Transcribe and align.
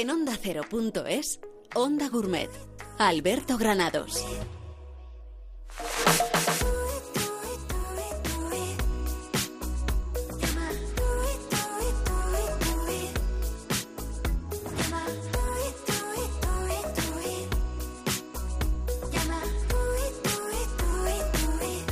En 0.00 0.08
onda 0.08 0.32
ondacero.es, 0.32 1.40
Onda 1.74 2.08
Gourmet. 2.08 2.48
Alberto 2.96 3.58
Granados. 3.58 4.24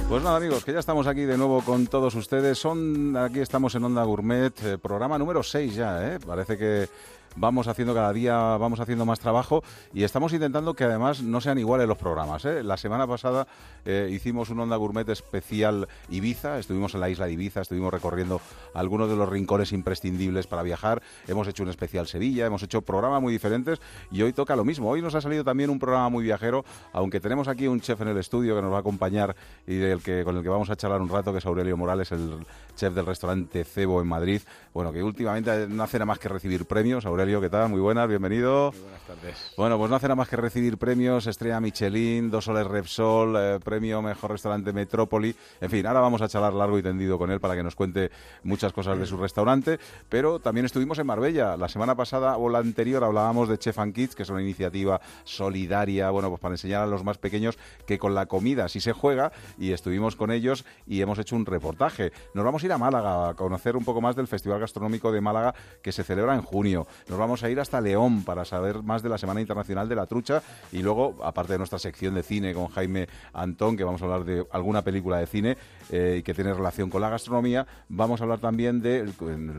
Pues 0.09 0.23
nada 0.23 0.39
amigos, 0.39 0.65
que 0.65 0.73
ya 0.73 0.79
estamos 0.79 1.07
aquí 1.07 1.27
de 1.27 1.37
nuevo 1.37 1.61
con 1.61 1.87
todos 1.87 2.15
ustedes. 2.15 2.57
Son 2.59 3.15
aquí 3.19 3.41
estamos 3.41 3.75
en 3.75 3.85
Onda 3.85 4.03
Gourmet, 4.05 4.55
eh, 4.65 4.79
programa 4.79 5.19
número 5.19 5.43
6 5.43 5.75
ya, 5.75 6.15
¿eh? 6.15 6.19
Parece 6.27 6.57
que 6.57 6.89
vamos 7.37 7.69
haciendo 7.69 7.95
cada 7.95 8.13
día, 8.13 8.35
vamos 8.57 8.81
haciendo 8.81 9.05
más 9.05 9.21
trabajo 9.21 9.63
y 9.93 10.03
estamos 10.03 10.33
intentando 10.33 10.75
que 10.75 10.85
además 10.85 11.23
no 11.23 11.41
sean 11.41 11.59
iguales 11.59 11.89
los 11.89 11.99
programas. 11.99 12.45
¿eh? 12.45 12.63
La 12.63 12.77
semana 12.77 13.07
pasada 13.07 13.47
eh, 13.85 14.09
hicimos 14.13 14.51
un 14.51 14.61
Onda 14.61 14.77
Gourmet 14.77 15.09
especial 15.09 15.89
Ibiza, 16.09 16.59
estuvimos 16.59 16.95
en 16.95 17.01
la 17.01 17.11
isla 17.11 17.27
de 17.27 17.33
Ibiza, 17.33 17.61
estuvimos 17.63 17.93
recorriendo 17.93 18.41
algunos 18.75 19.09
de 19.09 19.17
los 19.17 19.29
rincones 19.29 19.73
imprescindibles 19.73 20.47
para 20.47 20.63
viajar, 20.63 21.03
hemos 21.27 21.49
hecho 21.49 21.63
un 21.63 21.69
especial 21.69 22.07
Sevilla, 22.07 22.47
hemos 22.47 22.63
hecho 22.63 22.83
programas 22.83 23.23
muy 23.23 23.33
diferentes 23.33 23.81
y 24.11 24.23
hoy 24.23 24.33
toca 24.33 24.57
lo 24.57 24.65
mismo. 24.65 24.91
Hoy 24.91 25.03
nos 25.03 25.15
ha 25.15 25.21
salido 25.21 25.45
también 25.45 25.71
un 25.71 25.79
programa 25.79 26.09
muy 26.09 26.25
viajero, 26.25 26.65
aunque 26.93 27.21
tenemos 27.21 27.49
aquí 27.49 27.67
un 27.67 27.81
chef 27.81 28.01
en 28.01 28.09
el 28.09 28.19
estudio 28.19 28.57
que 28.57 28.63
nos 28.63 28.73
va 28.73 28.79
a 28.79 28.81
acompañar 28.81 29.37
y 29.67 29.77
del 29.77 30.03
que, 30.03 30.25
con 30.25 30.37
el 30.37 30.43
que 30.43 30.49
vamos 30.49 30.71
a 30.71 30.77
charlar 30.77 31.01
un 31.01 31.09
rato, 31.09 31.33
que 31.33 31.39
es 31.39 31.47
Aurelio 31.47 31.77
Morales, 31.77 32.13
el 32.13 32.47
chef 32.79 32.95
del 32.95 33.05
restaurante 33.05 33.65
Cebo 33.65 34.01
en 34.01 34.07
Madrid. 34.07 34.41
Bueno, 34.73 34.93
que 34.93 35.03
últimamente 35.03 35.67
no 35.69 35.83
hace 35.83 35.99
nada 35.99 36.07
más 36.07 36.21
que 36.21 36.29
recibir 36.29 36.65
premios. 36.65 37.05
Aurelio, 37.05 37.41
¿qué 37.41 37.51
tal? 37.51 37.69
Muy 37.69 37.81
buenas, 37.81 38.09
bienvenido. 38.09 38.71
Muy 38.71 38.83
buenas 38.83 39.03
tardes. 39.03 39.53
Bueno, 39.57 39.77
pues 39.77 39.91
no 39.91 39.97
hace 39.97 40.07
nada 40.07 40.15
más 40.15 40.29
que 40.29 40.37
recibir 40.37 40.79
premios, 40.79 41.27
Estrella 41.27 41.61
Michelin, 41.61 42.31
Dos 42.31 42.45
Soles 42.45 42.67
Repsol, 42.67 43.35
eh, 43.37 43.59
Premio 43.63 44.01
Mejor 44.01 44.31
Restaurante 44.31 44.73
Metrópoli. 44.73 45.35
En 45.61 45.71
fin, 45.71 45.85
ahora 45.87 46.01
vamos 46.01 46.23
a 46.23 46.29
charlar 46.29 46.53
largo 46.53 46.79
y 46.79 46.83
tendido 46.83 47.19
con 47.19 47.33
él 47.33 47.41
para 47.41 47.57
que 47.57 47.65
nos 47.65 47.75
cuente 47.75 48.13
muchas 48.45 48.73
cosas 48.73 48.97
de 48.97 49.07
su 49.07 49.17
restaurante. 49.17 49.81
Pero 50.09 50.39
también 50.39 50.65
estuvimos 50.65 51.01
en 51.01 51.07
Marbella. 51.09 51.57
La 51.57 51.69
semana 51.69 51.97
pasada 51.97 52.37
o 52.37 52.49
la 52.49 52.61
anterior 52.61 53.03
hablábamos 53.03 53.49
de 53.49 53.59
Chef 53.59 53.81
and 53.81 53.93
Kids, 53.93 54.15
que 54.15 54.23
es 54.23 54.31
una 54.31 54.43
iniciativa 54.43 55.01
solidaria, 55.25 56.11
bueno, 56.11 56.29
pues 56.29 56.41
para 56.41 56.55
enseñar 56.55 56.83
a 56.83 56.87
los 56.87 57.03
más 57.03 57.19
pequeños 57.19 57.59
que 57.85 57.99
con 57.99 58.15
la 58.15 58.27
comida 58.27 58.69
sí 58.69 58.81
se 58.81 58.93
juega. 58.93 59.33
Y 59.59 59.73
estuvimos 59.73 60.15
con 60.15 60.31
ellos 60.31 60.65
y 60.87 61.01
hemos 61.01 61.19
hecho 61.19 61.35
un 61.35 61.47
reportaje. 61.47 62.13
Nos 62.35 62.45
vamos 62.45 62.63
a 62.63 62.67
ir 62.67 62.68
a 62.73 62.79
Málaga 62.79 63.29
a 63.29 63.35
conocer 63.35 63.77
un 63.77 63.85
poco 63.85 64.01
más 64.01 64.17
del 64.17 64.27
Festival 64.27 64.61
Gastronómico 64.61 65.13
de 65.13 65.21
Málaga 65.21 65.55
que 65.83 65.93
se 65.93 66.05
celebra 66.05 66.35
en 66.35 66.43
junio. 66.43 66.87
Nos 67.09 67.19
vamos 67.19 67.43
a 67.43 67.51
ir 67.51 67.61
hasta 67.61 67.81
León 67.81 68.25
para 68.25 68.45
saber 68.45 68.83
más 68.83 69.03
de 69.03 69.09
la 69.09 69.19
Semana 69.19 69.41
Internacional 69.41 69.89
de 69.89 69.95
la 69.95 70.07
Trucha 70.07 70.43
y 70.73 70.83
luego, 70.83 71.17
aparte 71.23 71.53
de 71.53 71.59
nuestra 71.59 71.79
sección 71.79 72.15
de 72.15 72.23
cine 72.23 72.55
con 72.55 72.69
Jaime 72.69 73.09
Antón, 73.33 73.77
que 73.77 73.85
vamos 73.85 74.03
a 74.03 74.05
hablar 74.05 74.25
de 74.25 74.47
alguna 74.51 74.83
película 74.83 75.19
de 75.19 75.27
cine 75.27 75.57
eh, 75.91 76.23
que 76.25 76.35
tiene 76.35 76.53
relación 76.53 76.91
con 76.91 77.01
la 77.01 77.11
gastronomía, 77.11 77.67
vamos 77.89 78.21
a 78.21 78.25
hablar 78.25 78.41
también 78.41 78.81
del 78.81 79.15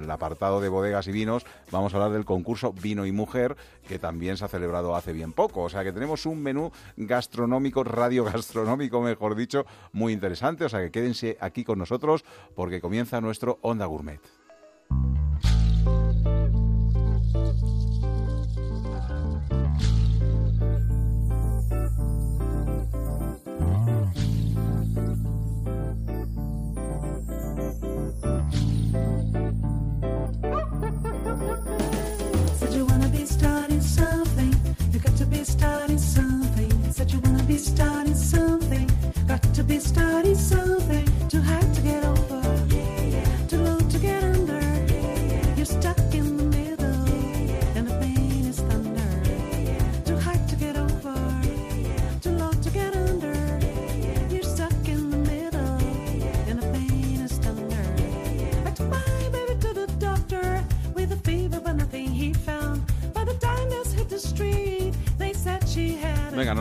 apartado 0.10 0.62
de 0.62 0.70
bodegas 0.70 1.08
y 1.08 1.12
vinos, 1.12 1.46
vamos 1.72 1.94
a 1.94 1.98
hablar 1.98 2.12
del 2.12 2.26
concurso 2.26 2.74
Vino 2.74 3.06
y 3.06 3.12
Mujer, 3.12 3.56
que 3.90 3.98
también 3.98 4.38
se 4.38 4.46
ha 4.46 4.48
celebrado 4.48 4.96
hace 4.96 5.14
bien 5.14 5.34
poco. 5.34 5.64
O 5.64 5.70
sea 5.70 5.84
que 5.84 5.92
tenemos 5.92 6.28
un 6.28 6.44
menú 6.44 6.72
gastronómico, 6.96 7.84
radio 7.84 8.24
gastronómico, 8.24 9.02
mejor 9.02 9.36
dicho, 9.36 9.66
muy 9.92 10.14
interesante. 10.14 10.64
O 10.64 10.70
sea 10.70 10.80
que 10.80 10.92
quédense 10.92 11.38
aquí 11.42 11.64
con 11.64 11.80
nosotros 11.80 12.24
porque 12.56 12.82
comienza 12.82 13.20
nuestro 13.20 13.58
Onda 13.62 13.88
Gourmet. 13.88 14.22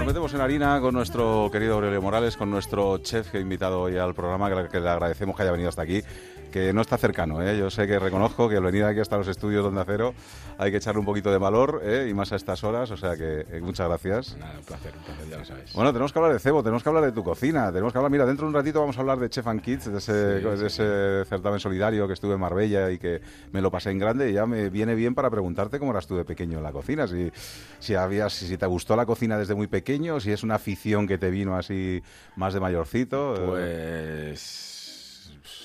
Metemos 0.09 0.33
en 0.33 0.41
harina 0.41 0.81
con 0.81 0.95
nuestro 0.95 1.51
querido 1.53 1.75
Aurelio 1.75 2.01
Morales, 2.01 2.35
con 2.39 2.51
nuestro 2.51 2.97
chef 2.97 3.31
que 3.31 3.37
he 3.37 3.41
invitado 3.43 3.83
hoy 3.83 3.99
al 3.99 4.15
programa, 4.15 4.49
que, 4.67 4.81
le 4.81 4.89
agradecemos 4.89 5.37
que 5.37 5.43
haya 5.43 5.53
venido 5.53 5.69
hasta 5.69 5.83
aquí, 5.83 6.03
que 6.59 6.73
no 6.73 6.81
está 6.81 6.99
cercano, 6.99 7.43
¿eh? 7.43 7.57
yo 7.57 7.71
sé 7.71 7.87
que 7.87 7.99
reconozco 7.99 8.49
que 8.49 8.57
al 8.57 8.63
venir 8.63 8.85
aquí 8.85 9.01
hasta 9.01 9.17
los 9.17 9.29
estudios 9.29 9.63
donde 9.63 9.81
acero 9.81 10.15
hay 10.59 10.71
que 10.71 10.79
echarle 10.79 10.99
un 10.99 11.05
poquito 11.07 11.31
de 11.31 11.39
valor, 11.39 11.81
¿eh? 11.85 12.09
y 12.11 12.15
más 12.15 12.33
a 12.33 12.37
estas 12.37 12.65
horas, 12.65 12.91
o 12.91 12.97
sea 12.97 13.17
que 13.17 13.47
eh, 13.51 13.61
muchas 13.61 13.89
gracias. 13.89 14.37
Nada, 14.37 14.59
un 14.59 14.65
placer, 14.65 14.93
un 14.97 15.05
placer, 15.05 15.29
ya 15.29 15.39
lo 15.39 15.45
sabes. 15.45 15.73
Bueno, 15.73 15.93
tenemos 15.93 16.13
que 16.13 16.19
hablar 16.19 16.33
de 16.33 16.39
cebo, 16.41 16.63
tenemos 16.63 16.83
que 16.83 16.89
hablar 16.89 17.05
de 17.05 17.13
tu 17.13 17.23
cocina, 17.23 17.71
tenemos 17.71 17.93
que 17.93 17.99
hablar, 17.99 18.11
mira, 18.11 18.27
dentro 18.27 18.47
de 18.47 18.49
un 18.49 18.55
ratito 18.55 18.81
vamos 18.81 18.97
a 18.97 19.01
hablar 19.01 19.19
de 19.19 19.31
Chef 19.31 19.47
and 19.47 19.63
Kids, 19.63 19.93
de 19.93 19.99
ese, 19.99 20.13
de 20.13 20.67
ese 20.67 21.25
certamen 21.29 21.61
solidario 21.61 22.07
que 22.07 22.15
estuve 22.15 22.35
en 22.35 22.41
Marbella 22.41 22.91
y 22.91 22.99
que 22.99 23.21
me 23.53 23.61
lo 23.61 23.71
pasé 23.71 23.91
en 23.91 23.99
grande 23.99 24.31
y 24.31 24.35
ya 24.35 24.47
me 24.47 24.69
viene 24.69 24.95
bien 24.95 25.15
para 25.15 25.31
preguntarte 25.31 25.79
cómo 25.79 25.93
eras 25.93 26.07
tú 26.07 26.17
de 26.17 26.25
pequeño 26.25 26.59
en 26.59 26.65
la 26.65 26.73
cocina, 26.73 27.07
si, 27.07 27.31
si, 27.79 27.95
habías, 27.95 28.33
si 28.33 28.57
te 28.57 28.67
gustó 28.67 28.97
la 28.97 29.07
cocina 29.07 29.39
desde 29.39 29.55
muy 29.55 29.69
pequeño, 29.69 30.19
si 30.19 30.33
es 30.33 30.43
una 30.43 30.57
afición 30.57 31.07
que 31.07 31.19
te 31.19 31.31
vino 31.31 31.57
así 31.57 32.03
más 32.37 32.53
de 32.53 32.61
mayorcito. 32.61 33.57
eh, 33.59 34.35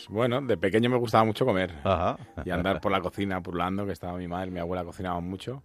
Pues. 0.08 0.14
Bueno, 0.14 0.42
de 0.42 0.58
pequeño 0.58 0.90
me 0.90 0.98
gustaba 0.98 1.24
mucho 1.24 1.46
comer. 1.46 1.74
Ajá. 1.84 2.18
Y 2.46 2.50
andar 2.50 2.82
por 2.82 2.92
la 2.92 3.02
cocina 3.02 3.42
purlando, 3.42 3.86
que 3.86 3.94
estaba 3.94 4.18
mi 4.18 4.28
madre, 4.28 4.52
mi 4.52 4.60
abuela 4.60 4.84
cocinaban 4.84 5.24
mucho. 5.24 5.64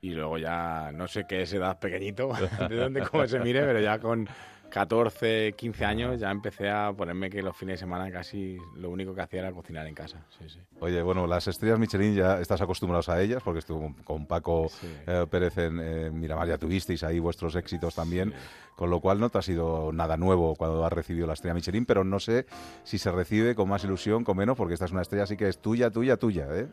Y 0.00 0.10
luego 0.10 0.38
ya, 0.38 0.90
no 0.92 1.08
sé 1.08 1.26
qué 1.28 1.42
es 1.42 1.52
edad 1.52 1.78
pequeñito, 1.78 2.30
de 2.68 2.76
dónde 2.76 3.02
cómo 3.02 3.26
se 3.26 3.40
mire, 3.40 3.62
pero 3.62 3.80
ya 3.80 3.98
con 3.98 4.28
14, 4.70 5.54
15 5.56 5.84
años 5.84 6.20
ya 6.20 6.30
empecé 6.30 6.68
a 6.70 6.92
ponerme 6.92 7.30
que 7.30 7.42
los 7.42 7.56
fines 7.56 7.74
de 7.74 7.78
semana 7.78 8.10
casi 8.10 8.58
lo 8.76 8.90
único 8.90 9.14
que 9.14 9.22
hacía 9.22 9.40
era 9.40 9.52
cocinar 9.52 9.86
en 9.86 9.94
casa. 9.94 10.24
Sí, 10.38 10.48
sí. 10.48 10.60
Oye, 10.80 11.02
bueno, 11.02 11.26
las 11.26 11.46
estrellas 11.48 11.78
Michelin 11.78 12.14
ya 12.14 12.40
estás 12.40 12.60
acostumbrados 12.60 13.08
a 13.08 13.20
ellas, 13.20 13.42
porque 13.42 13.60
estuvo 13.60 13.94
con 14.04 14.26
Paco 14.26 14.68
Sí. 14.68 14.86
eh, 15.06 15.26
Pérez 15.30 15.56
en 15.58 15.80
eh, 15.80 16.10
Miramar, 16.10 16.46
ya 16.48 16.58
tuvisteis 16.58 17.02
ahí 17.02 17.18
vuestros 17.18 17.56
éxitos 17.56 17.94
también, 17.94 18.32
con 18.76 18.90
lo 18.90 19.00
cual 19.00 19.18
no 19.20 19.30
te 19.30 19.38
ha 19.38 19.42
sido 19.42 19.92
nada 19.92 20.16
nuevo 20.16 20.54
cuando 20.54 20.84
has 20.84 20.92
recibido 20.92 21.26
la 21.26 21.32
estrella 21.32 21.54
Michelin, 21.54 21.86
pero 21.86 22.04
no 22.04 22.20
sé 22.20 22.46
si 22.84 22.98
se 22.98 23.10
recibe 23.10 23.54
con 23.54 23.68
más 23.68 23.82
ilusión, 23.84 24.22
con 24.24 24.36
menos, 24.36 24.56
porque 24.56 24.74
esta 24.74 24.84
es 24.84 24.92
una 24.92 25.02
estrella 25.02 25.24
así 25.24 25.36
que 25.36 25.48
es 25.48 25.58
tuya, 25.60 25.90
tuya, 25.90 26.16
tuya, 26.16 26.46
¿eh? 26.52 26.68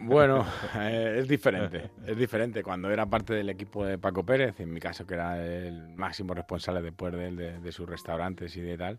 Bueno, 0.00 0.46
eh, 0.76 1.16
es 1.18 1.28
diferente. 1.28 1.90
Es 2.06 2.16
diferente. 2.16 2.62
Cuando 2.62 2.90
era 2.90 3.06
parte 3.06 3.34
del 3.34 3.48
equipo 3.50 3.84
de 3.84 3.98
Paco 3.98 4.24
Pérez, 4.24 4.58
en 4.60 4.72
mi 4.72 4.80
caso 4.80 5.06
que 5.06 5.14
era 5.14 5.44
el 5.44 5.88
máximo 5.96 6.34
responsable 6.34 6.82
después 6.82 7.12
de 7.12 7.28
él, 7.28 7.36
de, 7.36 7.58
de 7.60 7.72
sus 7.72 7.88
restaurantes 7.88 8.56
y 8.56 8.60
de 8.60 8.76
tal, 8.78 8.98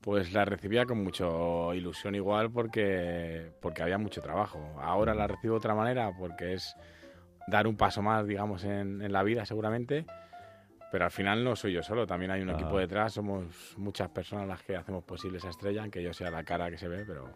pues 0.00 0.32
la 0.32 0.44
recibía 0.44 0.84
con 0.86 1.02
mucho 1.02 1.72
ilusión 1.74 2.14
igual 2.14 2.50
porque, 2.50 3.50
porque 3.60 3.82
había 3.82 3.98
mucho 3.98 4.20
trabajo. 4.20 4.60
Ahora 4.80 5.14
la 5.14 5.26
recibo 5.26 5.54
de 5.54 5.58
otra 5.58 5.74
manera 5.74 6.12
porque 6.16 6.54
es 6.54 6.74
dar 7.46 7.66
un 7.66 7.76
paso 7.76 8.02
más, 8.02 8.26
digamos, 8.26 8.64
en, 8.64 9.00
en 9.02 9.12
la 9.12 9.22
vida 9.22 9.44
seguramente. 9.46 10.04
Pero 10.90 11.04
al 11.04 11.10
final 11.10 11.44
no 11.44 11.54
soy 11.54 11.74
yo 11.74 11.82
solo, 11.82 12.06
también 12.06 12.30
hay 12.30 12.40
un 12.40 12.48
Ah. 12.48 12.54
equipo 12.54 12.78
detrás, 12.78 13.12
somos 13.12 13.74
muchas 13.76 14.08
personas 14.08 14.48
las 14.48 14.62
que 14.62 14.74
hacemos 14.74 15.04
posible 15.04 15.36
esa 15.36 15.50
estrella, 15.50 15.82
aunque 15.82 16.02
yo 16.02 16.14
sea 16.14 16.30
la 16.30 16.44
cara 16.44 16.70
que 16.70 16.78
se 16.78 16.88
ve, 16.88 17.04
pero 17.06 17.28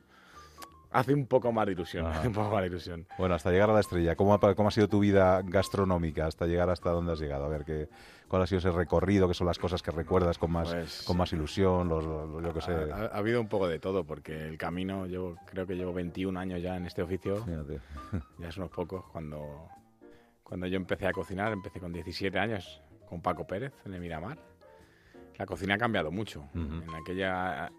hace 0.93 1.15
un 1.15 1.27
poco 1.27 1.53
más 1.53 1.67
de 1.67 1.73
ilusión, 1.73 2.07
Ajá. 2.07 2.19
hace 2.21 2.29
un 2.29 2.35
poco 2.35 2.51
más 2.51 2.61
de 2.63 2.67
ilusión. 2.69 3.07
Bueno, 3.19 3.35
hasta 3.35 3.51
llegar 3.51 3.71
a 3.71 3.75
la 3.75 3.81
estrella, 3.81 4.15
¿cómo 4.17 4.35
ha, 4.35 4.55
cómo 4.55 4.69
ha 4.69 4.73
sido 4.73 4.89
tu 4.89 5.01
vida 5.01 5.43
gastronómica 5.45 6.27
hasta 6.27 6.47
llegar 6.47 6.71
hasta 6.71 6.91
dónde 6.91 7.13
has 7.13 7.21
llegado? 7.21 7.45
A 7.45 7.49
ver, 7.49 7.65
¿qué, 7.65 7.89
¿cuál 8.29 8.43
ha 8.43 8.47
sido 8.47 8.59
ese 8.59 8.71
recorrido? 8.71 9.29
¿Qué 9.29 9.35
son 9.35 9.47
las 9.47 9.59
cosas 9.59 9.83
que 9.83 9.91
recuerdas 9.91 10.39
con 10.39 10.51
más, 10.53 10.73
Pues- 10.75 11.03
con 11.07 11.17
más 11.17 11.33
ilusión? 11.33 11.89
Los, 11.89 12.05
los- 12.05 12.43
yo 12.43 12.53
qué 12.55 12.61
sé. 12.61 12.73
Ha, 12.73 12.95
ha- 12.97 13.07
ha 13.07 13.19
habido 13.19 13.41
un 13.41 13.49
poco 13.49 13.69
de 13.69 13.79
todo, 13.79 14.05
porque 14.05 14.49
el 14.49 14.59
camino, 14.59 15.07
llevo, 15.07 15.37
creo 15.47 15.67
que 15.67 15.75
llevo 15.77 15.93
21 15.93 16.39
años 16.39 16.63
ya 16.63 16.77
en 16.77 16.87
este 16.87 17.03
oficio, 17.03 17.45
Fíjate. 17.45 17.81
ya 18.39 18.49
es 18.49 18.57
unos 18.57 18.71
pocos. 18.71 19.05
Cuando, 19.13 19.69
cuando 20.43 20.67
yo 20.67 20.77
empecé 20.77 21.07
a 21.07 21.13
cocinar, 21.13 21.53
empecé 21.53 21.81
con 21.81 21.93
17 21.93 22.39
años 22.39 22.83
con 23.09 23.21
Paco 23.21 23.47
Pérez 23.47 23.73
en 23.85 23.95
el 23.95 24.01
Miramar. 24.01 24.39
La 25.43 25.47
cocina 25.47 25.75
ha 25.75 25.79
cambiado 25.79 26.13
mucho. 26.13 26.45
En, 26.55 26.85
aquella, 26.95 27.73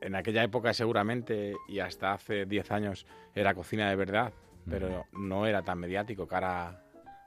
en 0.00 0.14
aquella 0.14 0.42
época 0.42 0.72
seguramente, 0.72 1.52
y 1.68 1.78
hasta 1.78 2.14
hace 2.14 2.46
10 2.46 2.70
años, 2.72 3.04
era 3.34 3.52
cocina 3.52 3.90
de 3.90 3.96
verdad, 3.96 4.32
pero 4.70 5.04
no 5.12 5.44
era 5.44 5.60
tan 5.60 5.78
mediático 5.78 6.26
cara 6.26 6.82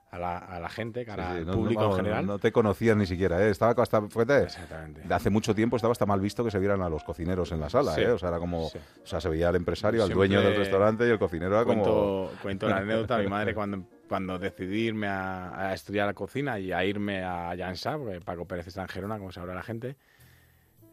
a 0.10 0.18
la, 0.18 0.38
a 0.40 0.60
la 0.60 0.70
gente, 0.70 1.06
cara 1.06 1.26
Sí, 1.28 1.32
sí, 1.34 1.38
al 1.42 1.46
no- 1.46 1.54
público 1.54 1.82
no, 1.82 1.90
en 1.92 1.96
general. 1.98 2.26
No 2.26 2.40
te 2.40 2.52
conocían 2.52 2.98
ni 2.98 3.06
siquiera, 3.06 3.40
¿eh? 3.46 3.52
Estaba 3.52 3.80
hasta, 3.84 4.02
fíjate, 4.02 4.44
Exactamente. 4.46 5.02
de 5.02 5.14
hace 5.14 5.30
mucho 5.30 5.54
tiempo 5.54 5.76
estaba 5.76 5.92
hasta 5.92 6.08
mal 6.08 6.20
visto 6.20 6.44
que 6.44 6.50
se 6.50 6.58
vieran 6.58 6.82
a 6.82 6.90
los 6.90 7.04
cocineros 7.04 7.52
en 7.52 7.60
la 7.60 7.70
sala, 7.70 7.94
Sí. 7.94 8.02
¿eh? 8.02 8.10
O 8.10 8.18
sea, 8.18 8.30
era 8.30 8.40
como, 8.40 8.66
o 8.66 8.72
sea, 9.04 9.22
se 9.22 9.30
veía 9.30 9.50
al 9.50 9.56
empresario, 9.58 10.02
al 10.02 10.08
Siempre 10.08 10.28
dueño 10.28 10.42
del 10.42 10.58
restaurante 10.58 11.06
y 11.08 11.12
el 11.12 11.20
cocinero 11.20 11.54
era 11.56 11.66
como... 11.66 11.84
Cuento, 11.84 12.32
cuento 12.42 12.68
la 12.68 12.78
anécdota. 12.78 13.20
Mi 13.20 13.28
madre, 13.28 13.54
cuando, 13.54 13.84
cuando 14.14 14.38
decidí 14.38 14.82
irme 14.82 15.08
a, 15.08 15.70
a 15.70 15.74
estudiar 15.74 16.06
la 16.06 16.14
cocina 16.14 16.60
y 16.60 16.72
a 16.72 16.86
irme 16.86 17.24
a 17.24 17.56
Jansa, 17.58 17.98
porque 17.98 18.22
Paco 18.22 18.46
Pérez 18.46 18.78
en 18.78 18.88
Gerona, 18.88 19.18
como 19.18 19.32
sabrá 19.32 19.56
la 19.56 19.64
gente, 19.64 19.96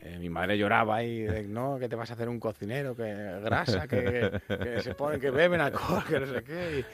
eh, 0.00 0.17
mi 0.19 0.31
madre 0.31 0.56
lloraba 0.56 1.02
y 1.02 1.25
de, 1.25 1.43
no, 1.46 1.78
que 1.78 1.87
te 1.87 1.96
vas 1.96 2.08
a 2.11 2.14
hacer 2.14 2.31
un 2.31 2.40
cocinero, 2.40 2.96
que 2.96 3.12
grasa, 3.44 3.87
que, 3.87 4.40
que 4.49 4.81
se 4.81 4.94
pone, 4.94 5.20
que 5.20 5.31
beben 5.31 5.61
alcohol, 5.61 6.02
que 6.08 6.19
no 6.19 6.26
sé 6.28 6.43
qué. 6.43 6.78
Y, 6.78 6.84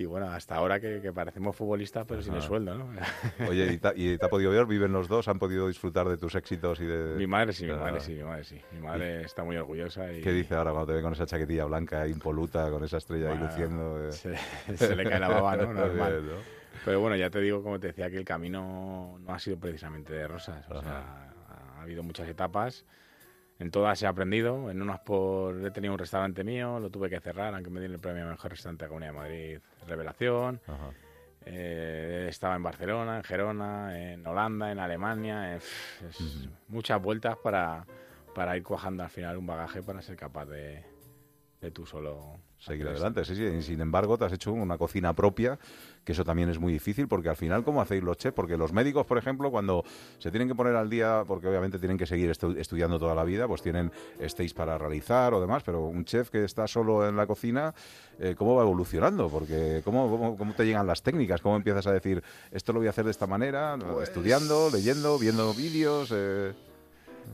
y 0.00 0.06
bueno, 0.06 0.30
hasta 0.30 0.54
ahora 0.54 0.80
que, 0.80 1.00
que 1.02 1.12
parecemos 1.12 1.54
futbolistas, 1.54 2.06
pero 2.06 2.22
sin 2.22 2.32
el 2.34 2.40
sueldo, 2.40 2.74
¿no? 2.74 2.88
Oye, 3.48 3.72
¿y 3.74 3.76
te, 3.78 3.92
y 3.96 4.16
te 4.16 4.24
ha 4.24 4.28
podido 4.30 4.50
ver? 4.50 4.64
¿Viven 4.64 4.92
los 4.92 5.08
dos? 5.08 5.28
¿Han 5.28 5.38
podido 5.38 5.68
disfrutar 5.68 6.08
de 6.08 6.16
tus 6.16 6.34
éxitos 6.34 6.80
y 6.80 6.86
de...? 6.86 7.16
mi 7.16 7.26
madre 7.26 7.52
sí, 7.52 7.66
mi 7.66 7.72
Ah. 7.72 7.76
madre 7.76 8.00
sí, 8.00 8.14
mi 8.14 8.22
madre 8.22 8.44
sí. 8.44 8.60
Mi 8.72 8.80
madre 8.80 9.22
está 9.24 9.44
muy 9.44 9.56
orgullosa. 9.58 10.10
Y, 10.10 10.22
¿Qué 10.22 10.32
dice 10.32 10.54
ahora 10.54 10.70
cuando 10.70 10.86
te 10.86 10.94
ve 10.94 11.02
con 11.02 11.12
esa 11.12 11.26
chaquetilla 11.26 11.66
blanca, 11.66 12.06
impoluta, 12.08 12.70
con 12.70 12.82
esa 12.82 12.96
estrella 12.96 13.30
ahí 13.32 13.38
luciendo? 13.38 14.08
eh? 14.08 14.12
Se, 14.12 14.36
se 14.76 14.96
le 14.96 15.04
cae 15.04 15.20
la 15.20 15.28
baba, 15.28 15.54
¿no? 15.56 15.74
Normal. 15.74 16.24
¿no? 16.26 16.32
Pero 16.86 17.00
bueno, 17.00 17.16
ya 17.16 17.28
te 17.28 17.40
digo, 17.40 17.62
como 17.62 17.78
te 17.78 17.88
decía, 17.88 18.08
que 18.10 18.16
el 18.16 18.24
camino 18.24 19.18
no 19.20 19.34
ha 19.34 19.38
sido 19.38 19.58
precisamente 19.58 20.14
de 20.14 20.26
rosas. 20.26 20.66
O 20.70 20.78
Ajá. 20.78 20.82
sea, 20.82 21.32
ha 21.78 21.82
habido 21.82 22.02
muchas 22.02 22.26
etapas. 22.26 22.86
En 23.60 23.70
todas 23.70 24.02
he 24.02 24.06
aprendido. 24.06 24.70
En 24.70 24.82
unas 24.82 25.00
por... 25.00 25.64
He 25.64 25.70
tenido 25.70 25.92
un 25.92 25.98
restaurante 25.98 26.42
mío, 26.42 26.80
lo 26.80 26.90
tuve 26.90 27.08
que 27.08 27.20
cerrar, 27.20 27.54
aunque 27.54 27.70
me 27.70 27.78
dieron 27.78 27.94
el 27.94 28.00
premio 28.00 28.26
Mejor 28.26 28.50
Restaurante 28.50 28.84
de 28.84 28.86
la 28.86 28.88
Comunidad 28.88 29.12
de 29.12 29.18
Madrid 29.18 29.58
Revelación. 29.86 30.60
Ajá. 30.66 30.90
Eh, 31.44 32.26
estaba 32.28 32.56
en 32.56 32.62
Barcelona, 32.62 33.18
en 33.18 33.22
Gerona, 33.22 34.12
en 34.12 34.26
Holanda, 34.26 34.72
en 34.72 34.78
Alemania. 34.78 35.56
es 35.56 36.48
Muchas 36.68 37.00
vueltas 37.00 37.36
para, 37.36 37.86
para 38.34 38.56
ir 38.56 38.62
cuajando 38.62 39.02
al 39.02 39.10
final 39.10 39.36
un 39.36 39.46
bagaje 39.46 39.82
para 39.82 40.02
ser 40.02 40.16
capaz 40.16 40.46
de, 40.46 40.82
de 41.60 41.70
tú 41.70 41.86
solo 41.86 42.40
Seguir 42.60 42.86
adelante, 42.88 43.24
sí, 43.24 43.34
sí. 43.34 43.62
Sin 43.62 43.80
embargo, 43.80 44.18
te 44.18 44.26
has 44.26 44.32
hecho 44.34 44.52
una 44.52 44.76
cocina 44.76 45.14
propia, 45.14 45.58
que 46.04 46.12
eso 46.12 46.24
también 46.24 46.50
es 46.50 46.58
muy 46.58 46.72
difícil, 46.74 47.08
porque 47.08 47.30
al 47.30 47.36
final, 47.36 47.64
¿cómo 47.64 47.80
hacéis 47.80 48.02
los 48.02 48.18
chefs? 48.18 48.34
Porque 48.34 48.58
los 48.58 48.70
médicos, 48.74 49.06
por 49.06 49.16
ejemplo, 49.16 49.50
cuando 49.50 49.82
se 50.18 50.30
tienen 50.30 50.46
que 50.46 50.54
poner 50.54 50.76
al 50.76 50.90
día, 50.90 51.24
porque 51.26 51.48
obviamente 51.48 51.78
tienen 51.78 51.96
que 51.96 52.06
seguir 52.06 52.30
estu- 52.30 52.56
estudiando 52.58 52.98
toda 52.98 53.14
la 53.14 53.24
vida, 53.24 53.48
pues 53.48 53.62
tienen 53.62 53.90
stage 54.18 54.52
para 54.54 54.76
realizar 54.76 55.32
o 55.32 55.40
demás, 55.40 55.62
pero 55.64 55.86
un 55.86 56.04
chef 56.04 56.28
que 56.28 56.44
está 56.44 56.66
solo 56.68 57.08
en 57.08 57.16
la 57.16 57.26
cocina, 57.26 57.74
eh, 58.18 58.34
¿cómo 58.36 58.54
va 58.56 58.62
evolucionando? 58.62 59.28
Porque 59.30 59.80
¿cómo, 59.82 60.10
cómo, 60.10 60.36
cómo 60.36 60.52
te 60.52 60.66
llegan 60.66 60.86
las 60.86 61.02
técnicas? 61.02 61.40
¿Cómo 61.40 61.56
empiezas 61.56 61.86
a 61.86 61.92
decir, 61.92 62.22
esto 62.50 62.74
lo 62.74 62.80
voy 62.80 62.88
a 62.88 62.90
hacer 62.90 63.06
de 63.06 63.10
esta 63.12 63.26
manera? 63.26 63.78
Estudiando, 64.02 64.68
leyendo, 64.70 65.18
viendo 65.18 65.54
vídeos... 65.54 66.10
eh, 66.14 66.52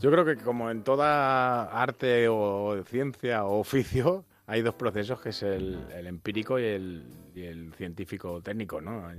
Yo 0.00 0.11
creo 0.12 0.25
que 0.25 0.37
como 0.37 0.70
en 0.70 0.82
toda 0.84 1.64
arte 1.64 2.28
o 2.28 2.81
ciencia 2.84 3.44
o 3.44 3.58
oficio, 3.58 4.25
hay 4.46 4.62
dos 4.62 4.75
procesos, 4.75 5.20
que 5.20 5.31
es 5.31 5.43
el, 5.43 5.87
el 5.93 6.06
empírico 6.06 6.58
y 6.58 6.64
el, 6.64 7.04
y 7.34 7.43
el 7.43 7.72
científico 7.75 8.40
técnico, 8.40 8.81
¿no? 8.81 9.10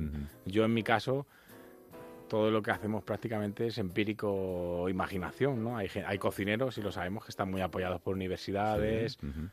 Yo 0.45 0.63
en 0.63 0.74
mi 0.74 0.83
caso, 0.83 1.27
todo 2.29 2.50
lo 2.50 2.62
que 2.62 2.71
hacemos 2.71 3.03
prácticamente 3.03 3.68
es 3.68 3.77
empírico 3.77 4.88
imaginación, 4.89 5.63
¿no? 5.63 5.77
Hay, 5.77 5.89
hay 6.06 6.18
cocineros, 6.18 6.77
y 6.77 6.81
lo 6.81 6.91
sabemos, 6.91 7.25
que 7.25 7.31
están 7.31 7.51
muy 7.51 7.62
apoyados 7.62 8.00
por 8.00 8.15
universidades, 8.15 9.18
ujú. 9.21 9.50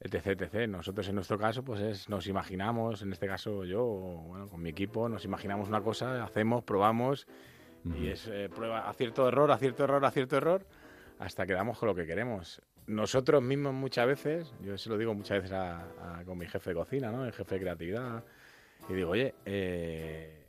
etc, 0.00 0.40
etc. 0.40 0.68
Nosotros 0.68 1.08
en 1.08 1.16
nuestro 1.16 1.36
caso, 1.36 1.64
pues 1.64 1.80
es, 1.80 2.08
nos 2.08 2.28
imaginamos, 2.28 3.02
en 3.02 3.12
este 3.12 3.26
caso 3.26 3.64
yo, 3.64 3.84
bueno, 3.84 4.48
con 4.48 4.62
mi 4.62 4.70
equipo, 4.70 5.08
nos 5.08 5.24
imaginamos 5.24 5.68
una 5.68 5.80
cosa, 5.80 6.22
hacemos, 6.22 6.62
probamos, 6.62 7.26
y 7.84 8.06
es 8.06 8.28
eh, 8.28 8.48
prueba, 8.54 8.88
acierto, 8.88 9.26
error, 9.26 9.50
acierto, 9.50 9.82
error, 9.82 10.04
acierto, 10.04 10.36
error, 10.36 10.64
hasta 11.18 11.44
que 11.44 11.54
damos 11.54 11.76
con 11.78 11.88
lo 11.88 11.94
que 11.96 12.06
queremos. 12.06 12.62
Nosotros 12.86 13.42
mismos 13.42 13.72
muchas 13.74 14.06
veces, 14.06 14.52
yo 14.60 14.76
se 14.76 14.88
lo 14.90 14.98
digo 14.98 15.14
muchas 15.14 15.38
veces 15.42 15.52
a- 15.52 16.18
a- 16.18 16.24
con 16.24 16.36
mi 16.38 16.46
jefe 16.46 16.70
de 16.70 16.74
cocina, 16.76 17.10
¿no? 17.12 17.24
El 17.24 17.32
jefe 17.32 17.54
de 17.54 17.60
creatividad, 17.60 18.24
y 18.88 18.92
digo, 18.94 19.10
oye, 19.10 19.34
eh, 19.44 20.46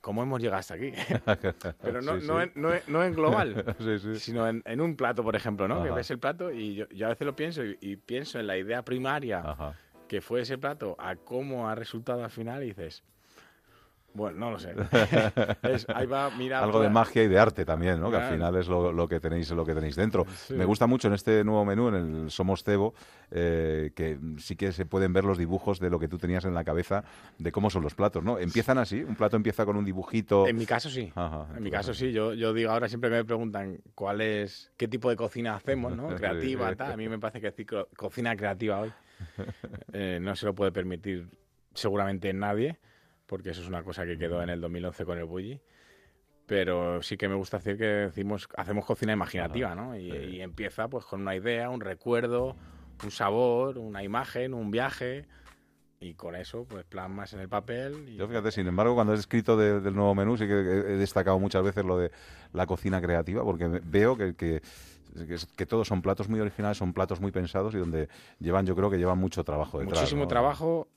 ¿cómo 0.00 0.22
hemos 0.22 0.40
llegado 0.40 0.60
hasta 0.60 0.74
aquí? 0.74 0.92
Pero 1.82 2.00
no, 2.02 2.20
Sí, 2.20 2.26
no, 2.26 2.38
sí. 2.40 2.50
En, 2.54 2.62
no, 2.62 2.70
no 2.88 3.04
en 3.04 3.14
global, 3.14 3.64
Sí, 3.80 4.14
sino 4.20 4.48
en, 4.48 4.62
en 4.64 4.80
un 4.80 4.96
plato, 4.96 5.22
por 5.24 5.34
ejemplo, 5.36 5.66
¿no? 5.68 5.82
Que 5.82 5.90
ves 5.90 6.10
el 6.10 6.18
plato 6.18 6.50
y 6.52 6.74
yo, 6.76 6.88
yo 6.90 7.06
a 7.06 7.10
veces 7.10 7.26
lo 7.26 7.34
pienso 7.36 7.64
y, 7.64 7.76
y 7.80 7.96
pienso 7.96 8.38
en 8.38 8.46
la 8.46 8.56
idea 8.56 8.84
primaria 8.84 9.40
Ajá. 9.40 9.74
que 10.08 10.20
fue 10.20 10.42
ese 10.42 10.58
plato 10.58 10.94
a 10.98 11.16
cómo 11.16 11.68
ha 11.68 11.74
resultado 11.74 12.22
al 12.24 12.30
final 12.30 12.62
y 12.62 12.66
dices, 12.68 13.02
bueno, 14.14 14.38
no 14.38 14.50
lo 14.52 14.58
sé. 14.58 14.74
Es- 15.62 15.86
ahí 15.88 16.06
va, 16.06 16.30
mira. 16.30 16.62
algo 16.62 16.80
de 16.80 16.88
magia 16.90 17.22
y 17.22 17.28
de 17.28 17.38
arte 17.38 17.64
también, 17.64 18.00
¿no? 18.00 18.10
Que 18.10 18.16
al 18.16 18.32
final 18.32 18.56
es 18.56 18.68
lo, 18.68 18.92
lo 18.92 19.08
que 19.08 19.20
tenéis 19.20 19.50
lo 19.50 19.64
que 19.64 19.74
tenéis 19.74 19.96
dentro. 19.96 20.26
Sí. 20.34 20.54
Me 20.54 20.64
gusta 20.64 20.86
mucho 20.86 21.08
en 21.08 21.14
este 21.14 21.44
nuevo 21.44 21.64
menú, 21.64 21.88
en 21.88 21.94
el 21.94 22.30
Somos 22.30 22.62
Cebo, 22.64 22.94
eh, 23.30 23.92
que 23.94 24.18
sí 24.38 24.56
que 24.56 24.72
se 24.72 24.86
pueden 24.86 25.12
ver 25.12 25.24
los 25.24 25.38
dibujos 25.38 25.80
de 25.80 25.90
lo 25.90 25.98
que 25.98 26.08
tú 26.08 26.18
tenías 26.18 26.44
en 26.44 26.54
la 26.54 26.64
cabeza 26.64 27.04
de 27.38 27.52
cómo 27.52 27.70
son 27.70 27.82
los 27.82 27.94
platos, 27.94 28.22
¿no? 28.22 28.38
Empiezan 28.38 28.78
así, 28.78 29.02
un 29.02 29.16
plato 29.16 29.36
empieza 29.36 29.64
con 29.64 29.76
un 29.76 29.84
dibujito. 29.84 30.46
En 30.46 30.56
mi 30.56 30.66
caso 30.66 30.90
sí. 30.90 31.12
Ajá, 31.14 31.46
en 31.56 31.62
mi 31.62 31.70
caso 31.70 31.94
sí. 31.94 32.12
Yo, 32.12 32.34
yo 32.34 32.52
digo 32.52 32.70
ahora 32.70 32.88
siempre 32.88 33.10
me 33.10 33.24
preguntan 33.24 33.78
cuál 33.94 34.20
es, 34.20 34.72
qué 34.76 34.88
tipo 34.88 35.08
de 35.10 35.16
cocina 35.16 35.54
hacemos, 35.56 35.96
¿no? 35.96 36.08
Creativa, 36.16 36.74
tal. 36.74 36.92
A 36.92 36.96
mí 36.96 37.08
me 37.08 37.18
parece 37.18 37.40
que 37.40 37.66
co- 37.66 37.88
cocina 37.96 38.36
creativa 38.36 38.80
hoy 38.80 38.92
eh, 39.92 40.18
no 40.20 40.34
se 40.36 40.46
lo 40.46 40.54
puede 40.54 40.72
permitir 40.72 41.28
seguramente 41.74 42.32
nadie, 42.32 42.78
porque 43.32 43.48
eso 43.48 43.62
es 43.62 43.66
una 43.68 43.82
cosa 43.82 44.04
que 44.04 44.18
quedó 44.18 44.42
en 44.42 44.50
el 44.50 44.60
2011 44.60 45.06
con 45.06 45.16
el 45.16 45.24
Bulli. 45.24 45.58
Pero 46.44 47.02
sí 47.02 47.16
que 47.16 47.30
me 47.30 47.34
gusta 47.34 47.56
decir 47.56 47.78
que 47.78 47.84
decimos, 47.86 48.46
hacemos 48.58 48.84
cocina 48.84 49.14
imaginativa, 49.14 49.74
¿no? 49.74 49.96
Y, 49.96 50.10
y 50.12 50.42
empieza 50.42 50.86
pues 50.88 51.06
con 51.06 51.22
una 51.22 51.34
idea, 51.34 51.70
un 51.70 51.80
recuerdo, 51.80 52.54
un 53.02 53.10
sabor, 53.10 53.78
una 53.78 54.02
imagen, 54.02 54.52
un 54.52 54.70
viaje. 54.70 55.24
Y 55.98 56.12
con 56.12 56.36
eso, 56.36 56.66
pues 56.68 56.84
plasmas 56.84 57.32
en 57.32 57.40
el 57.40 57.48
papel. 57.48 58.06
Y... 58.06 58.16
Yo 58.16 58.28
fíjate, 58.28 58.50
sin 58.52 58.66
embargo, 58.66 58.94
cuando 58.94 59.14
has 59.14 59.20
escrito 59.20 59.56
de- 59.56 59.80
del 59.80 59.94
nuevo 59.94 60.14
menú, 60.14 60.36
sí 60.36 60.46
que 60.46 60.52
he, 60.52 60.78
he 60.92 60.96
destacado 60.98 61.38
muchas 61.38 61.62
veces 61.64 61.86
lo 61.86 61.96
de 61.96 62.10
la 62.52 62.66
cocina 62.66 63.00
creativa, 63.00 63.42
porque 63.42 63.66
veo 63.66 64.14
que, 64.14 64.34
que, 64.34 64.60
que 65.56 65.64
todos 65.64 65.88
son 65.88 66.02
platos 66.02 66.28
muy 66.28 66.38
originales, 66.38 66.76
son 66.76 66.92
platos 66.92 67.18
muy 67.18 67.30
pensados 67.32 67.74
y 67.74 67.78
donde 67.78 68.10
llevan, 68.40 68.66
yo 68.66 68.76
creo 68.76 68.90
que 68.90 68.98
llevan 68.98 69.16
mucho 69.16 69.42
trabajo 69.42 69.78
detrás. 69.78 70.00
muchísimo 70.00 70.24
¿no? 70.24 70.28
trabajo 70.28 70.88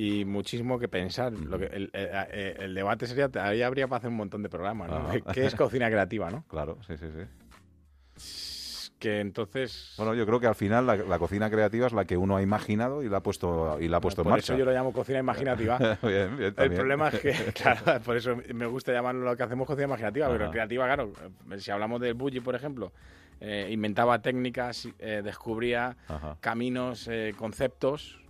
y 0.00 0.24
muchísimo 0.24 0.78
que 0.78 0.86
pensar. 0.86 1.32
Lo 1.32 1.58
que, 1.58 1.66
el, 1.66 1.90
el- 1.92 2.56
el- 2.62 2.74
debate 2.74 3.08
sería, 3.08 3.28
ahí 3.42 3.62
habría 3.62 3.88
para 3.88 3.98
hacer 3.98 4.10
un 4.10 4.16
montón 4.16 4.44
de 4.44 4.48
programas, 4.48 4.88
¿no? 4.88 4.96
Ajá. 5.10 5.32
¿Qué 5.32 5.44
es 5.44 5.56
cocina 5.56 5.88
creativa, 5.88 6.30
no? 6.30 6.44
Claro, 6.46 6.78
sí, 6.86 6.96
sí, 6.96 7.06
sí. 7.10 8.94
Que 9.00 9.18
entonces... 9.18 9.94
Bueno, 9.96 10.14
yo 10.14 10.24
creo 10.24 10.38
que 10.38 10.46
al 10.46 10.54
final 10.54 10.86
la, 10.86 10.94
la 10.96 11.18
cocina 11.18 11.50
creativa 11.50 11.88
es 11.88 11.92
la 11.92 12.04
que 12.04 12.16
uno 12.16 12.36
ha 12.36 12.42
imaginado 12.42 13.02
y 13.02 13.08
la 13.08 13.16
ha 13.16 13.22
puesto, 13.24 13.78
y 13.80 13.88
la 13.88 13.96
ha 13.96 14.00
puesto 14.00 14.22
por 14.22 14.30
en 14.30 14.34
marcha. 14.36 14.52
eso 14.52 14.58
yo 14.60 14.64
lo 14.64 14.72
llamo 14.72 14.92
cocina 14.92 15.18
imaginativa. 15.18 15.78
bien, 16.02 16.36
bien, 16.36 16.54
El 16.56 16.72
problema 16.74 17.08
es 17.08 17.18
que, 17.18 17.32
claro, 17.54 18.00
por 18.04 18.16
eso 18.16 18.36
me 18.54 18.66
gusta 18.66 18.92
llamarlo 18.92 19.24
lo 19.24 19.36
que 19.36 19.42
hacemos 19.42 19.66
cocina 19.66 19.86
imaginativa, 19.88 20.28
pero 20.28 20.44
Ajá. 20.44 20.52
creativa, 20.52 20.84
claro, 20.86 21.12
eh, 21.50 21.58
si 21.58 21.72
hablamos 21.72 22.00
del 22.00 22.14
Bulli, 22.14 22.38
por 22.40 22.54
ejemplo, 22.54 22.92
eh, 23.40 23.66
inventaba 23.70 24.20
técnicas, 24.22 24.88
eh, 25.00 25.22
descubría 25.24 25.96
Ajá. 26.06 26.36
caminos, 26.40 27.08
eh, 27.10 27.34
conceptos. 27.36 28.20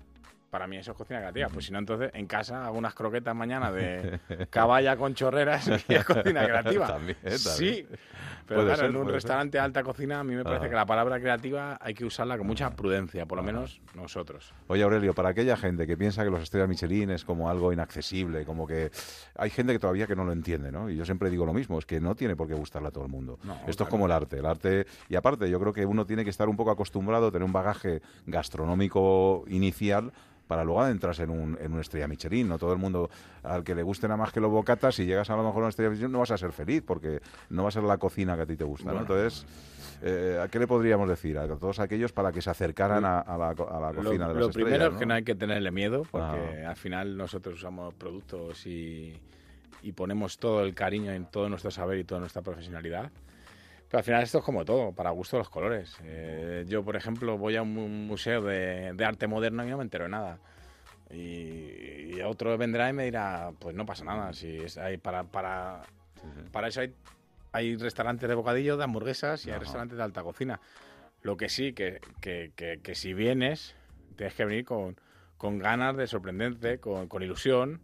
Para 0.51 0.67
mí 0.67 0.77
eso 0.77 0.93
es 0.93 0.97
cocina 0.97 1.21
creativa. 1.21 1.49
Pues 1.49 1.67
si 1.67 1.73
no, 1.73 1.79
entonces 1.79 2.11
en 2.15 2.27
casa 2.27 2.67
hago 2.67 2.79
unas 2.79 2.95
croquetas 2.95 3.35
mañana 3.35 3.71
de 3.71 4.19
caballa 4.51 4.97
con 4.97 5.15
chorreras 5.15 5.69
y 5.89 5.95
es 5.95 6.05
cocina 6.05 6.45
creativa. 6.45 6.87
También, 6.99 7.17
también. 7.23 7.39
Sí, 7.39 7.87
pero 8.47 8.65
claro, 8.65 8.77
ser, 8.77 8.91
en 8.91 8.97
un 8.97 9.09
restaurante 9.09 9.59
de 9.59 9.63
alta 9.63 9.83
cocina 9.83 10.21
a 10.21 10.25
mí 10.25 10.35
me 10.35 10.43
parece 10.43 10.63
Ajá. 10.63 10.71
que 10.71 10.77
la 10.77 10.87
palabra 10.87 11.21
creativa 11.21 11.79
hay 11.81 11.93
que 11.93 12.07
usarla 12.07 12.39
con 12.39 12.47
mucha 12.47 12.71
prudencia, 12.71 13.27
por 13.27 13.37
lo 13.37 13.45
menos 13.45 13.81
nosotros. 13.95 14.55
Oye, 14.69 14.83
Aurelio, 14.83 15.13
para 15.13 15.29
aquella 15.29 15.57
gente 15.57 15.87
que 15.87 15.99
piensa 15.99 16.25
que 16.25 16.31
los 16.31 16.43
estrellas 16.43 16.69
Michelin 16.69 17.11
es 17.11 17.25
como 17.25 17.51
algo 17.51 17.73
inaccesible, 17.73 18.47
como 18.47 18.67
que 18.67 18.91
hay 19.37 19.51
gente 19.51 19.75
que 19.75 19.79
todavía 19.79 20.07
que 20.07 20.17
no 20.17 20.25
lo 20.25 20.33
entiende, 20.33 20.73
¿no? 20.73 20.89
Y 20.89 20.97
yo 20.97 21.05
siempre 21.05 21.29
digo 21.29 21.45
lo 21.45 21.53
mismo, 21.53 21.79
es 21.79 21.85
que 21.85 22.01
no 22.01 22.15
tiene 22.15 22.37
por 22.37 22.49
qué 22.49 22.55
gustarle 22.55 22.89
a 22.89 22.91
todo 22.91 23.05
el 23.05 23.11
mundo. 23.11 23.39
No, 23.45 23.61
Esto 23.67 23.85
es 23.85 23.91
como 23.91 24.07
el 24.07 24.13
arte, 24.13 24.39
el 24.39 24.47
arte 24.47 24.87
y 25.11 25.17
aparte 25.17 25.51
yo 25.51 25.61
creo 25.61 25.75
que 25.75 25.85
uno 25.85 26.07
tiene 26.07 26.25
que 26.25 26.31
estar 26.31 26.49
un 26.49 26.57
poco 26.57 26.71
acostumbrado, 26.71 27.31
tener 27.31 27.45
un 27.45 27.53
bagaje 27.53 28.01
gastronómico 28.27 29.45
inicial 29.49 30.13
para 30.49 30.65
luego 30.65 30.81
adentrarse 30.81 31.23
en 31.23 31.31
un, 31.31 31.57
en 31.61 31.71
una 31.73 31.83
estrella 31.83 32.09
Michelin. 32.09 32.49
No 32.49 32.59
todo 32.59 32.73
el 32.73 32.79
mundo 32.79 33.09
al 33.45 33.63
que 33.63 33.75
le 33.75 33.83
guste 33.85 34.09
nada 34.09 34.17
más 34.17 34.33
que 34.33 34.41
los 34.41 34.51
bocatas, 34.51 34.97
si 34.97 35.05
llegas 35.07 35.31
a 35.31 35.37
lo 35.37 35.45
mejor 35.45 35.57
a 35.57 35.59
una 35.61 35.69
estrella 35.69 35.91
Michelin 35.91 36.11
no 36.13 36.19
vas 36.19 36.31
a 36.33 36.39
ser 36.39 36.51
feliz 36.53 36.83
porque 36.85 37.21
no 37.51 37.63
va 37.63 37.69
a 37.69 37.73
ser 37.73 37.85
la 37.85 37.99
cocina 37.99 38.35
que 38.35 38.43
a 38.43 38.47
ti 38.47 38.57
te 38.57 38.65
gusta. 38.65 38.91
Entonces, 38.93 39.47
eh, 40.03 40.41
¿a 40.43 40.49
qué 40.49 40.59
le 40.59 40.67
podríamos 40.67 41.09
decir 41.09 41.39
a 41.39 41.47
todos 41.47 41.79
aquellos 41.81 42.13
para 42.13 42.33
que 42.33 42.41
se 42.43 42.51
acercaran 42.51 43.05
a, 43.05 43.21
a 43.21 43.37
la, 43.39 43.49
a 43.51 43.81
la 43.81 43.93
Lo, 43.93 44.03
cocina 44.03 44.29
de 44.29 44.35
las 44.35 44.43
lo 44.47 44.51
primero 44.51 44.87
es 44.87 44.93
¿no? 44.95 44.99
que 44.99 45.07
no 45.07 45.15
hay 45.15 45.23
que 45.25 45.35
tenerle 45.35 45.71
miedo, 45.71 46.03
porque 46.11 46.65
Ah. 46.65 46.71
al 46.71 46.77
final 46.77 47.17
nosotros 47.17 47.55
usamos 47.57 47.95
productos 47.95 48.67
y, 48.67 49.15
y 49.83 49.93
ponemos 49.93 50.39
todo 50.39 50.63
el 50.65 50.75
cariño 50.75 51.13
en 51.13 51.27
todo 51.27 51.49
nuestro 51.49 51.71
saber 51.71 51.99
y 51.99 52.05
toda 52.05 52.21
nuestra 52.21 52.43
profesionalidad. 52.43 53.11
Pero 53.89 53.99
al 53.99 54.05
final 54.05 54.23
esto 54.23 54.39
es 54.39 54.45
como 54.45 54.65
todo, 54.65 54.93
para 54.93 55.11
gusto 55.11 55.39
los 55.39 55.49
colores. 55.49 55.97
Eh, 56.05 56.65
yo, 56.69 56.85
por 56.85 56.95
ejemplo, 56.97 57.39
voy 57.39 57.57
a 57.57 57.63
un 57.63 57.73
mu- 57.73 57.89
museo 57.89 58.43
de, 58.43 58.93
de 58.93 59.05
arte 59.05 59.27
moderno 59.27 59.65
y 59.67 59.71
no 59.71 59.79
me 59.79 59.83
entero 59.83 60.05
de 60.05 60.11
nada. 60.11 60.39
Y, 61.11 62.17
y 62.17 62.21
otro 62.21 62.57
vendrá 62.59 62.91
y 62.91 62.93
me 62.93 63.05
dirá, 63.05 63.51
pues 63.59 63.75
no 63.75 63.87
pasa 63.87 64.05
nada, 64.05 64.33
si 64.35 64.57
es 64.59 64.77
ahí 64.77 64.99
para, 64.99 65.25
para, 65.25 65.81
para 66.53 66.69
eso 66.69 66.83
hay, 66.83 66.95
hay 67.53 67.77
restaurantes 67.77 68.29
de 68.29 68.35
bocadillo, 68.35 68.77
de 68.77 68.85
hamburguesas 68.85 69.47
y 69.47 69.51
hay 69.51 69.59
restaurantes 69.59 69.97
de 69.97 70.05
alta 70.05 70.23
cocina. 70.23 70.61
Lo 71.23 71.39
que 71.39 71.49
sí, 71.49 71.73
que, 71.73 72.01
que, 72.21 72.53
que, 72.55 72.81
que 72.83 72.95
si 72.95 73.15
vienes, 73.15 73.75
tienes 74.17 74.35
que 74.35 74.45
venir 74.45 74.67
con, 74.67 74.97
con 75.39 75.59
ganas 75.59 75.97
de 75.97 76.07
sorprenderte, 76.07 76.79
con, 76.79 77.09
con 77.09 77.23
ilusión, 77.23 77.81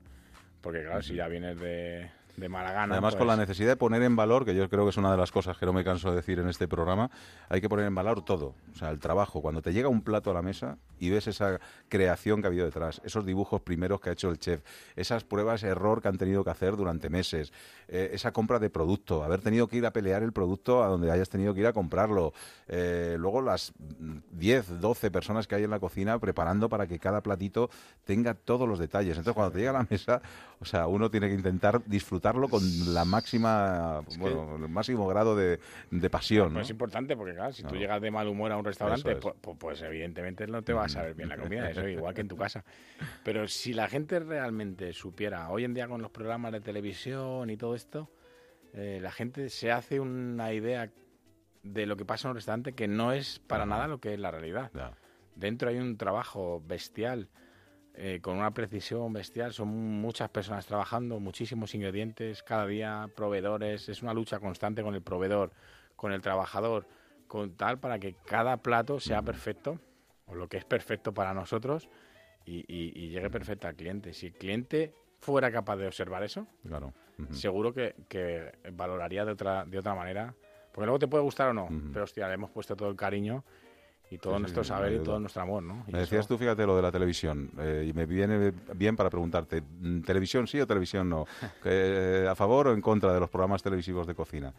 porque 0.60 0.82
claro, 0.82 1.00
si 1.02 1.14
ya 1.14 1.28
vienes 1.28 1.58
de, 1.58 2.10
de 2.36 2.48
mala 2.48 2.72
gana... 2.72 2.94
Además, 2.94 3.16
con 3.16 3.26
la 3.26 3.34
pues- 3.34 3.48
necesidad 3.48 3.68
de 3.70 3.76
poner 3.76 4.02
en 4.02 4.16
valor, 4.16 4.44
que 4.44 4.54
yo 4.54 4.68
creo 4.68 4.84
que 4.84 4.90
es 4.90 4.96
una 4.96 5.10
de 5.10 5.16
las 5.16 5.30
cosas 5.30 5.56
que 5.56 5.66
no 5.66 5.72
me 5.72 5.84
canso 5.84 6.10
de 6.10 6.16
decir 6.16 6.38
en 6.38 6.48
este 6.48 6.68
programa, 6.68 7.10
hay 7.48 7.60
que 7.60 7.68
poner 7.68 7.86
en 7.86 7.94
valor 7.94 8.24
todo. 8.24 8.54
O 8.72 8.76
sea, 8.76 8.90
el 8.90 8.98
trabajo. 8.98 9.40
Cuando 9.42 9.62
te 9.62 9.72
llega 9.72 9.88
un 9.88 10.02
plato 10.02 10.30
a 10.30 10.34
la 10.34 10.42
mesa 10.42 10.78
y 10.98 11.10
ves 11.10 11.26
esa 11.26 11.60
creación 11.88 12.40
que 12.40 12.46
ha 12.46 12.50
habido 12.50 12.64
detrás, 12.64 13.00
esos 13.04 13.24
dibujos 13.24 13.60
primeros 13.62 14.00
que 14.00 14.10
ha 14.10 14.12
hecho 14.12 14.30
el 14.30 14.38
chef, 14.38 14.62
esas 14.96 15.24
pruebas 15.24 15.62
error 15.62 16.02
que 16.02 16.08
han 16.08 16.18
tenido 16.18 16.44
que 16.44 16.50
hacer 16.50 16.76
durante 16.76 17.10
meses, 17.10 17.52
eh, 17.88 18.10
esa 18.12 18.32
compra 18.32 18.58
de 18.58 18.70
producto, 18.70 19.22
haber 19.24 19.40
tenido 19.40 19.68
que 19.68 19.76
ir 19.76 19.86
a 19.86 19.92
pelear 19.92 20.22
el 20.22 20.32
producto 20.32 20.82
a 20.82 20.88
donde 20.88 21.10
hayas 21.10 21.28
tenido 21.28 21.54
que 21.54 21.60
ir 21.60 21.66
a 21.66 21.72
comprarlo, 21.72 22.32
eh, 22.68 23.16
luego 23.18 23.42
las 23.42 23.72
mm, 23.78 24.18
10, 24.32 24.80
12 24.80 25.10
personas 25.10 25.46
que 25.46 25.54
hay 25.54 25.64
en 25.64 25.70
la 25.70 25.80
cocina 25.80 26.18
preparando 26.18 26.68
para 26.68 26.86
que 26.86 26.98
cada 26.98 27.22
platito 27.22 27.70
tenga 28.04 28.34
todos 28.34 28.68
los 28.68 28.78
detalles. 28.78 29.16
Entonces, 29.18 29.34
cuando 29.34 29.52
te 29.52 29.58
llega 29.58 29.70
a 29.70 29.74
la 29.82 29.86
mesa, 29.90 30.22
o 30.60 30.64
sea, 30.64 30.86
uno 30.86 31.10
tiene 31.10 31.28
que 31.28 31.34
intentar 31.34 31.82
disfrutarlo 31.86 32.48
con 32.48 32.62
la 32.94 33.04
máxima, 33.04 34.00
bueno, 34.18 34.56
el 34.56 34.68
máximo 34.68 35.06
grado 35.06 35.36
de, 35.36 35.58
de 35.90 36.10
pasión. 36.10 36.46
Pues 36.48 36.54
¿no? 36.54 36.60
es 36.60 36.70
importante 36.70 37.16
porque, 37.16 37.34
claro, 37.34 37.52
si 37.52 37.62
tú 37.62 37.68
Claro. 37.68 37.80
llegas 37.80 38.02
de 38.02 38.10
mal 38.10 38.28
humor 38.28 38.52
a 38.52 38.56
un 38.56 38.64
restaurante, 38.64 39.12
Eso 39.12 39.28
es. 39.30 39.34
pues, 39.40 39.56
pues, 39.58 39.82
evidentemente 39.82 40.46
no 40.46 40.62
te 40.62 40.72
va 40.72 40.84
a 40.84 40.88
saber 40.88 41.14
bien 41.14 41.28
la 41.28 41.36
comida, 41.36 41.70
eso 41.70 41.86
igual 41.88 42.14
que 42.14 42.20
en 42.20 42.28
tu 42.28 42.36
casa. 42.36 42.64
Pero 43.24 43.48
si 43.48 43.72
la 43.74 43.88
gente 43.88 44.18
realmente 44.20 44.92
supiera, 44.92 45.48
hoy 45.50 45.64
en 45.64 45.74
día 45.74 45.88
con 45.88 46.00
los 46.02 46.10
programas 46.10 46.52
de 46.52 46.60
televisión 46.60 47.50
y 47.50 47.56
todo 47.56 47.73
esto, 47.74 48.10
eh, 48.72 48.98
la 49.02 49.12
gente 49.12 49.48
se 49.50 49.70
hace 49.72 50.00
una 50.00 50.52
idea 50.52 50.90
de 51.62 51.86
lo 51.86 51.96
que 51.96 52.04
pasa 52.04 52.28
en 52.28 52.30
un 52.30 52.36
restaurante 52.36 52.72
que 52.74 52.88
no 52.88 53.12
es 53.12 53.38
para 53.38 53.64
nada 53.66 53.88
lo 53.88 53.98
que 54.00 54.14
es 54.14 54.20
la 54.20 54.30
realidad. 54.30 54.70
Dentro 55.34 55.68
hay 55.68 55.78
un 55.78 55.96
trabajo 55.96 56.62
bestial, 56.66 57.28
eh, 57.94 58.18
con 58.20 58.36
una 58.36 58.52
precisión 58.52 59.12
bestial. 59.12 59.52
Son 59.52 59.68
muchas 59.68 60.28
personas 60.30 60.66
trabajando, 60.66 61.20
muchísimos 61.20 61.74
ingredientes, 61.74 62.42
cada 62.42 62.66
día 62.66 63.08
proveedores. 63.16 63.88
Es 63.88 64.02
una 64.02 64.12
lucha 64.14 64.40
constante 64.40 64.82
con 64.82 64.94
el 64.94 65.02
proveedor, 65.02 65.52
con 65.96 66.12
el 66.12 66.20
trabajador, 66.20 66.86
con 67.28 67.56
tal 67.56 67.78
para 67.78 67.98
que 67.98 68.14
cada 68.26 68.58
plato 68.58 69.00
sea 69.00 69.22
perfecto, 69.22 69.80
o 70.26 70.34
lo 70.34 70.48
que 70.48 70.56
es 70.58 70.64
perfecto 70.64 71.14
para 71.14 71.32
nosotros, 71.34 71.88
y, 72.44 72.58
y- 72.68 72.92
y 72.94 73.08
llegue 73.08 73.30
perfecto 73.30 73.68
al 73.68 73.74
cliente. 73.76 74.12
Si 74.12 74.26
el 74.26 74.32
cliente 74.34 74.92
fuera 75.24 75.50
capaz 75.50 75.76
de 75.76 75.86
observar 75.86 76.22
eso, 76.22 76.46
Claro. 76.66 76.92
Ujú. 77.18 77.34
seguro 77.34 77.72
que, 77.72 77.94
que 78.08 78.52
valoraría 78.72 79.24
de 79.24 79.32
otra, 79.32 79.64
de 79.64 79.78
otra 79.78 79.94
manera. 79.94 80.34
Porque 80.72 80.86
luego 80.86 80.98
te 80.98 81.06
puede 81.08 81.22
gustar 81.22 81.48
o 81.50 81.54
no, 81.54 81.64
Ujú. 81.64 81.90
pero 81.92 82.04
hostia, 82.04 82.26
le 82.28 82.34
hemos 82.34 82.50
puesto 82.50 82.74
todo 82.76 82.88
el 82.90 82.96
cariño 82.96 83.44
y 84.14 84.18
todo 84.18 84.34
Sí, 84.36 84.40
nuestro 84.40 84.64
sí, 84.64 84.68
saber 84.68 84.92
y 84.94 84.98
todo 85.00 85.18
nuestro 85.20 85.42
amor, 85.42 85.62
¿no? 85.62 85.84
Y 85.88 85.92
Me 85.92 85.98
decías 86.00 86.20
eso- 86.20 86.28
tú, 86.34 86.38
fíjate, 86.38 86.64
lo 86.66 86.76
de 86.76 86.82
la 86.82 86.92
televisión, 86.92 87.50
eh, 87.58 87.86
y 87.88 87.92
me 87.92 88.06
viene 88.06 88.52
bien 88.74 88.96
para 88.96 89.10
preguntarte, 89.10 89.60
mm, 89.62 90.00
¿televisión 90.02 90.46
sí 90.46 90.60
o 90.60 90.66
televisión 90.66 91.08
no? 91.08 91.26
Que, 91.62 92.26
¿A 92.30 92.34
favor 92.34 92.68
o 92.68 92.72
en 92.72 92.80
contra 92.80 93.12
de 93.12 93.20
los 93.20 93.28
programas 93.30 93.62
televisivos 93.62 94.06
de 94.06 94.14
cocina? 94.14 94.52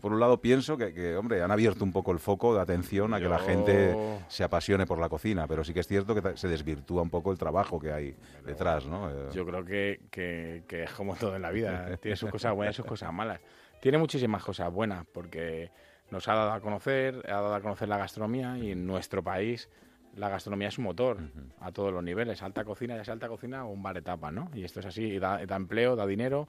Por 0.00 0.12
un 0.12 0.20
lado, 0.20 0.40
pienso 0.40 0.76
que, 0.76 0.92
que, 0.92 1.16
hombre, 1.16 1.42
han 1.42 1.50
abierto 1.50 1.82
un 1.84 1.92
poco 1.92 2.10
el 2.12 2.18
foco 2.18 2.54
de 2.54 2.60
atención 2.60 3.14
a 3.14 3.18
que 3.20 3.28
la 3.28 3.38
Yo- 3.38 3.44
gente 3.44 3.96
se 4.28 4.44
apasione 4.44 4.84
por 4.86 4.98
la 4.98 5.08
cocina, 5.08 5.46
pero 5.46 5.64
sí 5.64 5.72
que 5.72 5.80
es 5.80 5.86
cierto 5.86 6.14
que 6.14 6.36
se 6.36 6.48
desvirtúa 6.48 7.00
un 7.02 7.08
poco 7.10 7.32
el 7.32 7.38
trabajo 7.38 7.78
que 7.78 7.92
hay 7.92 8.14
detrás, 8.44 8.84
¿no? 8.86 9.08
Eh, 9.10 9.28
Yo 9.32 9.46
creo 9.46 9.64
que, 9.64 10.00
que- 10.10 10.64
que 10.68 10.82
es 10.84 10.90
como 10.90 11.14
todo 11.16 11.36
en 11.36 11.42
la 11.42 11.50
vida. 11.50 11.96
Tiene 12.02 12.16
sus 12.16 12.30
cosas 12.30 12.54
buenas 12.54 12.74
y 12.74 12.76
sus 12.76 12.84
cosas 12.86 13.12
malas. 13.12 13.40
Tiene 13.80 13.96
muchísimas 13.98 14.42
cosas 14.44 14.70
buenas 14.72 15.06
porque 15.12 15.70
nos 16.10 16.28
ha 16.28 16.34
dado 16.34 16.52
a 16.52 16.60
conocer, 16.60 17.22
ha 17.26 17.34
dado 17.40 17.54
a 17.54 17.60
conocer 17.60 17.88
la 17.88 17.98
gastronomía 17.98 18.56
y 18.58 18.72
en 18.72 18.86
nuestro 18.86 19.22
país 19.22 19.68
la 20.14 20.28
gastronomía 20.28 20.68
es 20.68 20.78
un 20.78 20.84
motor 20.84 21.18
a 21.60 21.72
todos 21.72 21.92
los 21.92 22.02
niveles. 22.02 22.42
Alta 22.42 22.64
cocina, 22.64 22.96
ya 22.96 23.04
sea 23.04 23.14
alta 23.14 23.28
cocina 23.28 23.64
o 23.66 23.70
un 23.70 23.82
bar 23.82 23.94
de 23.94 24.02
tapas, 24.02 24.32
¿no? 24.32 24.50
Y 24.54 24.64
esto 24.64 24.80
es 24.80 24.86
así, 24.86 25.02
y 25.04 25.18
da, 25.18 25.44
da 25.44 25.56
empleo, 25.56 25.94
da 25.96 26.06
dinero. 26.06 26.48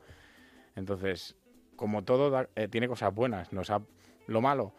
Entonces, 0.75 1.35
como 1.75 2.03
todo, 2.03 2.29
da- 2.29 2.49
eh, 2.55 2.67
tiene 2.67 2.87
cosas 2.87 3.13
buenas. 3.13 3.51
Nos 3.51 3.69
ha, 3.69 3.81
lo 4.27 4.41
malo, 4.41 4.73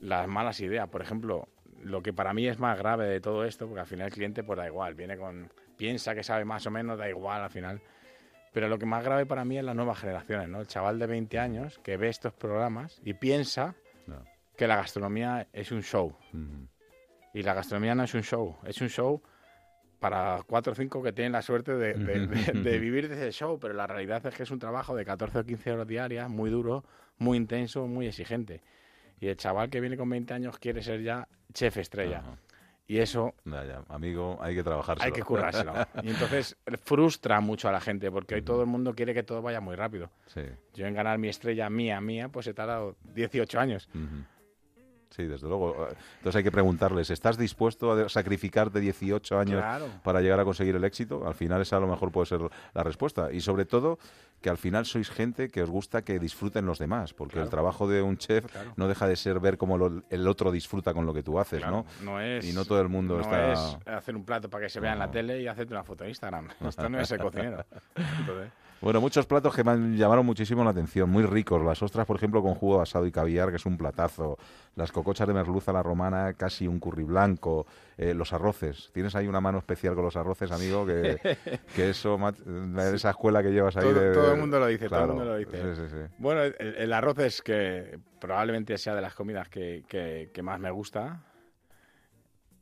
las 0.00 0.26
malas 0.28 0.60
ideas. 0.60 0.88
Por 0.88 1.02
ejemplo, 1.02 1.48
lo 1.82 2.02
que 2.02 2.12
para 2.12 2.32
mí 2.32 2.46
es 2.46 2.58
más 2.58 2.78
grave 2.78 3.06
de 3.06 3.20
todo 3.20 3.44
esto, 3.44 3.66
porque 3.66 3.80
al 3.80 3.86
final 3.86 4.06
el 4.06 4.12
cliente 4.12 4.42
pues 4.42 4.56
da 4.56 4.66
igual, 4.66 4.94
viene 4.94 5.16
con 5.16 5.52
piensa 5.76 6.14
que 6.14 6.22
sabe 6.22 6.44
más 6.44 6.66
o 6.66 6.70
menos, 6.70 6.98
da 6.98 7.08
igual 7.08 7.42
al 7.42 7.50
final. 7.50 7.80
Pero 8.52 8.68
lo 8.68 8.78
que 8.78 8.86
más 8.86 9.04
grave 9.04 9.26
para 9.26 9.44
mí 9.44 9.58
es 9.58 9.64
las 9.64 9.76
nuevas 9.76 9.98
generaciones, 9.98 10.48
¿no? 10.48 10.60
El 10.60 10.66
chaval 10.66 10.98
de 10.98 11.06
20 11.06 11.38
años 11.38 11.78
que 11.82 11.96
ve 11.96 12.08
estos 12.08 12.32
programas 12.32 13.00
y 13.04 13.14
piensa 13.14 13.74
no. 14.06 14.22
que 14.56 14.66
la 14.66 14.76
gastronomía 14.76 15.46
es 15.52 15.72
un 15.72 15.82
show. 15.82 16.16
Y 17.32 17.42
la 17.42 17.54
gastronomía 17.54 17.94
no 17.94 18.02
es 18.04 18.14
un 18.14 18.22
show, 18.22 18.56
es 18.64 18.80
un 18.80 18.88
show 18.88 19.22
para 20.00 20.42
cuatro 20.46 20.72
o 20.72 20.74
cinco 20.74 21.02
que 21.02 21.12
tienen 21.12 21.32
la 21.32 21.42
suerte 21.42 21.74
de, 21.76 21.94
de- 21.94 22.26
de- 22.26 22.52
de 22.62 22.78
vivir 22.78 23.08
de 23.08 23.14
ese 23.14 23.32
show, 23.32 23.58
pero 23.60 23.74
la 23.74 23.86
realidad 23.86 24.24
es 24.26 24.34
que 24.34 24.42
es 24.44 24.50
un 24.50 24.58
trabajo 24.58 24.96
de 24.96 25.04
14 25.04 25.38
o 25.40 25.44
15 25.44 25.72
horas 25.72 25.86
diarias, 25.86 26.28
muy 26.28 26.50
duro, 26.50 26.84
muy 27.18 27.36
intenso, 27.36 27.86
muy 27.86 28.06
exigente. 28.06 28.62
Y 29.20 29.28
el 29.28 29.36
chaval 29.36 29.68
que 29.70 29.80
viene 29.80 29.96
con 29.98 30.08
20 30.08 30.32
años 30.34 30.58
quiere 30.58 30.82
ser 30.82 31.02
ya 31.02 31.28
chef 31.52 31.76
estrella. 31.76 32.22
Y 32.90 32.98
eso 32.98 33.34
Ya, 33.44 33.64
ya, 33.64 33.84
amigo, 33.88 34.36
hay 34.40 34.52
que 34.56 34.64
trabajárselo. 34.64 35.06
hay 35.06 35.12
que 35.12 35.22
currárselo. 35.22 35.72
Y 36.02 36.08
entonces 36.10 36.56
frustra 36.82 37.40
mucho 37.40 37.68
a 37.68 37.72
la 37.72 37.80
gente, 37.80 38.10
porque 38.10 38.34
hoy 38.34 38.42
todo 38.42 38.62
el 38.62 38.66
mundo 38.66 38.94
quiere 38.96 39.14
que 39.14 39.22
todo 39.22 39.40
vaya 39.42 39.60
muy 39.60 39.76
rápido. 39.76 40.10
Sí. 40.26 40.40
Yo 40.74 40.86
en 40.86 40.94
ganar 40.94 41.16
mi 41.16 41.28
estrella 41.28 41.70
mía, 41.70 42.00
mía, 42.00 42.28
pues 42.30 42.48
he 42.48 42.52
tardado 42.54 42.96
18 43.14 43.60
años. 43.60 43.88
Sí, 45.10 45.24
desde 45.24 45.46
luego. 45.46 45.86
Entonces 46.18 46.36
hay 46.36 46.42
que 46.42 46.50
preguntarles, 46.50 47.10
¿estás 47.10 47.38
dispuesto 47.38 47.92
a 47.92 48.08
sacrificarte 48.08 48.80
18 48.80 49.38
años 49.38 49.60
Claro. 49.60 49.86
para 50.02 50.20
llegar 50.20 50.40
a 50.40 50.44
conseguir 50.44 50.74
el 50.74 50.82
éxito? 50.82 51.26
Al 51.28 51.34
final 51.34 51.60
esa 51.62 51.76
a 51.76 51.80
lo 51.80 51.86
mejor 51.86 52.10
puede 52.10 52.26
ser 52.26 52.40
la 52.74 52.82
respuesta. 52.82 53.30
Y 53.32 53.40
sobre 53.40 53.66
todo, 53.66 54.00
que 54.40 54.48
al 54.50 54.56
final 54.58 54.86
sois 54.86 55.10
gente 55.10 55.48
que 55.50 55.62
os 55.62 55.70
gusta 55.70 56.02
que 56.02 56.18
disfruten 56.18 56.64
los 56.66 56.78
demás, 56.78 57.12
porque 57.12 57.32
Claro. 57.34 57.44
el 57.44 57.50
trabajo 57.50 57.88
de 57.88 58.00
un 58.02 58.16
chef 58.16 58.46
Claro. 58.50 58.72
no 58.76 58.88
deja 58.88 59.06
de 59.06 59.16
ser 59.16 59.38
ver 59.40 59.58
cómo 59.58 59.76
lo- 59.76 60.02
el 60.08 60.26
otro 60.28 60.50
disfruta 60.50 60.94
con 60.94 61.04
lo 61.06 61.12
que 61.12 61.22
tú 61.22 61.38
haces, 61.38 61.60
Claro, 61.60 61.84
¿no? 62.00 62.04
no 62.12 62.20
es, 62.20 62.44
Y 62.48 62.52
no 62.54 62.64
todo 62.64 62.80
el 62.80 62.88
mundo 62.88 63.16
no 63.16 63.20
está- 63.22 63.52
es 63.52 63.76
hacer 63.86 64.16
un 64.16 64.24
plato 64.24 64.48
para 64.48 64.64
que 64.64 64.70
se 64.70 64.80
vea 64.80 64.92
en 64.94 64.98
la 64.98 65.06
No. 65.06 65.12
tele 65.12 65.40
y 65.42 65.46
hacerte 65.46 65.74
una 65.74 65.84
foto 65.84 66.04
en 66.04 66.10
Instagram. 66.10 66.48
Esto 66.60 66.88
no 66.88 66.98
es 67.00 67.08
ser 67.08 67.20
cocinero. 67.20 67.64
Entonces, 67.96 68.52
Bueno, 68.80 69.00
muchos 69.00 69.26
platos 69.26 69.54
que 69.54 69.62
me 69.62 69.72
han- 69.72 69.96
llamaron 69.96 70.24
muchísimo 70.24 70.64
la 70.64 70.70
atención, 70.70 71.10
muy 71.10 71.24
ricos. 71.24 71.62
Las 71.62 71.82
ostras, 71.82 72.06
por 72.06 72.16
ejemplo, 72.16 72.42
con 72.42 72.54
jugo 72.54 72.80
asado 72.80 73.06
y 73.06 73.12
caviar, 73.12 73.50
que 73.50 73.56
es 73.56 73.66
un 73.66 73.76
platazo. 73.76 74.38
Las 74.74 74.90
cocochas 74.90 75.28
de 75.28 75.34
merluza 75.34 75.70
a 75.70 75.74
la 75.74 75.82
romana, 75.82 76.32
casi 76.32 76.66
un 76.66 76.80
curry 76.80 77.04
blanco. 77.04 77.66
Eh, 77.98 78.14
los 78.14 78.32
arroces. 78.32 78.90
¿Tienes 78.94 79.14
ahí 79.14 79.28
una 79.28 79.40
mano 79.42 79.58
especial 79.58 79.94
con 79.94 80.04
los 80.04 80.16
arroces, 80.16 80.50
amigo? 80.50 80.86
Que, 80.86 81.18
que 81.76 81.90
eso, 81.90 82.18
esa 82.94 83.10
escuela 83.10 83.42
que 83.42 83.50
llevas 83.50 83.76
ahí 83.76 83.84
Todo- 83.84 84.00
de- 84.00 84.12
todo 84.14 84.32
el 84.32 84.40
mundo 84.40 84.58
lo 84.58 84.66
dice, 84.66 84.88
todo 84.88 85.00
el 85.02 85.06
mundo 85.08 85.24
lo 85.26 85.36
dice. 85.36 85.74
Sí, 85.74 85.82
sí, 85.82 85.88
sí. 85.90 86.14
bueno, 86.16 86.42
el, 86.42 86.54
el 86.58 86.92
arroz 86.94 87.18
es 87.18 87.42
que 87.42 87.98
probablemente 88.18 88.78
sea 88.78 88.94
de 88.94 89.02
las 89.02 89.14
comidas 89.14 89.48
que, 89.50 89.84
que- 89.86 90.30
que 90.32 90.42
más 90.42 90.58
me 90.58 90.70
gusta. 90.70 91.20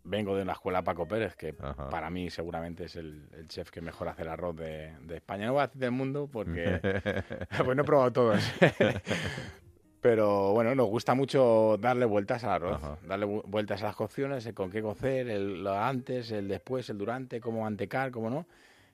Vengo 0.08 0.34
de 0.34 0.42
una 0.42 0.52
escuela 0.52 0.82
Paco 0.82 1.06
Pérez, 1.06 1.36
que 1.36 1.54
Ajá. 1.60 1.90
para 1.90 2.08
mí 2.08 2.30
seguramente 2.30 2.84
es 2.84 2.96
el, 2.96 3.28
el 3.34 3.46
chef 3.48 3.70
que 3.70 3.80
mejor 3.82 4.08
hace 4.08 4.22
el 4.22 4.28
arroz 4.28 4.56
de, 4.56 4.94
de 5.02 5.16
España. 5.16 5.46
No 5.46 5.52
voy 5.52 5.62
a 5.62 5.66
decir 5.66 5.80
del 5.80 5.90
mundo 5.90 6.28
porque 6.32 6.80
pues 7.64 7.76
no 7.76 7.82
he 7.82 7.84
probado 7.84 8.12
todos. 8.12 8.40
Pero 10.00 10.52
bueno, 10.52 10.74
nos 10.76 10.86
gusta 10.86 11.14
mucho 11.14 11.76
darle 11.80 12.04
vueltas 12.06 12.44
al 12.44 12.50
arroz, 12.50 12.76
Ajá. 12.82 12.98
darle 13.06 13.26
vu- 13.26 13.42
vueltas 13.46 13.82
a 13.82 13.86
las 13.86 13.96
cocciones, 13.96 14.46
el 14.46 14.54
con 14.54 14.70
qué 14.70 14.80
cocer, 14.80 15.28
el 15.28 15.64
lo 15.64 15.76
antes, 15.76 16.30
el 16.30 16.46
después, 16.46 16.88
el 16.88 16.98
durante, 16.98 17.40
cómo 17.40 17.62
mantecar, 17.62 18.10
cómo 18.12 18.30
no. 18.30 18.46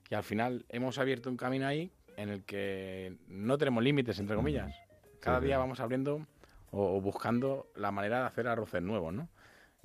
Y 0.09 0.15
al 0.15 0.23
final 0.23 0.65
hemos 0.69 0.97
abierto 0.97 1.29
un 1.29 1.37
camino 1.37 1.67
ahí 1.67 1.91
en 2.17 2.29
el 2.29 2.43
que 2.43 3.15
no 3.27 3.57
tenemos 3.57 3.83
límites, 3.83 4.17
entre 4.19 4.35
comillas. 4.35 4.73
Cada 5.19 5.39
Sí, 5.39 5.45
día 5.45 5.59
vamos 5.59 5.79
abriendo 5.79 6.25
o, 6.71 6.97
o 6.97 7.01
buscando 7.01 7.67
la 7.75 7.91
manera 7.91 8.21
de 8.21 8.25
hacer 8.25 8.47
arroces 8.47 8.81
nuevos, 8.81 9.13
¿no? 9.13 9.29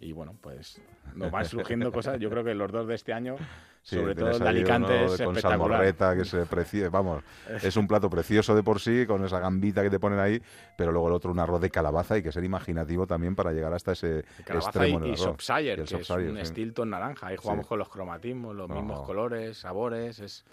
Y 0.02 0.12
bueno, 0.12 0.34
pues 0.40 0.80
nos 1.14 1.30
van 1.30 1.44
surgiendo 1.44 1.92
cosas. 1.92 2.18
Yo 2.18 2.30
creo 2.30 2.42
que 2.42 2.54
los 2.54 2.72
dos 2.72 2.88
de 2.88 2.94
este 2.94 3.12
año, 3.12 3.36
Sí, 3.82 3.96
sobre 3.96 4.14
todo 4.14 4.30
el 4.30 4.38
de 4.38 4.48
Alicante, 4.48 4.92
uno 4.92 5.14
es 5.14 5.20
con 5.22 5.36
espectacular. 5.36 6.16
que 6.16 6.22
es 6.22 6.34
eh, 6.34 6.44
preci- 6.44 6.90
vamos, 6.90 7.22
es 7.62 7.76
un 7.76 7.86
plato 7.86 8.08
precioso 8.10 8.54
de 8.54 8.62
por 8.62 8.78
sí, 8.80 9.06
con 9.06 9.24
esa 9.24 9.40
gambita 9.40 9.82
que 9.82 9.88
te 9.90 9.98
ponen 9.98 10.18
ahí, 10.18 10.40
pero 10.76 10.92
luego 10.92 11.08
el 11.08 11.14
otro 11.14 11.30
un 11.32 11.38
arroz 11.38 11.60
de 11.60 11.70
calabaza 11.70 12.16
y 12.18 12.22
que 12.22 12.30
ser 12.32 12.44
imaginativo 12.44 13.06
tamén 13.06 13.34
para 13.36 13.52
llegar 13.52 13.72
hasta 13.72 13.92
ese 13.92 14.24
Calabaza 14.44 14.68
extremo 14.70 14.94
y, 14.94 14.96
en 14.96 15.02
el 15.04 15.08
y 15.08 15.68
el 15.68 15.76
que 15.76 15.82
es 15.82 16.10
un 16.10 16.36
sí. 16.38 16.44
Stilton 16.46 16.90
naranja. 16.90 17.26
Ahí 17.28 17.36
jugamos 17.36 17.64
Sí. 17.66 17.68
con 17.68 17.78
los 17.78 17.88
cromatismos, 17.88 18.54
los 18.56 18.68
mismos 18.68 19.00
colores, 19.06 19.58
sabores. 19.58 20.18
Es 20.20 20.44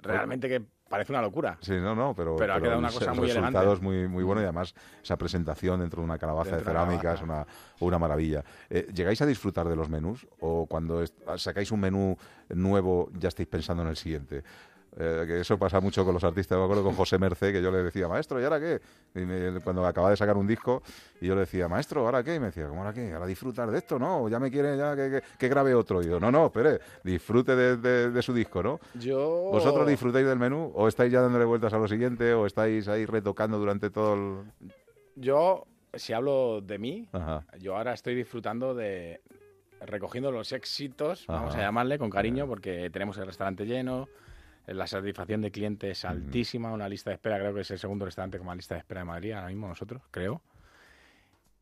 realmente 0.00 0.48
que 0.48 0.62
parece 0.94 1.12
una 1.12 1.22
locura. 1.22 1.58
Sí, 1.60 1.72
no, 1.72 1.94
no, 1.94 2.14
pero, 2.14 2.36
Pero 2.36 2.54
ha 2.54 2.60
quedado 2.60 2.78
una 2.78 2.88
cosa 2.88 3.10
el 3.10 3.16
muy 3.16 3.26
resultado 3.26 3.48
elegante. 3.50 3.74
es 3.74 3.82
muy, 3.82 4.08
muy 4.08 4.22
bueno 4.22 4.40
y 4.40 4.44
además 4.44 4.74
esa 5.02 5.16
presentación 5.16 5.80
dentro 5.80 6.00
de 6.00 6.04
una 6.04 6.18
calabaza 6.18 6.56
Dentro 6.56 6.72
de 6.72 6.78
cerámica 6.78 7.14
es 7.14 7.22
una, 7.22 7.46
una 7.80 7.98
maravilla. 7.98 8.44
Eh, 8.70 8.86
¿Llegáis 8.94 9.20
a 9.20 9.26
disfrutar 9.26 9.68
de 9.68 9.74
los 9.74 9.88
menús 9.88 10.26
o 10.40 10.66
cuando 10.66 11.04
sacáis 11.36 11.72
un 11.72 11.80
menú 11.80 12.16
nuevo 12.50 13.10
ya 13.18 13.28
estáis 13.28 13.48
pensando 13.48 13.82
en 13.82 13.88
el 13.88 13.96
siguiente? 13.96 14.44
Eh, 14.96 15.24
que 15.26 15.40
eso 15.40 15.58
pasa 15.58 15.80
mucho 15.80 16.04
con 16.04 16.14
los 16.14 16.22
artistas. 16.22 16.56
Me 16.56 16.62
acuerdo 16.64 16.84
con 16.84 16.94
José 16.94 17.18
Mercé 17.18 17.52
que 17.52 17.60
yo 17.60 17.72
le 17.72 17.82
decía, 17.82 18.06
maestro, 18.06 18.40
¿y 18.40 18.44
ahora 18.44 18.60
qué? 18.60 18.80
Y 19.16 19.20
me- 19.24 19.60
cuando 19.60 19.84
acababa 19.84 20.10
de 20.10 20.16
sacar 20.16 20.36
un 20.36 20.46
disco 20.46 20.82
y 21.20 21.26
yo 21.26 21.34
le 21.34 21.40
decía, 21.40 21.66
maestro, 21.66 22.04
¿ahora 22.04 22.22
qué? 22.22 22.36
Y 22.36 22.38
me 22.38 22.46
decía, 22.46 22.68
¿cómo 22.68 22.82
ahora 22.82 22.92
qué? 22.94 23.12
¿Ahora 23.12 23.26
disfrutar 23.26 23.70
de 23.72 23.78
esto? 23.78 23.98
No, 23.98 24.28
ya 24.28 24.38
me 24.38 24.52
quiere 24.52 24.76
ya 24.76 24.94
que, 24.94 25.10
que- 25.10 25.22
que 25.36 25.48
grabe 25.48 25.74
otro. 25.74 26.00
Y 26.00 26.06
yo, 26.06 26.20
no, 26.20 26.30
no, 26.30 26.46
espere, 26.46 26.78
disfrute 27.02 27.56
de, 27.56 27.76
de- 27.76 28.10
de 28.12 28.22
su 28.22 28.32
disco, 28.32 28.62
¿no? 28.62 28.78
Yo... 28.94 29.18
¿Vosotros 29.50 29.84
disfrutáis 29.88 30.26
del 30.26 30.38
menú 30.38 30.70
o 30.76 30.86
estáis 30.86 31.12
ya 31.12 31.20
dándole 31.22 31.44
vueltas 31.44 31.72
a 31.72 31.78
lo 31.78 31.88
siguiente 31.88 32.32
o 32.32 32.46
estáis 32.46 32.86
ahí 32.86 33.04
retocando 33.04 33.58
durante 33.58 33.90
todo 33.90 34.14
el... 34.14 34.70
Yo, 35.16 35.66
si 35.92 36.12
hablo 36.12 36.60
de 36.60 36.78
mí, 36.78 37.08
Ajá. 37.12 37.44
yo 37.58 37.76
ahora 37.76 37.94
estoy 37.94 38.14
disfrutando 38.14 38.74
de 38.74 39.20
recogiendo 39.80 40.30
los 40.30 40.52
éxitos, 40.52 41.26
vamos 41.26 41.50
Ajá. 41.52 41.62
a 41.62 41.66
llamarle 41.66 41.98
con 41.98 42.10
cariño, 42.10 42.46
porque 42.46 42.90
tenemos 42.90 43.18
el 43.18 43.26
restaurante 43.26 43.66
lleno, 43.66 44.08
la 44.66 44.86
satisfacción 44.86 45.42
de 45.42 45.50
cliente 45.50 45.90
es 45.90 46.04
altísima, 46.04 46.72
una 46.72 46.88
lista 46.88 47.10
de 47.10 47.14
espera, 47.14 47.38
creo 47.38 47.54
que 47.54 47.60
es 47.60 47.70
el 47.70 47.78
segundo 47.78 48.04
restaurante 48.04 48.38
con 48.38 48.46
más 48.46 48.56
lista 48.56 48.74
de 48.74 48.80
espera 48.80 49.00
de 49.00 49.04
Madrid 49.04 49.32
ahora 49.32 49.48
mismo 49.48 49.68
nosotros, 49.68 50.02
creo. 50.10 50.40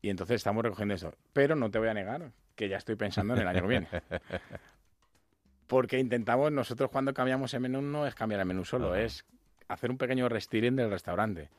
Y 0.01 0.09
entonces 0.09 0.35
estamos 0.35 0.63
recogiendo 0.63 0.93
eso. 0.93 1.13
Pero 1.33 1.55
no 1.55 1.71
te 1.71 1.79
voy 1.79 1.87
a 1.87 1.93
negar 1.93 2.31
que 2.55 2.69
ya 2.69 2.77
estoy 2.77 2.95
pensando 2.95 3.33
en 3.33 3.41
el 3.41 3.47
año 3.47 3.61
que 3.61 3.67
viene. 3.67 3.87
Porque 5.67 5.99
intentamos, 5.99 6.51
nosotros 6.51 6.89
cuando 6.91 7.13
cambiamos 7.13 7.53
el 7.53 7.61
menú 7.61 7.81
no 7.81 8.05
es 8.05 8.13
cambiar 8.15 8.41
el 8.41 8.45
menú 8.45 8.65
solo, 8.65 8.93
Ajá. 8.93 9.01
es 9.01 9.25
hacer 9.67 9.89
un 9.89 9.97
pequeño 9.97 10.29
restyling 10.29 10.75
del 10.75 10.89
restaurante. 10.89 11.49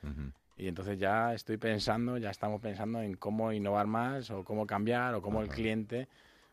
Y 0.56 0.68
entonces 0.68 0.98
ya 0.98 1.34
estoy 1.34 1.56
pensando, 1.56 2.16
ya 2.18 2.30
estamos 2.30 2.60
pensando 2.60 3.00
en 3.02 3.14
cómo 3.16 3.52
innovar 3.52 3.86
más 3.86 4.30
o 4.30 4.44
cómo 4.44 4.66
cambiar 4.66 5.14
o 5.14 5.22
cómo 5.22 5.42
el 5.42 5.48
cliente 5.48 6.06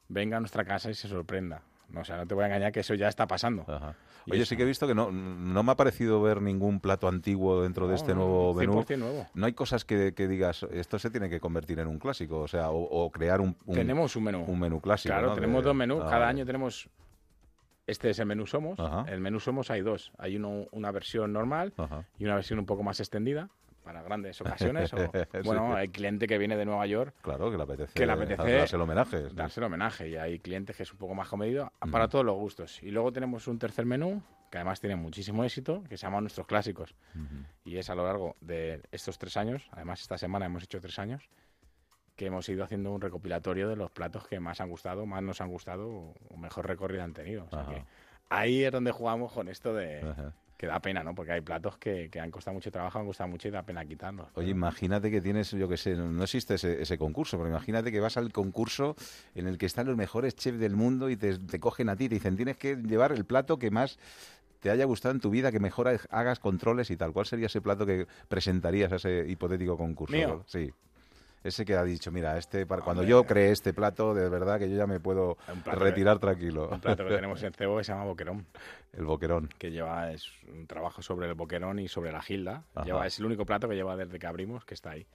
venga 0.07 0.37
a 0.37 0.39
nuestra 0.39 0.65
casa 0.65 0.89
y 0.89 0.95
se 0.95 1.07
sorprenda. 1.07 1.61
No, 1.91 2.01
o 2.01 2.03
sea, 2.05 2.17
no 2.17 2.25
te 2.25 2.33
voy 2.35 2.43
a 2.43 2.47
engañar 2.47 2.71
que 2.71 2.79
eso 2.81 2.93
ya 2.93 3.07
está 3.07 3.27
pasando. 3.27 3.65
Ajá. 3.67 3.95
Oye, 4.29 4.45
sí 4.45 4.55
que 4.55 4.63
he 4.63 4.65
visto 4.65 4.87
que 4.87 4.93
no, 4.95 5.11
no 5.11 5.63
me 5.63 5.71
ha 5.71 5.75
parecido 5.75 6.21
ver 6.21 6.41
ningún 6.41 6.79
plato 6.79 7.07
antiguo 7.07 7.63
dentro 7.63 7.87
de 7.87 7.95
este 7.95 8.11
no, 8.13 8.19
nuevo 8.19 8.53
menú. 8.53 8.73
100% 8.83 8.97
nuevo. 8.97 9.27
No 9.33 9.45
hay 9.45 9.53
cosas 9.53 9.83
que, 9.83 10.13
que 10.13 10.27
digas, 10.27 10.63
esto 10.71 10.99
se 10.99 11.09
tiene 11.09 11.29
que 11.29 11.39
convertir 11.39 11.79
en 11.79 11.87
un 11.87 11.99
clásico, 11.99 12.39
o 12.39 12.47
sea, 12.47 12.69
o, 12.71 12.81
o 12.83 13.11
crear 13.11 13.41
un, 13.41 13.57
un- 13.65 13.75
tenemos 13.75 14.15
un 14.15 14.23
menú. 14.23 14.43
un 14.47 14.59
menú 14.59 14.79
clásico. 14.79 15.13
claro, 15.13 15.33
tenemos 15.33 15.63
De- 15.63 15.67
dos 15.67 15.75
menús. 15.75 16.01
Ah, 16.05 16.09
Cada 16.09 16.27
año 16.27 16.45
tenemos... 16.45 16.87
Este 17.87 18.11
es 18.11 18.19
el 18.19 18.25
menú 18.27 18.45
Somos. 18.45 18.79
Ajá. 18.79 19.05
El 19.11 19.19
menú 19.19 19.39
Somos 19.39 19.69
hay 19.71 19.81
dos. 19.81 20.11
Hay 20.17 20.37
uno, 20.37 20.67
una 20.71 20.91
versión 20.91 21.33
normal 21.33 21.73
Ajá. 21.77 22.05
y 22.19 22.25
una 22.25 22.35
versión 22.35 22.59
un 22.59 22.65
poco 22.65 22.83
más 22.83 22.99
extendida 22.99 23.49
para 23.83 24.01
grandes 24.01 24.39
ocasiones. 24.41 24.93
o, 24.93 24.97
Sí. 25.13 25.39
bueno, 25.43 25.75
hay 25.75 25.87
cliente 25.89 26.27
que 26.27 26.37
viene 26.37 26.55
de 26.57 26.65
Nueva 26.65 26.85
York 26.85 27.13
Claro, 27.21 27.49
que 27.51 27.57
le 27.57 27.63
apetece, 27.63 27.93
Que 27.93 28.05
le 28.05 28.11
apetece 28.13 28.51
darse 28.51 28.75
el 28.75 28.81
homenaje. 28.81 29.29
sí. 29.29 29.35
darse 29.35 29.59
el 29.59 29.63
homenaje 29.65 30.09
y 30.09 30.15
hay 30.15 30.39
clientes 30.39 30.75
que 30.75 30.83
es 30.83 30.91
un 30.91 30.99
poco 30.99 31.15
más 31.15 31.27
comedido 31.27 31.71
para 31.91 32.07
todos 32.07 32.23
los 32.25 32.35
gustos. 32.35 32.81
Y 32.83 32.91
luego 32.91 33.11
tenemos 33.11 33.47
un 33.47 33.57
tercer 33.59 33.85
menú 33.85 34.21
que 34.51 34.57
además 34.57 34.81
tiene 34.81 34.97
muchísimo 34.97 35.43
éxito, 35.45 35.81
que 35.87 35.95
se 35.97 36.05
llama 36.05 36.19
Nuestros 36.19 36.45
Clásicos. 36.45 36.93
Y 37.63 37.77
es 37.77 37.89
a 37.89 37.95
lo 37.95 38.03
largo 38.05 38.35
de 38.41 38.81
estos 38.91 39.17
tres 39.17 39.37
años, 39.37 39.67
además 39.71 40.01
esta 40.01 40.17
semana 40.17 40.45
hemos 40.47 40.63
hecho 40.63 40.81
tres 40.81 40.99
años, 40.99 41.23
que 42.17 42.25
hemos 42.25 42.47
ido 42.49 42.63
haciendo 42.63 42.91
un 42.91 42.99
recopilatorio 43.01 43.69
de 43.69 43.77
los 43.77 43.89
platos 43.91 44.27
que 44.27 44.39
más 44.41 44.59
han 44.59 44.69
gustado, 44.69 45.05
más 45.05 45.23
nos 45.23 45.39
han 45.39 45.49
gustado 45.49 45.87
o 45.89 46.37
mejor 46.37 46.67
recorrido 46.67 47.01
han 47.03 47.13
tenido. 47.13 47.45
O 47.45 47.49
sea 47.49 47.61
Ajá. 47.61 47.71
que 47.73 47.85
ahí 48.29 48.63
es 48.65 48.71
donde 48.73 48.91
jugamos 48.91 49.31
con 49.31 49.47
esto 49.47 49.73
de 49.73 50.01
Ajá. 50.01 50.33
Que 50.61 50.67
da 50.67 50.79
pena, 50.79 51.01
¿no? 51.03 51.15
Porque 51.15 51.31
hay 51.31 51.41
platos 51.41 51.75
que, 51.79 52.07
que 52.11 52.19
han 52.19 52.29
costado 52.29 52.53
mucho 52.53 52.69
trabajo, 52.71 52.99
han 52.99 53.07
costado 53.07 53.27
mucho 53.27 53.47
y 53.47 53.51
da 53.51 53.63
pena 53.63 53.83
quitarlos. 53.83 54.27
Oye, 54.35 54.51
imagínate 54.51 55.09
que 55.09 55.19
tienes, 55.19 55.49
yo 55.49 55.67
qué 55.67 55.75
sé, 55.75 55.95
no 55.95 56.21
existe 56.23 56.53
ese, 56.53 56.79
ese 56.83 56.99
concurso, 56.99 57.35
pero 57.37 57.49
imagínate 57.49 57.91
que 57.91 57.99
vas 57.99 58.15
al 58.15 58.31
concurso 58.31 58.95
en 59.33 59.47
el 59.47 59.57
que 59.57 59.65
están 59.65 59.87
los 59.87 59.97
mejores 59.97 60.35
chefs 60.35 60.59
del 60.59 60.75
mundo 60.75 61.09
y 61.09 61.17
te, 61.17 61.39
te 61.39 61.59
cogen 61.59 61.89
a 61.89 61.95
ti 61.95 62.03
y 62.03 62.09
te 62.09 62.13
dicen, 62.15 62.35
tienes 62.35 62.57
que 62.57 62.75
llevar 62.75 63.11
el 63.11 63.25
plato 63.25 63.57
que 63.57 63.71
más 63.71 63.97
te 64.59 64.69
haya 64.69 64.85
gustado 64.85 65.15
en 65.15 65.19
tu 65.19 65.31
vida, 65.31 65.51
que 65.51 65.59
mejor 65.59 65.87
ha- 65.87 65.99
hagas 66.11 66.37
controles 66.39 66.91
y 66.91 66.95
tal. 66.95 67.11
¿Cuál 67.11 67.25
sería 67.25 67.47
ese 67.47 67.59
plato 67.61 67.87
que 67.87 68.05
presentarías 68.27 68.91
a 68.91 68.97
ese 68.97 69.25
hipotético 69.27 69.75
concurso? 69.77 70.15
¿Mío? 70.15 70.43
Sí. 70.45 70.71
Ese 71.43 71.65
que 71.65 71.75
ha 71.75 71.83
dicho, 71.83 72.11
mira, 72.11 72.37
este 72.37 72.65
para 72.67 72.83
cuando 72.83 73.01
Hombre. 73.01 73.09
yo 73.09 73.23
cree 73.25 73.51
este 73.51 73.73
plato, 73.73 74.13
de 74.13 74.29
verdad 74.29 74.59
que 74.59 74.69
yo 74.69 74.77
ya 74.77 74.85
me 74.85 74.99
puedo 74.99 75.37
retirar 75.65 76.19
tranquilo. 76.19 76.69
Un 76.71 76.79
plato 76.81 77.03
que 77.03 77.09
tenemos 77.15 77.41
en 77.41 77.51
Cebo 77.53 77.77
que 77.77 77.83
se 77.83 77.91
llama 77.91 78.05
Boquerón. 78.05 78.45
El 78.93 79.05
boquerón. 79.05 79.49
que 79.57 79.71
lleva 79.71 80.11
es 80.11 80.27
un 80.53 80.67
trabajo 80.67 81.01
sobre 81.01 81.27
el 81.27 81.33
boquerón 81.33 81.79
y 81.79 81.87
sobre 81.87 82.11
la 82.11 82.21
gilda. 82.21 82.63
Lleva, 82.85 83.07
es 83.07 83.17
el 83.19 83.25
único 83.25 83.45
plato 83.45 83.67
que 83.67 83.75
lleva 83.75 83.95
desde 83.95 84.19
que 84.19 84.27
abrimos, 84.27 84.65
que 84.65 84.75
está 84.75 84.91
ahí. 84.91 85.07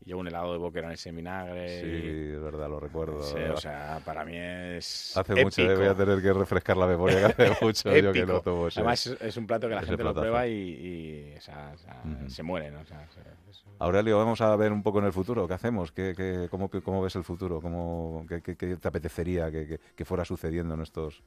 Y 0.00 0.06
lleva 0.10 0.20
un 0.20 0.28
helado 0.28 0.52
de 0.52 0.58
boquerones 0.58 1.04
en 1.06 1.16
vinagre. 1.16 1.80
Sí, 1.80 2.34
es 2.34 2.40
verdad, 2.40 2.68
lo 2.68 2.78
recuerdo. 2.80 3.20
Sí, 3.22 3.38
o 3.38 3.56
sea, 3.56 4.00
para 4.04 4.24
mí 4.24 4.36
es. 4.36 5.16
hace 5.16 5.32
épico. 5.32 5.46
mucho, 5.46 5.62
eh, 5.62 5.76
voy 5.76 5.86
a 5.86 5.94
tener 5.94 6.22
que 6.22 6.32
refrescar 6.32 6.76
la 6.76 6.86
memoria, 6.86 7.18
que 7.18 7.24
hace 7.44 7.56
mucho 7.64 7.96
yo 7.96 8.12
que 8.12 8.24
no 8.24 8.40
tomo 8.40 8.68
ese- 8.68 8.80
Además, 8.80 9.06
es, 9.20 9.36
un 9.36 9.46
plato 9.46 9.68
que 9.68 9.74
la 9.74 9.82
gente 9.82 10.04
lo 10.04 10.14
prueba 10.14 10.46
y, 10.46 10.52
y, 10.52 11.34
o 11.36 11.40
sea, 11.40 11.72
o 11.74 11.78
sea, 11.78 12.00
Ujú. 12.04 12.30
se 12.30 12.42
muere, 12.42 12.70
¿no? 12.70 12.80
O 12.80 12.84
sea, 12.84 13.06
se- 13.08 13.20
es- 13.50 13.64
Aurelio, 13.80 14.18
vamos 14.18 14.40
a 14.40 14.54
ver 14.56 14.72
un 14.72 14.82
poco 14.82 14.98
en 15.00 15.06
el 15.06 15.12
futuro. 15.12 15.46
¿Qué 15.48 15.54
hacemos? 15.54 15.92
¿Qué, 15.92 16.14
qué- 16.16 16.48
cómo, 16.50 16.68
cómo 16.70 17.02
ves 17.02 17.14
el 17.16 17.24
futuro? 17.24 17.60
¿Cómo, 17.60 18.24
qué, 18.28 18.40
qué- 18.40 18.56
qué 18.56 18.76
te 18.76 18.88
apetecería 18.88 19.50
que, 19.50 19.66
que- 19.66 19.80
que 19.96 20.04
fuera 20.04 20.24
sucediendo 20.24 20.74
en 20.74 20.80
estos, 20.82 21.22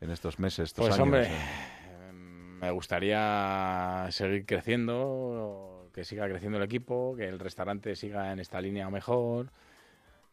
en 0.00 0.10
estos 0.10 0.38
meses, 0.38 0.64
estos 0.70 0.84
Pues 0.86 0.94
años? 0.94 1.04
hombre, 1.04 1.24
eh? 1.26 2.08
em, 2.08 2.58
me 2.58 2.70
gustaría 2.70 4.06
seguir 4.10 4.44
creciendo, 4.46 5.73
que 5.94 6.04
siga 6.04 6.28
creciendo 6.28 6.58
el 6.58 6.64
equipo, 6.64 7.14
que 7.16 7.28
el 7.28 7.38
restaurante 7.38 7.94
siga 7.94 8.32
en 8.32 8.40
esta 8.40 8.60
línea 8.60 8.88
o 8.88 8.90
mejor, 8.90 9.50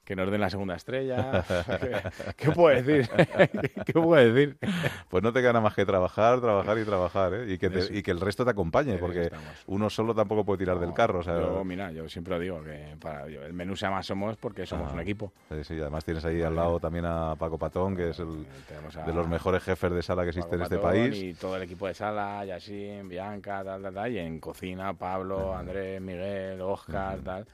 que 0.04 0.16
nos 0.16 0.30
den 0.32 0.42
la 0.42 0.50
segunda 0.50 0.76
estrella. 0.76 1.44
¿Qué, 1.80 2.02
qué 2.36 2.52
puedo 2.52 2.76
decir? 2.82 3.10
¿Qué 3.86 3.94
puedo 3.94 4.16
decir? 4.34 4.58
Pues 5.10 5.24
no 5.24 5.32
te 5.32 5.42
gana 5.42 5.62
más 5.62 5.74
que 5.76 5.86
trabajar, 5.86 6.42
trabajar 6.42 6.78
y 6.80 6.84
trabajar, 6.86 7.34
¿eh? 7.34 7.54
y, 7.54 7.58
que 7.58 7.70
te- 7.70 7.98
y 7.98 8.02
que 8.02 8.12
el 8.12 8.20
resto 8.20 8.44
te 8.44 8.52
acompañe, 8.52 8.98
porque 8.98 9.30
uno 9.68 9.90
solo 9.90 10.14
tampoco 10.16 10.44
puede 10.44 10.60
tirar 10.60 10.80
del 10.80 10.94
carro. 10.94 11.20
O 11.20 11.24
sea, 11.24 11.38
yo, 11.40 11.64
mira, 11.64 11.92
yo 11.92 12.10
siempre 12.10 12.34
lo 12.36 12.40
digo, 12.40 12.64
que 12.64 12.96
para, 13.00 13.26
el 13.26 13.54
menú 13.54 13.76
se 13.76 13.86
llama 13.86 14.02
Somos 14.04 14.38
porque 14.38 14.66
somos 14.66 14.88
Ajá. 14.88 14.96
un 14.96 15.00
equipo. 15.02 15.32
sí, 15.50 15.64
sí, 15.64 15.80
además 15.80 16.04
tienes 16.04 16.26
ahí 16.26 16.42
al 16.42 16.56
lado 16.56 16.80
también 16.80 17.06
a 17.06 17.36
Paco 17.38 17.58
Patón, 17.58 17.96
que 17.96 18.10
es 18.10 18.20
el, 18.20 18.46
de 19.06 19.14
los 19.14 19.28
mejores 19.28 19.64
jefes 19.64 19.92
de 19.92 20.02
sala 20.02 20.24
que 20.24 20.30
existe 20.30 20.56
en 20.56 20.62
este 20.64 20.76
Patón 20.78 20.92
país. 20.92 21.18
Y 21.22 21.34
todo 21.36 21.56
el 21.58 21.64
equipo 21.64 21.88
de 21.88 21.94
sala, 21.94 22.44
Yassin, 22.46 23.08
Bianca, 23.08 23.64
tal, 23.64 23.82
tal, 23.82 23.94
tal. 23.94 24.12
Y 24.12 24.18
en 24.20 24.40
cocina, 24.40 24.94
Pablo, 24.94 25.56
Andrés, 25.56 26.02
Miguel, 26.02 26.60
Oscar, 26.62 27.20
tal. 27.22 27.46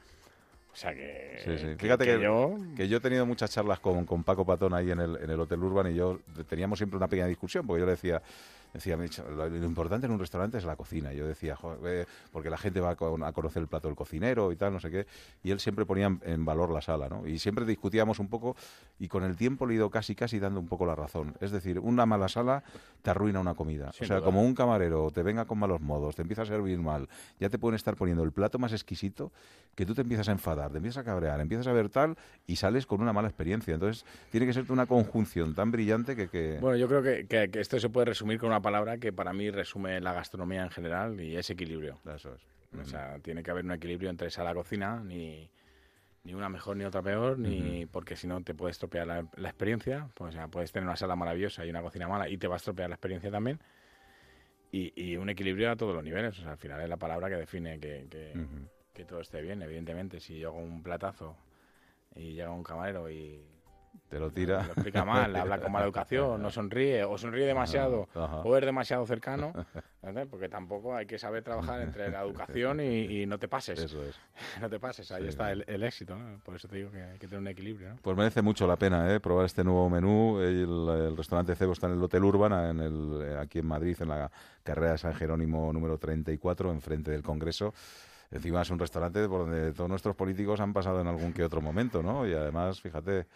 O 0.78 0.80
sea 0.80 0.94
que. 0.94 1.40
Sí, 1.44 1.58
sí. 1.58 1.74
Fíjate 1.76 2.04
que, 2.04 2.20
yo. 2.20 2.54
que 2.76 2.86
yo 2.86 2.98
he 2.98 3.00
tenido 3.00 3.26
muchas 3.26 3.50
charlas 3.50 3.80
con, 3.80 4.04
con 4.04 4.22
Paco 4.22 4.46
Patón 4.46 4.74
ahí 4.74 4.92
en 4.92 5.00
el, 5.00 5.16
en 5.16 5.28
el 5.28 5.40
Hotel 5.40 5.60
Urban 5.60 5.90
y 5.90 5.96
yo 5.96 6.20
teníamos 6.48 6.78
siempre 6.78 6.96
una 6.96 7.08
pequeña 7.08 7.26
discusión 7.26 7.66
porque 7.66 7.80
yo 7.80 7.86
le 7.86 7.92
decía, 7.92 8.22
decía 8.72 8.96
"Micho, 8.96 9.28
lo, 9.30 9.48
lo 9.48 9.64
importante 9.66 10.06
en 10.06 10.12
un 10.12 10.18
restaurante 10.18 10.58
es 10.58 10.64
la 10.64 10.76
cocina. 10.76 11.12
Yo 11.12 11.26
decía, 11.26 11.56
"Joder, 11.56 12.06
porque 12.32 12.50
la 12.50 12.58
gente 12.58 12.80
va 12.80 12.90
a, 12.90 12.96
con- 12.96 13.22
a 13.22 13.32
conocer 13.32 13.62
el 13.62 13.68
plato 13.68 13.88
del 13.88 13.96
cocinero 13.96 14.52
y 14.52 14.56
tal, 14.56 14.72
no 14.72 14.80
sé 14.80 14.90
qué. 14.90 15.06
Y 15.42 15.50
él 15.50 15.60
siempre 15.60 15.86
ponía 15.86 16.06
en, 16.22 16.44
valor 16.44 16.70
la 16.70 16.80
sala, 16.80 17.08
¿no? 17.08 17.26
Y 17.26 17.38
siempre 17.38 17.64
discutíamos 17.64 18.18
un 18.18 18.28
poco 18.28 18.56
y 18.98 19.08
con 19.08 19.22
el 19.24 19.36
tiempo 19.36 19.66
le 19.66 19.74
he 19.74 19.76
ido 19.76 19.90
casi, 19.90 20.14
casi 20.14 20.38
dando 20.38 20.60
un 20.60 20.68
poco 20.68 20.86
la 20.86 20.94
razón. 20.94 21.34
Es 21.40 21.50
decir, 21.50 21.78
una 21.78 22.06
mala 22.06 22.28
sala 22.28 22.62
te 23.02 23.10
arruina 23.10 23.40
una 23.40 23.54
comida. 23.54 23.90
O 23.90 23.92
sea, 24.06 24.16
como 24.24 24.42
un 24.42 24.54
camarero 24.54 25.10
te 25.10 25.22
venga 25.22 25.44
con 25.44 25.58
malos 25.58 25.80
modos, 25.80 26.14
te 26.16 26.22
empieza 26.22 26.42
a 26.42 26.46
servir 26.46 26.78
mal, 26.78 27.08
ya 27.40 27.48
te 27.48 27.58
pueden 27.58 27.76
estar 27.76 27.96
poniendo 27.96 28.22
el 28.24 28.32
plato 28.32 28.58
más 28.58 28.72
exquisito 28.72 29.32
que 29.74 29.86
tú 29.86 29.94
te 29.94 30.00
empiezas 30.02 30.28
a 30.28 30.32
enfadar, 30.32 30.70
te 30.72 30.78
empiezas 30.78 31.02
a 31.02 31.04
cabrear, 31.04 31.40
empiezas 31.40 31.66
a 31.68 31.72
ver 31.72 31.88
tal 31.88 32.16
y 32.48 32.56
sales 32.56 32.84
con 32.86 33.00
una 33.00 33.12
mala 33.12 33.28
experiencia. 33.28 33.74
Entonces, 33.74 34.04
tiene 34.30 34.44
que 34.46 34.52
ser 34.52 34.64
una 34.72 34.86
conjunción 34.86 35.54
tan 35.54 35.70
brillante 35.70 36.16
que... 36.16 36.28
que... 36.28 36.58
Bueno, 36.60 36.76
yo 36.76 36.88
creo 36.88 37.02
que, 37.02 37.26
que- 37.26 37.48
que 37.48 37.60
esto 37.60 37.78
se 37.78 37.88
puede 37.88 38.06
resumir 38.06 38.38
con 38.40 38.48
una 38.48 38.57
palabra 38.60 38.98
que 38.98 39.12
para 39.12 39.32
mí 39.32 39.50
resume 39.50 40.00
la 40.00 40.12
gastronomía 40.12 40.62
en 40.62 40.70
general 40.70 41.20
y 41.20 41.36
es 41.36 41.50
equilibrio. 41.50 41.98
Eso 42.14 42.34
es. 42.34 42.42
O 42.78 42.84
sea, 42.84 43.18
tiene 43.20 43.42
que 43.42 43.50
haber 43.50 43.64
un 43.64 43.72
equilibrio 43.72 44.10
entre 44.10 44.30
sala 44.30 44.50
y 44.50 44.54
cocina, 44.54 45.02
ni, 45.02 45.50
ni 46.24 46.34
una 46.34 46.50
mejor 46.50 46.76
ni 46.76 46.84
otra 46.84 47.00
peor, 47.00 47.38
ni 47.38 47.86
porque 47.86 48.14
si 48.14 48.26
no 48.26 48.42
te 48.42 48.54
puede 48.54 48.72
estropear 48.72 49.06
la, 49.06 49.26
la 49.36 49.48
experiencia. 49.48 50.10
Pues, 50.14 50.34
o 50.34 50.38
sea, 50.38 50.48
puedes 50.48 50.70
tener 50.70 50.86
una 50.86 50.96
sala 50.96 51.16
maravillosa 51.16 51.64
y 51.64 51.70
una 51.70 51.80
cocina 51.80 52.06
mala 52.08 52.28
y 52.28 52.36
te 52.36 52.46
va 52.46 52.56
a 52.56 52.58
estropear 52.58 52.90
la 52.90 52.96
experiencia 52.96 53.30
también. 53.30 53.58
Y, 54.70 54.92
y 55.02 55.16
un 55.16 55.30
equilibrio 55.30 55.70
a 55.70 55.76
todos 55.76 55.94
los 55.94 56.04
niveles. 56.04 56.38
O 56.38 56.42
sea, 56.42 56.52
al 56.52 56.58
final 56.58 56.82
es 56.82 56.88
la 56.90 56.98
palabra 56.98 57.30
que 57.30 57.36
define 57.36 57.80
que, 57.80 58.06
que, 58.10 58.34
que 58.92 59.04
todo 59.06 59.20
esté 59.20 59.40
bien. 59.40 59.62
Evidentemente, 59.62 60.20
si 60.20 60.38
yo 60.38 60.48
hago 60.48 60.58
un 60.58 60.82
platazo 60.82 61.36
y 62.14 62.34
llega 62.34 62.50
un 62.50 62.64
camarero 62.64 63.10
y, 63.10 63.42
Te 64.08 64.18
lo 64.18 64.30
tira. 64.30 64.62
Lo 64.64 64.72
explica 64.72 65.04
mal, 65.04 65.34
habla 65.36 65.60
con 65.60 65.70
mala 65.72 65.84
educación, 65.84 66.40
no 66.42 66.50
sonríe, 66.50 67.04
o 67.04 67.18
sonríe 67.18 67.46
demasiado, 67.46 68.08
Ajá. 68.14 68.38
o 68.40 68.56
es 68.56 68.64
demasiado 68.64 69.04
cercano, 69.06 69.52
porque 70.30 70.48
tampoco 70.48 70.94
hay 70.96 71.06
que 71.06 71.18
saber 71.18 71.42
trabajar 71.42 71.80
entre 71.82 72.10
la 72.10 72.22
educación 72.22 72.80
y, 72.80 73.22
y 73.22 73.26
no 73.26 73.38
te 73.38 73.48
pases. 73.48 73.78
Eso 73.78 74.02
es. 74.04 74.18
No 74.60 74.68
te 74.70 74.80
pases, 74.80 75.10
ahí 75.12 75.22
Sí. 75.24 75.28
está 75.28 75.52
el, 75.52 75.64
el 75.66 75.82
éxito. 75.82 76.16
¿no? 76.16 76.40
Por 76.44 76.56
eso 76.56 76.68
te 76.68 76.76
digo 76.76 76.90
que 76.90 77.02
hay 77.02 77.18
que 77.18 77.26
tener 77.26 77.40
un 77.40 77.48
equilibrio. 77.48 77.90
¿no? 77.90 77.96
Pues 78.02 78.16
merece 78.16 78.40
mucho 78.42 78.66
la 78.66 78.76
pena 78.76 79.12
¿eh? 79.14 79.20
probar 79.20 79.44
este 79.46 79.62
nuevo 79.64 79.88
menú. 79.90 80.40
El, 80.40 80.88
el 80.88 81.16
restaurante 81.16 81.54
Cebo 81.54 81.72
está 81.72 81.86
en 81.86 81.94
el 81.94 82.02
Hotel 82.02 82.24
Urbana, 82.24 82.70
en 82.70 82.80
el, 82.80 83.20
eh, 83.22 83.36
aquí 83.38 83.58
en 83.58 83.66
Madrid, 83.66 83.96
en 84.00 84.08
la 84.08 84.30
carrera 84.62 84.92
de 84.92 84.98
San 84.98 85.14
Jerónimo 85.14 85.72
número 85.72 85.98
34, 85.98 86.70
enfrente 86.72 87.10
del 87.10 87.22
Congreso. 87.22 87.74
Encima 88.30 88.60
es 88.62 88.70
un 88.70 88.78
restaurante 88.78 89.26
por 89.26 89.40
donde 89.46 89.72
todos 89.72 89.88
nuestros 89.88 90.14
políticos 90.14 90.60
han 90.60 90.72
pasado 90.74 91.00
en 91.00 91.06
algún 91.06 91.32
que 91.32 91.42
otro 91.44 91.60
momento, 91.62 92.02
¿no? 92.02 92.26
Y 92.26 92.34
además, 92.34 92.78
fíjate, 92.80 93.26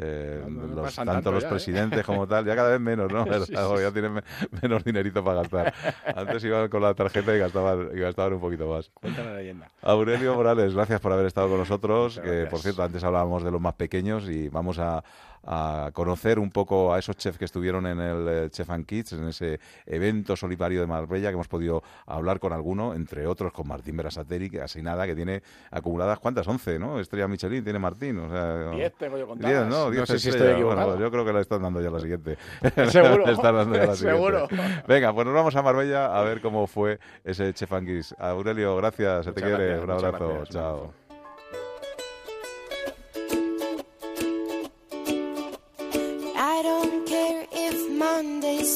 eh, 0.00 0.42
No, 0.48 0.82
los- 0.82 0.94
tanto 0.94 1.12
tanto 1.12 1.32
los 1.32 1.42
ya, 1.42 1.48
¿eh? 1.48 1.50
presidentes 1.50 2.06
como 2.06 2.26
tal, 2.26 2.44
ya 2.44 2.54
cada 2.54 2.70
vez 2.70 2.80
menos, 2.80 3.12
¿no? 3.12 3.24
Sí, 3.46 3.46
sí, 3.46 3.52
ya 3.54 3.90
tienen 3.92 4.12
me- 4.14 4.22
menos 4.62 4.84
dinerito 4.84 5.22
para 5.24 5.42
gastar. 5.42 5.74
Antes 6.14 6.44
iban 6.44 6.68
con 6.68 6.82
la 6.82 6.94
tarjeta 6.94 7.34
y 7.34 7.38
gastaban, 7.38 7.90
y 7.94 7.98
gastaban 8.00 8.34
un 8.34 8.40
poquito 8.40 8.68
más. 8.68 8.90
Cuenta 8.94 9.24
la 9.24 9.34
leyenda. 9.34 9.68
Aurelio 9.82 10.34
Morales, 10.34 10.74
gracias 10.74 11.00
por 11.00 11.12
haber 11.12 11.26
estado 11.26 11.48
con 11.48 11.58
nosotros. 11.58 12.20
Que, 12.20 12.46
por 12.46 12.60
cierto, 12.60 12.82
antes 12.82 13.02
hablábamos 13.04 13.42
de 13.42 13.50
los 13.50 13.60
más 13.60 13.74
pequeños 13.74 14.28
y 14.28 14.48
vamos 14.48 14.78
a, 14.78 15.02
a 15.44 15.90
conocer 15.92 16.38
un 16.38 16.50
poco 16.50 16.92
a 16.92 16.98
esos 16.98 17.16
chefs 17.16 17.38
que 17.38 17.44
estuvieron 17.44 17.86
en 17.86 18.00
el 18.00 18.28
eh, 18.28 18.50
Chef 18.50 18.68
and 18.70 18.86
Kids, 18.86 19.12
en 19.12 19.28
ese 19.28 19.60
evento 19.86 20.36
solidario 20.36 20.80
de 20.80 20.86
Marbella, 20.86 21.28
que 21.28 21.34
hemos 21.34 21.48
podido 21.48 21.82
hablar 22.06 22.38
con 22.40 22.52
alguno, 22.52 22.94
entre 22.94 23.26
otros 23.26 23.52
con 23.52 23.66
Martín 23.68 23.96
Berasateri, 23.96 24.50
que 24.50 24.60
así 24.60 24.82
nada, 24.82 25.06
que 25.06 25.14
tiene 25.14 25.42
acumuladas, 25.70 26.18
¿cuántas? 26.18 26.46
11, 26.46 26.78
¿no? 26.78 27.00
Estrella 27.00 27.28
Michelin 27.28 27.64
tiene 27.64 27.78
Martín. 27.78 28.18
O 28.18 28.28
sea, 28.30 28.70
Diez 28.70 28.92
tengo 28.98 29.16
yo 29.18 29.26
contadas. 29.26 29.56
Diez, 29.56 29.66
¿no? 29.70 29.84
No 29.86 29.90
Diez 29.90 30.06
sé 30.08 30.18
si 30.18 30.28
estoy 30.28 30.42
Bueno, 30.46 30.56
equivocado. 30.58 30.88
pues 30.88 31.00
yo 31.00 31.10
creo 31.10 31.24
que 31.24 31.32
le 31.32 31.40
están 31.40 31.62
dando 31.62 31.80
ya 31.80 31.90
la 31.90 32.00
siguiente. 32.00 32.38
Seguro, 32.90 33.26
Le 33.26 33.32
están 33.32 33.54
dando 33.54 33.74
ya 33.76 33.86
la 33.86 33.94
siguiente. 33.96 34.20
seguro. 34.22 34.48
Venga, 34.86 35.12
pues 35.14 35.26
nos 35.26 35.34
vamos 35.34 35.56
a 35.56 35.62
Marbella 35.62 36.18
a 36.18 36.22
ver 36.22 36.40
cómo 36.40 36.66
fue 36.66 36.98
ese 37.24 37.52
Chef 37.54 37.72
and 37.72 37.86
Kids. 37.86 38.14
Aurelio, 38.18 38.76
gracias, 38.76 39.24
se 39.26 39.32
te 39.32 39.40
quiere. 39.42 39.66
gracias, 39.78 39.84
Un 39.84 39.90
abrazo, 39.90 40.28
gracias, 40.28 40.48
chao. 40.50 40.97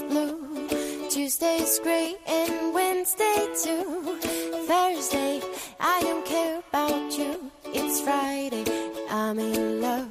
Blue, 0.00 0.68
Tuesday's 1.10 1.78
gray, 1.80 2.16
and 2.26 2.72
Wednesday 2.72 3.46
too. 3.62 4.18
Thursday, 4.66 5.42
I 5.78 6.00
don't 6.00 6.24
care 6.24 6.60
about 6.66 7.18
you. 7.18 7.50
It's 7.66 8.00
Friday, 8.00 8.64
I'm 9.10 9.38
in 9.38 9.82
love. 9.82 10.08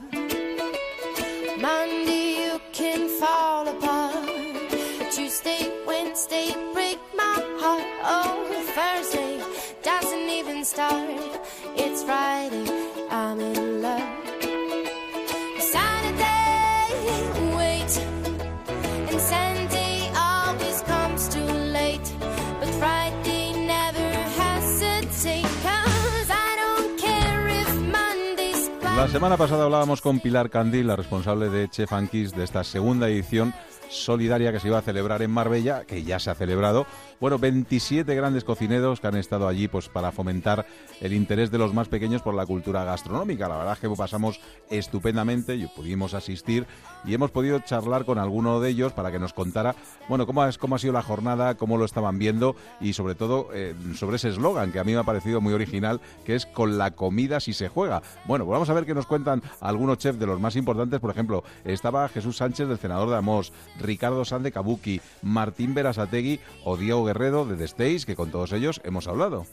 Monday, 1.60 2.44
you 2.44 2.62
can 2.74 3.10
fall 3.20 3.68
apart. 3.68 4.14
Tuesday, 5.12 5.72
Wednesday, 5.88 6.54
break 6.74 7.00
my 7.16 7.38
heart. 7.60 7.88
Oh, 8.04 8.46
Thursday 8.76 9.42
doesn't 9.82 10.30
even 10.30 10.64
start. 10.64 11.10
It's 11.76 12.04
Friday, 12.04 12.66
La 29.02 29.08
semana 29.08 29.36
pasada 29.36 29.64
hablábamos 29.64 30.00
con 30.00 30.20
Pilar 30.20 30.52
Candil, 30.52 30.86
la 30.86 30.96
responsable 30.96 31.50
de 31.50 31.68
Chef 31.68 31.92
and 31.92 32.12
de 32.12 32.44
esta 32.44 32.64
segunda 32.64 33.10
edición 33.10 33.52
solidaria 33.90 34.52
que 34.52 34.60
se 34.60 34.68
iba 34.68 34.78
a 34.78 34.84
celebrar 34.84 35.24
en 35.24 35.32
Marbella, 35.32 35.86
que 35.86 36.04
ya 36.04 36.20
se 36.20 36.30
ha 36.30 36.36
celebrado. 36.36 36.86
Bueno, 37.20 37.40
27 37.40 38.14
grandes 38.14 38.44
cocineros 38.44 39.02
que 39.02 39.08
han 39.08 39.18
estado 39.18 39.48
allí 39.48 39.68
pues 39.68 39.90
para 39.90 40.12
fomentar 40.12 40.68
el 41.02 41.14
interés 41.14 41.50
de 41.50 41.58
los 41.58 41.74
más 41.74 41.88
pequeños 41.88 42.22
por 42.22 42.36
la 42.36 42.46
cultura 42.46 42.84
gastronómica. 42.84 43.50
La 43.50 43.58
verdad 43.58 43.74
es 43.74 43.80
que 43.80 43.90
pasamos 43.90 44.40
estupendamente, 44.70 45.56
y 45.56 45.66
pudimos 45.66 46.14
asistir 46.14 46.68
y 47.06 47.14
hemos 47.14 47.32
podido 47.32 47.60
charlar 47.60 48.06
con 48.06 48.18
alguno 48.18 48.60
de 48.60 48.70
ellos 48.70 48.94
para 48.94 49.12
que 49.12 49.20
nos 49.20 49.34
contara, 49.34 49.76
bueno, 50.08 50.26
cómo, 50.26 50.46
es, 50.46 50.58
cómo 50.58 50.76
ha 50.76 50.80
sido 50.80 50.94
la 50.94 51.02
jornada, 51.02 51.56
cómo 51.56 51.78
lo 51.78 51.86
estaban 51.86 52.20
viendo 52.20 52.56
y 52.80 52.94
sobre 52.94 53.16
todo 53.16 53.50
eh, 53.54 53.76
sobre 53.96 54.18
ese 54.18 54.30
eslogan 54.30 54.72
que 54.72 54.80
a 54.80 54.84
mí 54.84 54.94
me 54.94 55.00
ha 55.00 55.04
parecido 55.04 55.42
muy 55.42 55.54
original, 55.54 56.00
que 56.26 56.36
es 56.36 56.46
con 56.46 56.78
la 56.78 56.92
comida 56.92 57.40
si 57.40 57.54
se 57.54 57.70
juega. 57.70 58.02
Bueno, 58.26 58.46
pues 58.46 58.54
vamos 58.54 58.70
a 58.70 58.74
ver 58.74 58.86
qué 58.86 58.94
nos 58.94 59.06
cuentan 59.06 59.42
algunos 59.60 59.98
chefs 59.98 60.20
de 60.20 60.26
los 60.26 60.40
más 60.40 60.56
importantes. 60.56 61.00
Por 61.00 61.12
ejemplo, 61.12 61.44
estaba 61.66 62.08
Jesús 62.10 62.38
Sánchez 62.38 62.68
del 62.68 62.80
Senador 62.80 63.10
de 63.10 63.18
Amos, 63.18 63.54
Ricardo 63.80 64.26
San 64.26 64.44
de 64.44 64.52
Kabuki, 64.52 65.02
Martín 65.22 65.74
Berasategui 65.74 66.40
o 66.64 66.78
Diego 66.78 67.06
Guerrero 67.06 67.46
de 67.46 67.56
The 67.56 67.82
que 68.06 68.16
con 68.16 68.30
todos 68.30 68.54
ellos 68.54 68.80
hemos 68.84 69.08
hablado. 69.08 69.46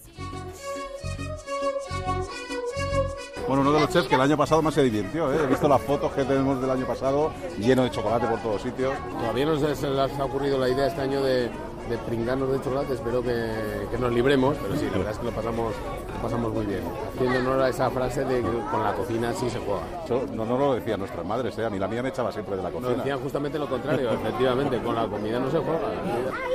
Bueno, 3.48 3.62
uno 3.62 3.72
de 3.72 3.80
los 3.80 3.88
chefs 3.88 4.06
que 4.06 4.14
el 4.14 4.20
año 4.20 4.36
pasado 4.36 4.60
más 4.60 4.74
se 4.74 4.82
divirtió, 4.82 5.32
¿eh? 5.32 5.38
he 5.42 5.46
visto 5.46 5.66
las 5.68 5.80
fotos 5.80 6.12
que 6.12 6.22
tenemos 6.22 6.60
del 6.60 6.70
año 6.70 6.84
pasado, 6.84 7.32
lleno 7.58 7.82
de 7.84 7.90
chocolate 7.90 8.26
por 8.26 8.38
todos 8.40 8.60
sitios. 8.60 8.92
Todavía 9.18 9.46
no 9.46 9.58
se, 9.58 9.88
les 9.88 10.20
ha 10.20 10.24
ocurrido 10.24 10.58
la 10.58 10.68
idea 10.68 10.88
este 10.88 11.00
año 11.00 11.22
de, 11.22 11.44
de 11.88 11.98
pringarnos 12.06 12.52
de 12.52 12.60
chocolate, 12.60 12.92
espero 12.92 13.22
que, 13.22 13.98
nos 13.98 14.12
libremos, 14.12 14.54
pero 14.60 14.76
sí, 14.76 14.84
la 14.92 14.98
verdad 14.98 15.12
es 15.12 15.18
que 15.18 15.24
lo 15.24 15.32
pasamos, 15.32 15.72
pasamos 16.18 16.52
muy 16.52 16.66
bien. 16.66 16.80
Haciendo 17.14 17.38
honor 17.40 17.62
a 17.62 17.68
esa 17.68 17.90
frase 17.90 18.24
de 18.24 18.40
que 18.42 18.48
con 18.70 18.82
la 18.82 18.92
cocina 18.94 19.32
sí 19.32 19.48
se 19.50 19.58
juega. 19.58 19.80
Eso 20.04 20.22
no, 20.34 20.44
no 20.44 20.58
lo 20.58 20.74
decían 20.74 20.98
nuestras 21.00 21.24
madres, 21.26 21.56
¿eh? 21.58 21.64
a 21.64 21.70
mí 21.70 21.78
la 21.78 21.88
mía 21.88 22.02
me 22.02 22.08
echaba 22.10 22.30
siempre 22.32 22.56
de 22.56 22.62
la 22.62 22.70
Nos 22.70 22.80
cocina. 22.80 22.96
decían 22.98 23.18
justamente 23.20 23.58
lo 23.58 23.66
contrario, 23.68 24.10
efectivamente, 24.12 24.78
con 24.78 24.94
la 24.94 25.06
comida 25.06 25.38
no 25.38 25.50
se 25.50 25.58
juega. 25.58 25.78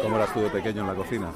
¿Cómo 0.02 0.16
eras 0.18 0.34
tú 0.34 0.42
de 0.42 0.50
pequeño 0.50 0.82
en 0.82 0.88
la 0.88 0.96
cocina? 0.96 1.32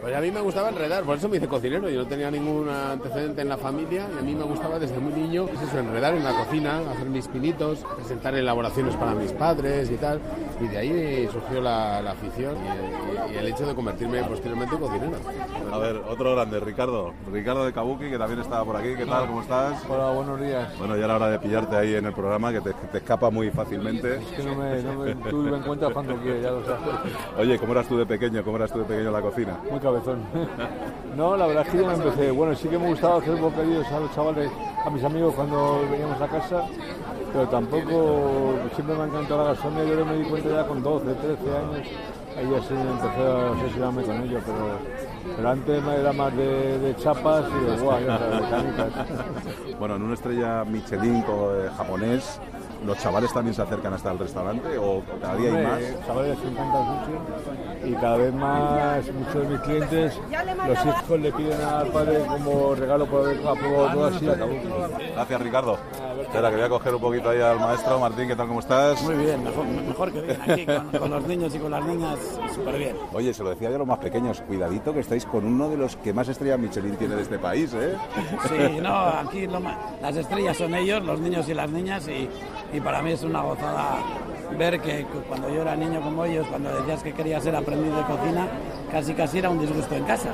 Pues 0.00 0.16
a 0.16 0.20
mí 0.20 0.30
me 0.30 0.40
gustaba 0.40 0.70
enredar, 0.70 1.04
por 1.04 1.16
eso 1.18 1.28
me 1.28 1.36
hice 1.36 1.46
cocinero, 1.46 1.88
yo 1.90 2.02
no 2.02 2.06
tenía 2.08 2.30
ningún 2.30 2.68
antecedente 2.70 3.42
en 3.42 3.50
la 3.50 3.58
familia 3.58 4.06
y 4.14 4.18
a 4.18 4.22
mí 4.22 4.34
me 4.34 4.44
gustaba 4.44 4.78
desde 4.78 4.98
muy 4.98 5.12
niño 5.12 5.44
pues 5.46 5.60
eso, 5.60 5.78
enredar 5.78 6.14
en 6.14 6.24
la 6.24 6.32
cocina, 6.32 6.78
hacer 6.90 7.06
mis 7.06 7.28
pinitos, 7.28 7.80
presentar 7.96 8.34
elaboraciones 8.34 8.96
para 8.96 9.12
mis 9.14 9.32
padres 9.32 9.90
y 9.90 9.96
tal, 9.96 10.18
y 10.58 10.68
de 10.68 10.78
ahí 10.78 11.28
surgió 11.30 11.60
la, 11.60 12.00
la 12.00 12.12
afición 12.12 12.56
y, 12.56 13.30
y- 13.30 13.34
y 13.34 13.36
el 13.36 13.46
hecho 13.48 13.66
de 13.66 13.74
convertirme 13.74 14.22
posteriormente 14.24 14.74
en 14.76 14.80
cocinero. 14.80 15.12
A 15.70 15.78
ver, 15.78 15.96
otro 16.08 16.32
grande, 16.34 16.58
Ricardo. 16.60 17.12
Ricardo 17.30 17.49
de 17.58 17.72
Kabuki, 17.72 18.08
que 18.08 18.16
también 18.16 18.40
estaba 18.40 18.64
por 18.64 18.76
aquí. 18.76 18.94
¿Qué 18.96 19.04
tal? 19.04 19.26
¿Cómo 19.26 19.42
estás? 19.42 19.84
Hola, 19.88 20.10
buenos 20.12 20.40
días. 20.40 20.78
Bueno, 20.78 20.96
ya 20.96 21.04
era 21.04 21.16
hora 21.16 21.28
de 21.30 21.38
pillarte 21.40 21.76
ahí 21.76 21.94
en 21.96 22.06
el 22.06 22.12
programa, 22.12 22.52
que 22.52 22.60
te, 22.60 22.72
te 22.72 22.98
escapa 22.98 23.28
muy 23.28 23.50
fácilmente. 23.50 24.18
Es 24.18 24.24
que 24.26 24.42
no 24.44 24.54
me, 24.54 24.82
no 24.82 24.92
me, 24.94 25.50
me 25.50 25.56
encuentras 25.56 25.92
cuando 25.92 26.14
quieres, 26.16 26.44
ya 26.44 26.52
lo 26.52 26.64
sabes. 26.64 26.80
Oye, 27.36 27.58
¿cómo 27.58 27.72
eras 27.72 27.88
tú 27.88 27.98
de 27.98 28.06
pequeño? 28.06 28.44
¿Cómo 28.44 28.56
eras 28.56 28.72
tú 28.72 28.78
de 28.78 28.84
pequeño 28.84 29.08
en 29.08 29.12
la 29.12 29.20
cocina? 29.20 29.58
Muy 29.68 29.80
cabezón. 29.80 30.20
No, 31.16 31.36
la 31.36 31.46
verdad 31.48 31.66
es 31.66 31.72
que 31.72 31.78
yo 31.78 31.86
no 31.86 31.92
empecé. 31.92 32.30
Bueno, 32.30 32.54
sí 32.54 32.68
que 32.68 32.78
me 32.78 32.86
gustaba 32.88 33.18
hacer 33.18 33.34
bocadillos 33.34 33.86
a 33.88 34.00
los 34.00 34.14
chavales, 34.14 34.50
a 34.86 34.90
mis 34.90 35.02
amigos 35.02 35.34
cuando 35.34 35.80
veníamos 35.90 36.20
a 36.20 36.28
casa, 36.28 36.64
pero 37.32 37.48
tampoco, 37.48 38.54
siempre 38.74 38.94
me 38.94 39.02
ha 39.02 39.06
encantado 39.06 39.42
la 39.42 39.48
gastronomía. 39.50 39.94
Yo 39.96 40.06
me 40.06 40.16
di 40.18 40.24
cuenta 40.24 40.48
ya 40.50 40.66
con 40.66 40.82
12, 40.82 41.06
13 41.06 41.56
años, 41.56 41.88
ahí 42.38 42.48
ya 42.48 42.62
sí 42.62 42.74
empecé 42.74 43.22
a 43.22 43.50
obsesionarme 43.50 44.02
con 44.04 44.22
ello, 44.22 44.38
pero, 44.46 45.09
pero 45.36 45.50
antes 45.50 45.82
era 45.86 46.12
más 46.12 46.36
de, 46.36 46.78
de 46.78 46.96
chapas 46.96 47.44
y 47.60 47.64
de 47.64 47.76
guay, 47.78 48.04
de. 48.04 49.76
Bueno, 49.78 49.96
en 49.96 50.02
una 50.02 50.14
estrella 50.14 50.64
Michelin 50.64 51.24
japonés, 51.76 52.40
¿los 52.84 52.98
chavales 52.98 53.32
también 53.32 53.54
se 53.54 53.62
acercan 53.62 53.92
hasta 53.94 54.12
el 54.12 54.18
restaurante 54.18 54.78
o 54.78 55.02
cada 55.20 55.36
día 55.36 55.54
hay 55.54 55.64
más? 55.64 56.06
Chavales 56.06 56.38
les 56.38 56.52
encanta 56.52 57.04
sushi 57.04 57.90
y 57.90 57.94
cada 57.94 58.16
vez 58.16 58.34
más 58.34 59.12
muchos 59.12 59.34
de 59.34 59.48
mis 59.48 59.60
clientes, 59.60 60.20
los 60.66 60.86
hijos 60.86 61.20
le 61.20 61.32
piden 61.32 61.60
al 61.62 61.86
padre 61.88 62.18
como 62.28 62.74
regalo 62.74 63.06
por 63.06 63.26
haber 63.26 63.38
aprobado 63.46 63.90
todo 63.92 64.04
así 64.06 64.28
acabó. 64.28 64.52
Gracias, 65.14 65.40
Ricardo. 65.40 65.78
Espera, 66.20 66.50
que 66.50 66.56
voy 66.56 66.64
a 66.64 66.68
coger 66.68 66.94
un 66.94 67.00
poquito 67.00 67.30
ahí 67.30 67.40
al 67.40 67.58
maestro. 67.58 67.98
Martín, 67.98 68.28
¿qué 68.28 68.36
tal? 68.36 68.46
¿Cómo 68.46 68.60
estás? 68.60 69.02
Muy 69.02 69.14
bien, 69.16 69.42
mejor, 69.42 69.64
mejor 69.66 70.12
que 70.12 70.20
bien. 70.20 70.38
Aquí 70.46 70.66
con, 70.66 70.86
con 71.00 71.10
los 71.10 71.26
niños 71.26 71.54
y 71.54 71.58
con 71.58 71.70
las 71.70 71.84
niñas, 71.84 72.18
súper 72.54 72.76
bien. 72.78 72.96
Oye, 73.12 73.32
se 73.34 73.42
lo 73.42 73.50
decía 73.50 73.70
yo 73.70 73.76
a 73.76 73.78
los 73.78 73.86
más 73.88 73.98
pequeños, 73.98 74.40
cuidadito 74.42 74.92
que 74.92 75.00
estáis 75.00 75.24
con 75.26 75.44
uno 75.44 75.68
de 75.70 75.76
los 75.76 75.96
que 75.96 76.12
más 76.12 76.28
estrellas 76.28 76.58
Michelin 76.58 76.96
tiene 76.96 77.16
de 77.16 77.22
este 77.22 77.38
país, 77.38 77.72
¿eh? 77.74 77.96
Sí, 78.48 78.80
no, 78.80 78.94
aquí 78.94 79.46
lo 79.46 79.60
ma- 79.60 79.78
las 80.00 80.14
estrellas 80.16 80.56
son 80.56 80.74
ellos, 80.74 81.02
los 81.04 81.18
niños 81.20 81.48
y 81.48 81.54
las 81.54 81.70
niñas, 81.70 82.06
y, 82.08 82.28
y 82.72 82.80
para 82.80 83.02
mí 83.02 83.12
es 83.12 83.22
una 83.22 83.42
gozada 83.42 83.98
ver 84.58 84.80
que 84.80 85.04
cu- 85.04 85.22
cuando 85.28 85.48
yo 85.48 85.62
era 85.62 85.76
niño 85.76 86.00
como 86.00 86.24
ellos, 86.24 86.46
cuando 86.48 86.70
decías 86.74 87.02
que 87.02 87.12
querías 87.12 87.42
ser 87.42 87.54
aprendiz 87.56 87.94
de 87.94 88.02
cocina, 88.02 88.46
casi 88.90 89.14
casi 89.14 89.38
era 89.38 89.50
un 89.50 89.58
disgusto 89.60 89.94
en 89.94 90.04
casa. 90.04 90.28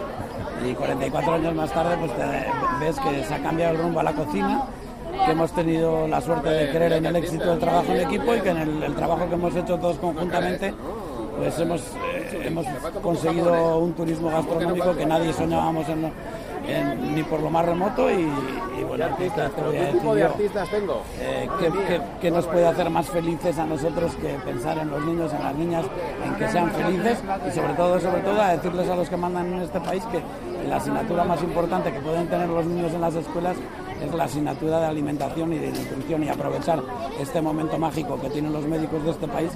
Y 0.66 0.72
44 0.74 1.34
años 1.34 1.54
más 1.54 1.70
tarde, 1.72 1.96
pues 1.98 2.12
te- 2.16 2.84
ves 2.84 2.96
que 3.00 3.24
se 3.24 3.34
ha 3.34 3.38
cambiado 3.42 3.74
el 3.74 3.82
rumbo 3.82 4.00
a 4.00 4.02
la 4.02 4.12
cocina, 4.12 4.64
que 5.24 5.32
hemos 5.32 5.52
tenido 5.52 6.06
la 6.08 6.20
suerte 6.20 6.48
de 6.50 6.70
creer 6.70 6.92
en 6.94 7.06
el 7.06 7.16
éxito 7.16 7.44
del 7.50 7.58
trabajo 7.58 7.92
en 7.92 8.00
equipo 8.02 8.34
y 8.34 8.40
que 8.40 8.50
en 8.50 8.82
el, 8.82 8.94
trabajo 8.94 9.28
que 9.28 9.34
hemos 9.34 9.54
hecho 9.54 9.78
todos 9.78 9.96
conjuntamente, 9.98 10.74
pues 11.38 11.58
hemos, 11.58 11.80
eh, 12.14 12.42
hemos 12.46 12.66
conseguido 13.02 13.78
un 13.78 13.92
turismo 13.92 14.30
gastronómico 14.30 14.94
que 14.96 15.06
nadie 15.06 15.32
soñábamos 15.32 15.86
en- 15.88 16.12
ni 17.14 17.22
por 17.22 17.40
lo 17.40 17.48
más 17.50 17.64
remoto 17.64 18.10
y, 18.10 18.28
y 18.78 18.84
bueno, 18.84 19.04
artistas, 19.06 19.50
te 19.52 19.62
voy 19.62 19.76
a 19.76 19.78
¿qué 19.78 19.84
decir 19.86 20.00
tipo 20.00 20.14
de 20.14 20.20
yo, 20.20 20.26
artistas 20.28 20.68
tengo? 20.70 21.02
eh, 21.20 21.48
¿qué, 21.58 21.66
qué- 21.86 22.00
qué 22.20 22.30
nos 22.30 22.46
puede 22.46 22.66
hacer 22.66 22.90
más 22.90 23.06
felices 23.08 23.58
a 23.58 23.66
nosotros 23.66 24.14
que 24.16 24.28
pensar 24.44 24.78
en 24.78 24.90
los 24.90 25.04
niños, 25.04 25.32
en 25.32 25.42
las 25.42 25.54
niñas, 25.54 25.84
en 26.24 26.34
que 26.36 26.48
sean 26.48 26.70
felices 26.72 27.18
y 27.48 27.50
sobre 27.54 27.72
todo, 27.74 28.00
sobre 28.00 28.20
todo 28.22 28.40
a 28.40 28.48
decirles 28.52 28.88
a 28.90 28.96
los 28.96 29.08
que 29.08 29.16
mandan 29.16 29.52
en 29.52 29.62
este 29.62 29.80
país 29.80 30.02
que 30.06 30.20
la 30.68 30.76
asignatura 30.76 31.24
más 31.24 31.42
importante 31.42 31.92
que 31.92 32.00
pueden 32.00 32.26
tener 32.28 32.48
los 32.48 32.66
niños 32.66 32.92
en 32.92 33.00
las 33.00 33.14
escuelas 33.14 33.56
es 34.02 34.14
la 34.14 34.24
asignatura 34.24 34.80
de 34.80 34.86
alimentación 34.86 35.52
y 35.52 35.58
de 35.58 35.68
nutrición 35.68 36.22
y 36.24 36.28
aprovechar 36.28 36.80
este 37.20 37.40
momento 37.40 37.78
mágico 37.78 38.20
que 38.20 38.30
tienen 38.30 38.52
los 38.52 38.64
médicos 38.66 39.02
de 39.04 39.10
este 39.10 39.26
país 39.28 39.50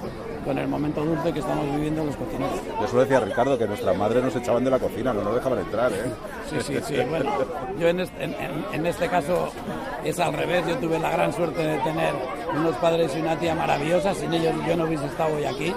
con 0.45 0.57
el 0.57 0.67
momento 0.67 1.03
dulce 1.05 1.31
que 1.31 1.39
estamos 1.39 1.65
viviendo 1.75 2.03
los 2.03 2.15
cocineros. 2.15 2.59
Yo 2.81 2.87
solo 2.87 3.01
decía 3.01 3.19
Ricardo 3.19 3.57
que 3.57 3.67
nuestras 3.67 3.95
madres 3.95 4.23
nos 4.23 4.35
echaban 4.35 4.63
de 4.63 4.71
la 4.71 4.79
cocina, 4.79 5.13
no 5.13 5.21
nos 5.23 5.35
dejaban 5.35 5.59
entrar, 5.59 5.91
¿eh? 5.93 5.97
Sí, 6.49 6.57
sí, 6.61 6.79
sí. 6.87 6.95
Bueno, 7.09 7.31
yo 7.79 7.87
en 7.87 7.99
este, 7.99 8.23
en- 8.23 8.35
en- 8.73 8.85
este 8.87 9.07
caso 9.07 9.49
es 10.03 10.19
al 10.19 10.33
revés. 10.33 10.65
Yo 10.67 10.75
tuve 10.77 10.97
la 10.99 11.11
gran 11.11 11.31
suerte 11.31 11.61
de 11.61 11.77
tener 11.79 12.13
unos 12.55 12.75
padres 12.77 13.15
y 13.15 13.21
una 13.21 13.37
tía 13.37 13.53
maravillosa. 13.55 14.13
Sin 14.15 14.33
ellos 14.33 14.53
yo 14.67 14.75
no 14.75 14.85
hubiese 14.85 15.05
estado 15.05 15.35
hoy 15.35 15.45
aquí. 15.45 15.73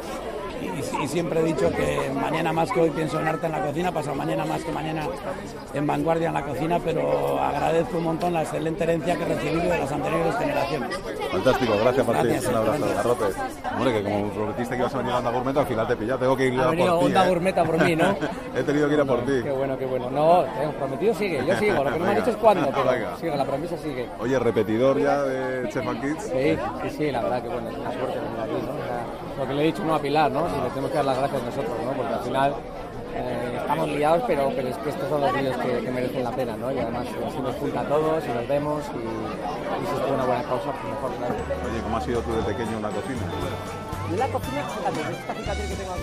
Y, 0.64 1.04
y 1.04 1.08
siempre 1.08 1.40
he 1.40 1.44
dicho 1.44 1.70
que 1.70 2.10
mañana 2.14 2.52
más 2.52 2.70
que 2.70 2.80
hoy 2.80 2.90
pienso 2.90 3.20
en 3.20 3.28
arte 3.28 3.46
en 3.46 3.52
la 3.52 3.62
cocina, 3.62 3.92
pasado 3.92 4.16
mañana 4.16 4.44
más 4.44 4.62
que 4.62 4.72
mañana 4.72 5.06
en 5.72 5.86
vanguardia 5.86 6.28
en 6.28 6.34
la 6.34 6.42
cocina, 6.42 6.78
pero 6.84 7.40
agradezco 7.40 7.98
un 7.98 8.04
montón 8.04 8.32
la 8.32 8.42
excelente 8.42 8.84
herencia 8.84 9.16
que 9.16 9.22
he 9.22 9.26
recibido 9.26 9.62
de 9.62 9.78
las 9.78 9.92
anteriores 9.92 10.36
generaciones. 10.36 10.98
Fantástico, 11.32 11.72
gracias 11.80 12.06
Martín. 12.06 12.30
Gracias, 12.30 12.50
Un 12.50 12.56
abrazo. 12.56 12.86
Garrote. 12.94 13.24
Hombre, 13.76 13.92
que 13.92 14.02
como 14.02 14.30
prometiste 14.30 14.74
que 14.74 14.80
ibas 14.80 14.94
a 14.94 14.98
venir 14.98 15.12
a 15.12 15.18
Onda 15.18 15.30
Gourmet, 15.30 15.56
al 15.56 15.66
final 15.66 15.86
te 15.86 15.96
pillado, 15.96 16.18
tengo 16.18 16.36
que 16.36 16.46
ir 16.46 16.60
a 16.60 16.64
por 16.64 16.76
ti. 16.76 16.82
Onda 16.82 17.24
¿eh? 17.24 17.28
Gourmet 17.28 17.58
a 17.58 17.64
por 17.64 17.84
mí, 17.84 17.96
¿no? 17.96 18.16
He 18.56 18.62
tenido 18.62 18.88
que 18.88 18.94
ir 18.94 19.00
a 19.00 19.04
por 19.04 19.20
ti. 19.24 19.42
Qué 19.42 19.50
bueno, 19.50 19.78
qué 19.78 19.86
bueno. 19.86 20.10
No, 20.10 20.44
prometido 20.78 21.14
sigue, 21.14 21.44
yo 21.46 21.56
sigo. 21.56 21.84
Lo 21.84 21.92
que 21.92 21.98
no 21.98 22.04
me 22.04 22.10
han 22.10 22.16
dicho 22.20 22.30
es 22.30 22.36
cuándo, 22.36 22.70
pero 22.74 23.16
sigue, 23.18 23.36
la 23.36 23.44
premisa 23.44 23.76
sigue. 23.78 24.08
Oye, 24.18 24.38
repetidor 24.38 24.98
ya 24.98 25.22
de 25.22 25.68
Chef 25.70 25.86
and 25.86 26.00
Kids. 26.00 26.24
Sí, 26.24 26.56
sí, 26.82 26.96
sí, 26.96 27.10
la 27.10 27.22
verdad 27.22 27.42
que 27.42 27.48
bueno, 27.48 27.68
es 27.70 27.76
una 27.76 27.92
suerte 27.92 28.18
¿no? 28.18 29.23
Lo 29.38 29.46
que 29.46 29.54
le 29.54 29.62
he 29.62 29.66
dicho 29.66 29.84
no 29.84 29.94
a 29.94 29.98
Pilar, 30.00 30.30
¿no? 30.30 30.46
Y 30.46 30.62
le 30.62 30.68
tenemos 30.68 30.90
que 30.90 30.96
dar 30.96 31.04
las 31.04 31.18
gracias 31.18 31.42
nosotros, 31.42 31.76
¿no? 31.84 31.92
Porque 31.92 32.14
al 32.14 32.20
final 32.20 32.54
eh, 33.14 33.58
estamos 33.60 33.88
liados, 33.88 34.22
pero, 34.26 34.52
pero 34.54 34.68
es 34.68 34.76
que 34.78 34.90
estos 34.90 35.08
son 35.08 35.20
los 35.20 35.32
vídeos 35.32 35.56
que, 35.56 35.80
que 35.84 35.90
merecen 35.90 36.24
la 36.24 36.30
pena, 36.30 36.56
¿no? 36.56 36.72
Y 36.72 36.78
además 36.78 37.06
si 37.32 37.40
nos 37.40 37.54
junta 37.56 37.80
a 37.80 37.84
todos 37.84 38.24
y 38.24 38.28
nos 38.28 38.48
vemos 38.48 38.84
y, 38.94 38.98
y 38.98 39.86
si 39.86 40.02
es 40.04 40.10
una 40.10 40.24
buena 40.24 40.42
causa, 40.44 40.70
pues 40.70 40.94
mejor, 40.94 41.12
claro. 41.18 41.34
Oye, 41.34 41.80
¿cómo 41.82 41.96
has 41.96 42.04
sido 42.04 42.20
tú 42.20 42.32
de 42.32 42.42
pequeño 42.42 42.76
en 42.76 42.82
la 42.82 42.90
cocina? 42.90 43.22
Y 44.12 44.16
la 44.16 44.28
cocina, 44.28 44.62
fíjate, 44.62 44.98
¿ves 45.08 45.18
esta 45.18 45.34
cicatriz 45.34 45.66
que 45.68 45.76
tengo 45.76 45.92
aquí? 45.92 46.02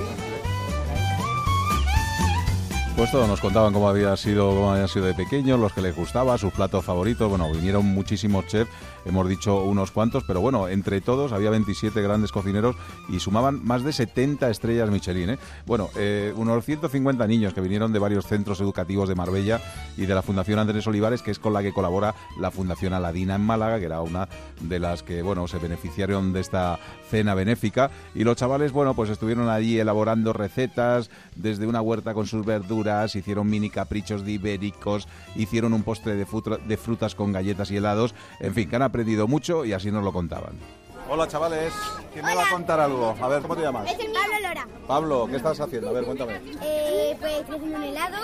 Pues 2.97 3.09
todos 3.09 3.27
nos 3.27 3.39
contaban 3.39 3.73
cómo 3.73 3.87
había 3.89 4.15
sido, 4.17 4.49
cómo 4.49 4.71
habían 4.73 4.87
sido 4.87 5.05
de 5.05 5.13
pequeños, 5.13 5.57
los 5.59 5.73
que 5.73 5.81
les 5.81 5.95
gustaba, 5.95 6.37
sus 6.37 6.53
platos 6.53 6.83
favoritos. 6.85 7.29
Bueno, 7.29 7.49
vinieron 7.49 7.85
muchísimos 7.85 8.45
chefs, 8.47 8.69
hemos 9.05 9.27
dicho 9.27 9.61
unos 9.63 9.91
cuantos, 9.91 10.23
pero 10.25 10.41
bueno, 10.41 10.67
entre 10.67 11.01
todos 11.01 11.31
había 11.31 11.49
27 11.49 12.01
grandes 12.01 12.31
cocineros 12.31 12.75
y 13.09 13.19
sumaban 13.19 13.63
más 13.63 13.83
de 13.83 13.93
70 13.93 14.49
estrellas 14.49 14.89
Michelin. 14.89 15.31
¿eh? 15.31 15.39
Bueno, 15.65 15.89
eh, 15.95 16.33
unos 16.35 16.63
150 16.65 17.25
niños 17.27 17.53
que 17.53 17.61
vinieron 17.61 17.93
de 17.93 17.99
varios 17.99 18.25
centros 18.27 18.59
educativos 18.61 19.09
de 19.09 19.15
Marbella 19.15 19.61
y 19.97 20.05
de 20.05 20.13
la 20.15 20.21
Fundación 20.21 20.59
Andrés 20.59 20.85
Olivares, 20.87 21.21
que 21.21 21.31
es 21.31 21.39
con 21.39 21.53
la 21.53 21.61
que 21.61 21.73
colabora 21.73 22.15
la 22.39 22.51
Fundación 22.51 22.93
Aladina 22.93 23.35
en 23.35 23.41
Málaga, 23.41 23.79
que 23.79 23.85
era 23.85 24.01
una 24.01 24.27
de 24.61 24.79
las 24.79 25.03
que, 25.03 25.21
bueno, 25.21 25.47
se 25.47 25.57
beneficiaron 25.57 26.33
de 26.33 26.39
esta 26.41 26.79
cena 27.09 27.33
benéfica. 27.33 27.91
Y 28.15 28.23
los 28.23 28.35
chavales, 28.37 28.71
bueno, 28.71 28.93
pues 28.93 29.09
estuvieron 29.09 29.49
allí 29.49 29.79
elaborando 29.79 30.33
recetas 30.33 31.09
desde 31.35 31.67
una 31.67 31.81
huerta 31.81 32.13
con 32.13 32.27
sus 32.27 32.45
verduras, 32.45 33.15
hicieron 33.15 33.49
mini 33.49 33.69
caprichos 33.69 34.23
de 34.25 34.33
ibéricos, 34.33 35.07
hicieron 35.35 35.73
un 35.73 35.83
postre 35.83 36.15
de, 36.15 36.25
fruta- 36.25 36.57
de 36.57 36.77
frutas 36.77 37.15
con 37.15 37.31
galletas 37.31 37.71
y 37.71 37.77
helados. 37.77 38.13
En 38.39 38.53
fin, 38.53 38.69
que 38.69 38.75
aprendido 38.91 39.27
mucho 39.27 39.65
y 39.65 39.71
así 39.73 39.89
nos 39.89 40.03
lo 40.03 40.11
contaban. 40.11 40.80
Hola 41.13 41.27
chavales, 41.27 41.73
¿quién 42.13 42.23
me 42.23 42.33
va 42.33 42.43
a 42.45 42.49
contar 42.49 42.79
algo? 42.79 43.13
A 43.21 43.27
ver, 43.27 43.41
¿cómo 43.41 43.53
te 43.57 43.63
llamas? 43.63 43.83
Pablo 43.91 44.47
Lora. 44.47 44.67
Pablo, 44.87 45.27
¿qué 45.29 45.35
estás 45.35 45.59
haciendo? 45.59 45.89
A 45.89 45.91
ver, 45.91 46.05
cuéntame. 46.05 46.39
Eh, 46.61 47.17
pues 47.19 47.33
estoy 47.33 47.55
haciendo 47.57 47.77
un 47.79 47.83
helado. 47.83 48.17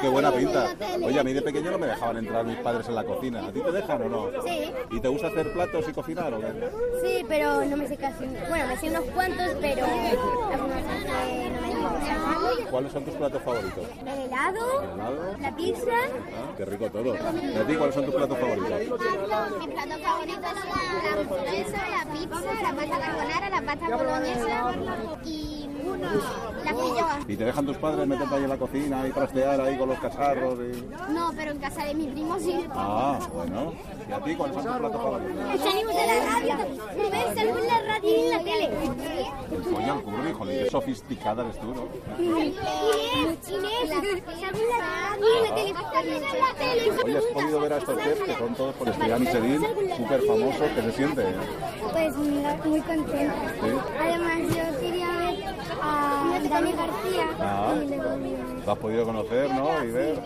Qué 0.00 0.08
buena 0.08 0.32
pinta. 0.32 0.74
Oye, 1.04 1.20
a 1.20 1.22
mí 1.22 1.34
de 1.34 1.42
pequeño 1.42 1.70
no 1.70 1.78
me 1.78 1.86
dejaban 1.88 2.16
entrar 2.16 2.46
mis 2.46 2.56
padres 2.56 2.88
en 2.88 2.94
la 2.94 3.04
cocina. 3.04 3.46
¿A 3.46 3.52
ti 3.52 3.60
te 3.60 3.70
dejan 3.70 4.02
o 4.04 4.08
no? 4.08 4.42
Sí. 4.42 4.72
¿Y 4.90 5.00
te 5.00 5.08
gusta 5.08 5.26
hacer 5.26 5.52
platos 5.52 5.86
y 5.86 5.92
cocinar 5.92 6.32
o 6.32 6.40
qué? 6.40 6.70
Sí, 7.02 7.26
pero 7.28 7.62
no 7.62 7.76
me 7.76 7.86
sé 7.86 7.98
casi. 7.98 8.24
Bueno, 8.48 8.68
me 8.68 8.76
sé 8.78 8.88
unos 8.88 9.04
cuantos, 9.14 9.48
pero. 9.60 9.84
¿Cuáles 12.70 12.92
son 12.92 13.04
tus 13.04 13.14
platos 13.14 13.42
favoritos? 13.42 13.84
El 14.00 14.08
helado, 14.08 14.82
¿El 14.82 14.90
helado? 14.90 15.36
la 15.40 15.56
pizza. 15.56 15.90
Ah, 15.90 16.54
qué 16.56 16.64
rico 16.64 16.88
todo. 16.90 17.14
¿Y 17.14 17.56
a 17.58 17.66
ti 17.66 17.74
cuáles 17.74 17.94
son 17.94 18.04
tus 18.06 18.14
platos 18.14 18.38
favoritos? 18.38 18.80
Mis 18.80 19.68
platos 19.68 20.00
favoritos 20.02 20.50
son 20.50 20.68
la 21.04 21.20
hamburguesa, 21.20 21.88
la 21.90 22.12
pizza, 22.12 22.29
la 22.30 22.74
pasta 22.74 22.98
carbonara, 23.00 23.50
la 23.50 23.62
pasta 23.62 23.96
boloñesa. 23.96 24.72
Y 25.24 25.59
la. 25.96 27.20
¿Y 27.26 27.36
te 27.36 27.44
dejan 27.44 27.66
tus 27.66 27.76
padres 27.76 28.06
meterte 28.06 28.34
ahí 28.34 28.42
en 28.42 28.48
la 28.48 28.56
cocina 28.56 29.06
y 29.06 29.10
trastear 29.12 29.60
ahí 29.60 29.78
con 29.78 29.88
los 29.88 29.98
cacharros? 29.98 30.58
Y... 30.58 31.12
No, 31.12 31.32
pero 31.36 31.52
en 31.52 31.58
casa 31.58 31.84
de 31.84 31.94
mi 31.94 32.06
primo 32.08 32.38
sí. 32.38 32.66
Ah, 32.72 33.18
bueno. 33.32 33.72
¿Y 34.08 34.12
a 34.12 34.20
ti 34.20 34.34
cuáles 34.34 34.56
son 34.56 34.64
tus 34.64 34.76
platos 34.76 35.02
favoritos? 35.02 35.60
Salimos 35.60 35.94
de 35.94 36.06
la 36.06 36.24
radio. 36.26 36.56
Primero 36.96 37.34
salimos 37.34 37.60
en 37.60 37.66
la 37.66 37.82
radio 37.82 38.10
y 38.10 38.20
en 38.20 38.30
la 38.30 38.38
tele. 38.38 38.70
Coño, 39.72 39.94
el 39.94 40.02
curry, 40.02 40.32
joder, 40.32 40.64
qué 40.64 40.70
sofisticada 40.70 41.42
eres 41.42 41.60
tú, 41.60 41.74
¿no? 41.74 41.88
Oye, 47.02 47.16
¿has 47.16 47.24
podido 47.24 47.60
ver 47.60 47.72
a 47.72 47.78
estos 47.78 47.98
chefs 47.98 48.22
que 48.22 48.34
son 48.34 48.54
todos 48.54 48.74
por 48.74 48.88
estrella 48.88 49.18
Michelin, 49.18 49.60
súper 49.96 50.22
famosos? 50.22 50.68
¿Qué 50.74 50.82
se 50.82 50.92
siente? 50.92 51.24
Pues 51.92 52.16
mira, 52.16 52.56
muy 52.64 52.80
contenta. 52.80 53.54
Sí. 53.60 53.70
Además, 54.00 54.38
yo 54.48 54.80
ver 54.80 54.89
a 55.82 56.40
Dani 56.48 56.72
García. 56.72 57.26
Ah. 57.40 57.74
Luego 57.76 58.16
vi- 58.18 58.64
Lo 58.66 58.72
has 58.72 58.78
podido 58.78 59.04
conocer, 59.04 59.50
¿no? 59.54 59.84
Y 59.84 59.90
ver. 59.90 60.20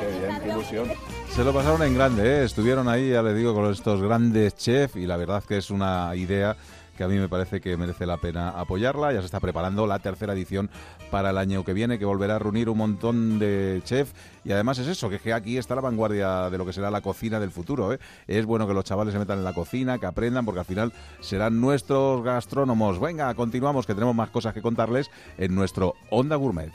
Qué 0.00 0.18
bien, 0.18 0.40
qué 0.42 0.48
ilusión. 0.50 0.88
Se 1.34 1.44
lo 1.44 1.52
pasaron 1.52 1.82
en 1.82 1.94
grande, 1.94 2.22
¿eh? 2.40 2.44
Estuvieron 2.44 2.88
ahí, 2.88 3.10
ya 3.10 3.22
les 3.22 3.36
digo, 3.36 3.54
con 3.54 3.70
estos 3.70 4.00
grandes 4.02 4.56
chefs 4.56 4.96
y 4.96 5.06
la 5.06 5.16
verdad 5.16 5.42
que 5.46 5.58
es 5.58 5.70
una 5.70 6.14
idea 6.16 6.56
que 7.00 7.04
a 7.04 7.08
mí 7.08 7.18
me 7.18 7.30
parece 7.30 7.62
que 7.62 7.78
merece 7.78 8.04
la 8.04 8.18
pena 8.18 8.50
apoyarla. 8.50 9.10
Ya 9.10 9.20
se 9.20 9.24
está 9.24 9.40
preparando 9.40 9.86
la 9.86 10.00
tercera 10.00 10.34
edición 10.34 10.68
para 11.10 11.30
el 11.30 11.38
año 11.38 11.64
que 11.64 11.72
viene, 11.72 11.98
que 11.98 12.04
volverá 12.04 12.36
a 12.36 12.38
reunir 12.38 12.68
un 12.68 12.76
montón 12.76 13.38
de 13.38 13.80
chefs. 13.86 14.12
Y 14.44 14.52
además 14.52 14.78
es 14.80 14.86
eso, 14.86 15.08
que 15.08 15.32
aquí 15.32 15.56
está 15.56 15.74
la 15.74 15.80
vanguardia 15.80 16.50
de 16.50 16.58
lo 16.58 16.66
que 16.66 16.74
será 16.74 16.90
la 16.90 17.00
cocina 17.00 17.40
del 17.40 17.52
futuro. 17.52 17.94
¿eh? 17.94 17.98
Es 18.26 18.44
bueno 18.44 18.68
que 18.68 18.74
los 18.74 18.84
chavales 18.84 19.14
se 19.14 19.18
metan 19.18 19.38
en 19.38 19.44
la 19.44 19.54
cocina, 19.54 19.96
que 19.96 20.04
aprendan, 20.04 20.44
porque 20.44 20.60
al 20.60 20.66
final 20.66 20.92
serán 21.20 21.58
nuestros 21.58 22.22
gastrónomos. 22.22 23.00
Venga, 23.00 23.32
continuamos, 23.32 23.86
que 23.86 23.94
tenemos 23.94 24.14
más 24.14 24.28
cosas 24.28 24.52
que 24.52 24.60
contarles 24.60 25.10
en 25.38 25.54
nuestro 25.54 25.94
Onda 26.10 26.36
Gourmet. 26.36 26.70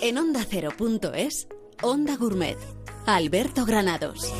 En 0.00 0.18
Onda 0.18 0.44
Cero.es, 0.46 1.48
Onda 1.84 2.16
Gourmet. 2.16 2.56
Alberto 3.04 3.66
Granados. 3.66 4.32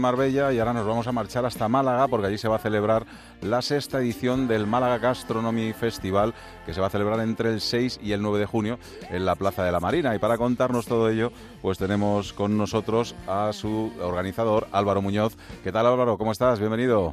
En 0.00 0.02
Marbella 0.02 0.50
y 0.50 0.58
ahora 0.58 0.72
nos 0.72 0.86
vamos 0.86 1.06
a 1.06 1.12
marchar 1.12 1.44
hasta 1.44 1.68
Málaga 1.68 2.08
porque 2.08 2.28
allí 2.28 2.38
se 2.38 2.48
va 2.48 2.56
a 2.56 2.58
celebrar 2.58 3.04
la 3.42 3.60
sexta 3.60 3.98
edición 3.98 4.48
del 4.48 4.66
Málaga 4.66 4.96
Gastronomy 4.96 5.74
Festival 5.74 6.32
que 6.64 6.72
se 6.72 6.80
va 6.80 6.86
a 6.86 6.90
celebrar 6.90 7.20
entre 7.20 7.50
el 7.50 7.60
6 7.60 8.00
y 8.02 8.12
el 8.12 8.22
9 8.22 8.38
de 8.38 8.46
junio 8.46 8.78
en 9.10 9.26
la 9.26 9.34
Plaza 9.34 9.62
de 9.62 9.72
la 9.72 9.78
Marina. 9.78 10.14
Y 10.14 10.18
para 10.18 10.38
contarnos 10.38 10.86
todo 10.86 11.10
ello, 11.10 11.32
pues 11.60 11.76
tenemos 11.76 12.32
con 12.32 12.56
nosotros 12.56 13.14
a 13.28 13.52
su 13.52 13.92
organizador, 14.00 14.68
Álvaro 14.72 15.02
Muñoz. 15.02 15.36
¿Qué 15.62 15.70
tal 15.70 15.86
Álvaro? 15.86 16.16
¿Cómo 16.16 16.32
estás? 16.32 16.58
Bienvenido. 16.58 17.12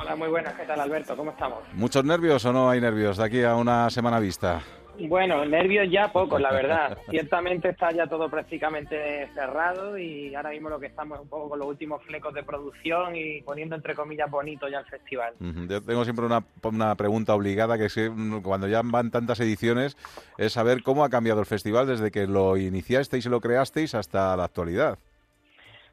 Hola, 0.00 0.16
muy 0.16 0.28
buenas. 0.28 0.54
¿Qué 0.54 0.64
tal, 0.64 0.80
Alberto? 0.80 1.16
¿Cómo 1.16 1.32
estamos? 1.32 1.58
¿Muchos 1.74 2.02
nervios 2.02 2.42
o 2.46 2.52
no 2.52 2.70
hay 2.70 2.80
nervios 2.80 3.18
de 3.18 3.24
aquí 3.24 3.42
a 3.42 3.56
una 3.56 3.90
semana 3.90 4.20
vista? 4.20 4.62
Bueno, 5.00 5.44
nervios 5.44 5.90
ya 5.90 6.12
pocos, 6.12 6.40
la 6.40 6.52
verdad. 6.52 6.98
Ciertamente 7.10 7.68
está 7.70 7.92
ya 7.92 8.06
todo 8.06 8.28
prácticamente 8.28 9.28
cerrado 9.34 9.98
y 9.98 10.34
ahora 10.34 10.50
mismo 10.50 10.68
lo 10.68 10.80
que 10.80 10.86
estamos 10.86 11.18
es 11.18 11.22
un 11.22 11.28
poco 11.28 11.50
con 11.50 11.58
los 11.58 11.68
últimos 11.68 12.02
flecos 12.04 12.32
de 12.34 12.42
producción 12.42 13.14
y 13.14 13.42
poniendo 13.42 13.76
entre 13.76 13.94
comillas 13.94 14.30
bonito 14.30 14.68
ya 14.68 14.78
el 14.78 14.86
festival. 14.86 15.34
Yo 15.40 15.82
tengo 15.82 16.04
siempre 16.04 16.24
una, 16.24 16.44
una 16.62 16.94
pregunta 16.94 17.34
obligada, 17.34 17.78
que 17.78 17.86
es 17.86 17.94
que 17.94 18.10
mm, 18.10 18.42
cuando 18.42 18.68
ya 18.68 18.82
van 18.84 19.10
tantas 19.10 19.40
ediciones, 19.40 19.96
es 20.38 20.52
saber 20.52 20.82
cómo 20.82 21.04
ha 21.04 21.10
cambiado 21.10 21.40
el 21.40 21.46
festival 21.46 21.86
desde 21.86 22.10
que 22.10 22.26
lo 22.26 22.56
iniciasteis 22.56 23.26
y 23.26 23.28
lo 23.28 23.40
creasteis 23.40 23.94
hasta 23.94 24.36
la 24.36 24.44
actualidad. 24.44 24.98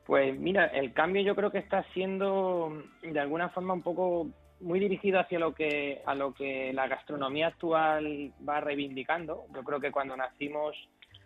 Pues 0.06 0.38
mira, 0.38 0.66
el 0.66 0.94
cambio 0.94 1.22
yo 1.22 1.36
creo 1.36 1.52
que 1.52 1.60
está 1.60 1.84
siendo 1.94 2.84
de 3.02 3.20
alguna 3.20 3.50
forma 3.50 3.74
un 3.74 3.82
poco 3.82 4.28
muy 4.64 4.80
dirigido 4.80 5.20
hacia 5.20 5.40
lo 5.40 5.54
que 5.54 6.02
a 6.06 6.16
lo 6.16 6.34
que 6.34 6.74
la 6.74 6.88
gastronomía 6.88 7.48
actual 7.48 8.32
va 8.48 8.62
reivindicando. 8.62 9.46
Yo 9.54 9.64
creo 9.64 9.80
que 9.80 9.92
cuando 9.92 10.16
nacimos 10.16 10.76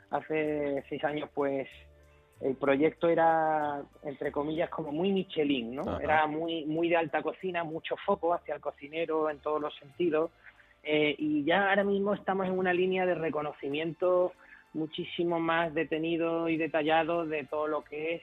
hace 0.09 0.83
seis 0.89 1.03
años, 1.03 1.29
pues 1.33 1.67
el 2.41 2.55
proyecto 2.55 3.07
era 3.07 3.81
entre 4.03 4.31
comillas 4.31 4.69
como 4.69 4.91
muy 4.91 5.11
Michelin, 5.11 5.75
¿no? 5.75 5.83
Ajá. 5.83 6.03
Era 6.03 6.27
muy 6.27 6.65
muy 6.65 6.89
de 6.89 6.97
alta 6.97 7.21
cocina, 7.21 7.63
mucho 7.63 7.95
foco 8.05 8.33
hacia 8.33 8.55
el 8.55 8.61
cocinero 8.61 9.29
en 9.29 9.39
todos 9.39 9.61
los 9.61 9.75
sentidos. 9.75 10.31
Eh, 10.83 11.15
y 11.17 11.43
ya 11.43 11.69
ahora 11.69 11.83
mismo 11.83 12.13
estamos 12.13 12.47
en 12.47 12.57
una 12.57 12.73
línea 12.73 13.05
de 13.05 13.15
reconocimiento 13.15 14.33
muchísimo 14.73 15.39
más 15.39 15.73
detenido 15.73 16.49
y 16.49 16.57
detallado 16.57 17.25
de 17.25 17.43
todo 17.43 17.67
lo 17.67 17.83
que 17.83 18.15
es 18.15 18.21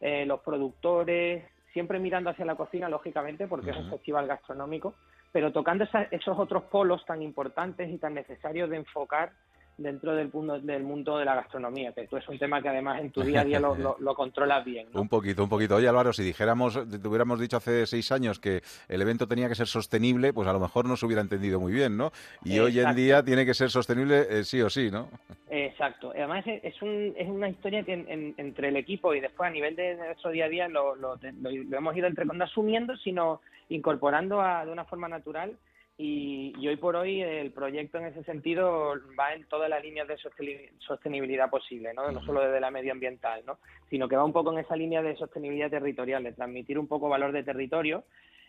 eh, 0.00 0.24
los 0.26 0.40
productores, 0.40 1.44
siempre 1.76 1.98
mirando 1.98 2.30
hacia 2.30 2.46
la 2.46 2.54
cocina, 2.54 2.88
lógicamente, 2.88 3.46
porque 3.46 3.68
es 3.68 3.76
un 3.76 3.90
festival 3.90 4.26
gastronómico, 4.26 4.94
pero 5.30 5.52
tocando 5.52 5.84
esa- 5.84 6.04
esos 6.10 6.38
otros 6.38 6.62
polos 6.70 7.04
tan 7.04 7.20
importantes 7.20 7.90
y 7.90 7.98
tan 7.98 8.14
necesarios 8.14 8.70
de 8.70 8.78
enfocar 8.78 9.32
dentro 9.78 10.14
del 10.14 10.30
mundo, 10.32 10.58
del 10.58 10.82
mundo 10.82 11.18
de 11.18 11.26
la 11.26 11.34
gastronomía, 11.34 11.92
que 11.92 12.06
tú 12.06 12.16
es 12.16 12.26
un 12.28 12.38
tema 12.38 12.62
que 12.62 12.68
además 12.70 13.00
en 13.00 13.10
tu 13.10 13.22
día 13.22 13.42
a 13.42 13.44
día 13.44 13.60
lo, 13.60 13.74
lo- 13.76 13.96
lo 14.00 14.14
controlas 14.14 14.64
bien. 14.64 14.86
¿no? 14.94 15.02
Un 15.02 15.08
poquito, 15.08 15.42
un 15.42 15.50
poquito. 15.50 15.76
Oye, 15.76 15.86
Álvaro, 15.86 16.14
si 16.14 16.22
dijéramos, 16.22 16.74
te 16.88 17.06
hubiéramos 17.06 17.38
dicho 17.38 17.58
hace 17.58 17.86
seis 17.86 18.10
años 18.10 18.38
que 18.38 18.62
el 18.88 19.02
evento 19.02 19.28
tenía 19.28 19.48
que 19.48 19.54
ser 19.54 19.66
sostenible, 19.66 20.32
pues 20.32 20.48
a 20.48 20.52
lo 20.54 20.60
mejor 20.60 20.86
no 20.86 20.96
se 20.96 21.04
hubiera 21.04 21.20
entendido 21.20 21.60
muy 21.60 21.72
bien, 21.72 21.96
¿no? 21.96 22.10
Y 22.42 22.58
hoy 22.58 22.80
en 22.80 22.94
día 22.96 23.22
tiene 23.22 23.44
que 23.44 23.52
ser 23.52 23.68
sostenible 23.70 24.26
eh, 24.30 24.44
sí 24.44 24.62
o 24.62 24.70
sí, 24.70 24.90
¿no? 24.90 25.08
Exacto. 25.50 26.10
Además 26.14 26.44
es, 26.46 26.80
un, 26.82 27.12
es 27.16 27.28
una 27.28 27.48
historia 27.50 27.82
que 27.82 27.92
en- 27.92 28.06
en- 28.08 28.34
entre 28.38 28.68
el 28.68 28.76
equipo 28.76 29.14
y 29.14 29.20
después 29.20 29.48
a 29.48 29.52
nivel 29.52 29.76
de 29.76 29.94
nuestro 29.96 30.30
día 30.30 30.46
a 30.46 30.48
día 30.48 30.68
lo, 30.68 30.96
lo, 30.96 31.16
lo- 31.16 31.50
lo 31.50 31.76
hemos 31.76 31.94
ido 31.96 32.06
entre 32.06 32.24
no 32.24 32.42
asumiendo, 32.44 32.96
sino 32.96 33.42
incorporando 33.68 34.40
a- 34.40 34.64
de 34.64 34.72
una 34.72 34.84
forma 34.86 35.08
natural. 35.08 35.52
Y, 35.98 36.52
y 36.58 36.68
hoy 36.68 36.76
por 36.76 36.94
hoy 36.94 37.22
el 37.22 37.52
proyecto 37.52 37.96
en 37.96 38.06
ese 38.06 38.22
sentido 38.24 38.94
va 39.18 39.32
en 39.32 39.44
todas 39.48 39.70
las 39.70 39.82
líneas 39.82 40.06
de 40.06 40.18
sosteni- 40.18 40.70
sostenibilidad 40.78 41.48
posible, 41.48 41.94
¿no? 41.94 42.12
no 42.12 42.22
solo 42.22 42.42
desde 42.42 42.60
la 42.60 42.70
medioambiental, 42.70 43.42
¿no? 43.46 43.58
sino 43.88 44.06
que 44.06 44.16
va 44.16 44.24
un 44.24 44.32
poco 44.34 44.52
en 44.52 44.58
esa 44.58 44.76
línea 44.76 45.00
de 45.00 45.16
sostenibilidad 45.16 45.70
territorial, 45.70 46.22
de 46.22 46.32
transmitir 46.32 46.78
un 46.78 46.86
poco 46.86 47.08
valor 47.08 47.32
de 47.32 47.44
territorio 47.44 48.04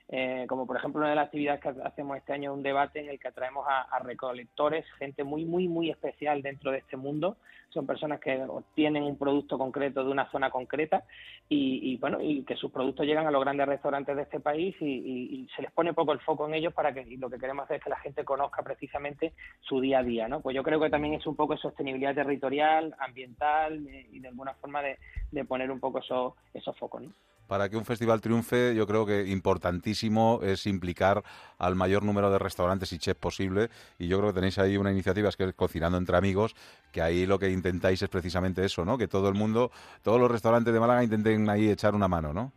eh, 0.10 0.46
como 0.48 0.65
por 0.65 0.78
ejemplo 0.78 1.02
una 1.02 1.10
de 1.10 1.15
las 1.15 1.26
actividades 1.26 1.62
que 1.62 1.74
hacemos 1.84 2.15
este 2.17 2.32
año 2.32 2.52
es 2.52 2.58
un 2.58 2.63
debate 2.63 3.02
en 3.02 3.10
el 3.10 3.20
que 3.20 3.28
atraemos 3.28 3.65
a, 3.67 4.00
recolectores, 4.00 4.86
gente 4.98 5.24
muy, 5.24 5.43
muy, 5.43 5.67
muy 5.67 5.89
especial 5.89 6.41
dentro 6.41 6.72
de 6.72 6.78
este 6.78 6.96
mundo. 6.96 7.38
Son 7.70 7.86
personas 7.86 8.22
que 8.22 8.41
obtienen 8.43 9.04
un 9.04 9.17
producto 9.17 9.58
concreto 9.58 10.04
de 10.04 10.10
una 10.10 10.32
zona 10.32 10.50
concreta 10.50 11.04
y, 11.50 11.91
y, 11.91 11.98
bueno, 11.98 12.22
y 12.22 12.43
que 12.43 12.56
sus 12.56 12.72
productos 12.72 13.06
llegan 13.06 13.28
a 13.28 13.32
los 13.32 13.41
grandes 13.41 13.67
restaurantes 13.67 14.15
de 14.15 14.22
este 14.22 14.39
país 14.39 14.76
y, 14.80 14.86
y- 14.86 15.48
se 15.56 15.62
les 15.62 15.72
pone 15.72 15.93
poco 15.93 16.13
el 16.13 16.20
foco 16.20 16.48
en 16.48 16.54
ellos 16.54 16.74
para 16.74 16.93
que 16.93 17.06
lo 17.17 17.30
que 17.30 17.38
queremos 17.38 17.65
hacer 17.65 17.78
es 17.78 17.84
que 17.84 17.89
la 17.89 18.00
gente 18.00 18.24
conozca 18.24 18.63
precisamente 18.63 19.34
su 19.62 19.82
día 19.82 20.00
a 20.00 20.04
día, 20.04 20.28
¿no? 20.28 20.41
Pues 20.41 20.56
yo 20.56 20.63
creo 20.63 20.80
que 20.80 20.89
también 20.89 21.15
es 21.15 21.28
un 21.28 21.36
poco 21.36 21.54
de 21.54 21.60
sostenibilidad 21.60 22.15
territorial, 22.15 22.96
ambiental 23.00 23.86
eh, 23.88 24.08
y 24.12 24.20
de 24.20 24.28
alguna 24.30 24.54
forma 24.54 24.82
de, 24.82 24.98
de 25.32 25.46
poner 25.46 25.70
un 25.72 25.80
poco 25.80 26.00
esos, 26.00 26.34
esos 26.54 26.78
focos, 26.78 27.02
¿no? 27.02 27.12
Para 27.47 27.69
que 27.69 27.77
un 27.77 27.86
festival 27.86 28.21
triunfe, 28.21 28.75
yo 28.75 28.86
creo 28.86 29.05
que 29.05 29.27
importantísimo 29.27 30.39
es 30.43 30.65
implicar 30.65 31.23
al 31.57 31.75
mayor 31.75 32.03
número 32.03 32.29
de 32.29 32.39
restaurantes 32.39 32.91
y 32.93 32.99
chefs 32.99 33.19
posible. 33.19 33.69
Y 33.97 34.07
yo 34.07 34.17
creo 34.17 34.29
que 34.31 34.36
tenéis 34.36 34.60
ahí 34.60 34.77
una 34.77 34.91
iniciativa, 34.91 35.29
es 35.29 35.38
que 35.38 35.45
es 35.45 35.53
Cocinando 35.53 35.97
entre 35.97 36.17
Amigos, 36.17 36.55
que 36.91 37.01
ahí 37.01 37.25
lo 37.25 37.39
que 37.39 37.49
intentáis 37.49 38.01
es 38.01 38.10
precisamente 38.10 38.63
eso, 38.65 38.83
¿no? 38.83 38.97
Que 38.97 39.07
todo 39.07 39.29
el 39.29 39.36
mundo, 39.36 39.71
todos 40.03 40.19
los 40.19 40.29
restaurantes 40.29 40.73
de 40.73 40.79
Málaga 40.79 41.03
intenten 41.03 41.49
ahí 41.49 41.69
echar 41.69 41.95
una 41.95 42.07
mano, 42.07 42.33
¿no? 42.33 42.51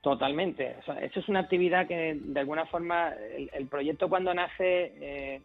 Totalmente. 0.00 0.76
Eso 1.00 1.20
es 1.20 1.28
una 1.30 1.40
actividad 1.40 1.86
que, 1.86 2.20
de 2.22 2.40
alguna 2.40 2.66
forma, 2.66 3.14
el, 3.14 3.50
el 3.54 3.66
proyecto 3.68 4.10
cuando 4.10 4.34
nace, 4.34 4.92
eh, 5.00 5.40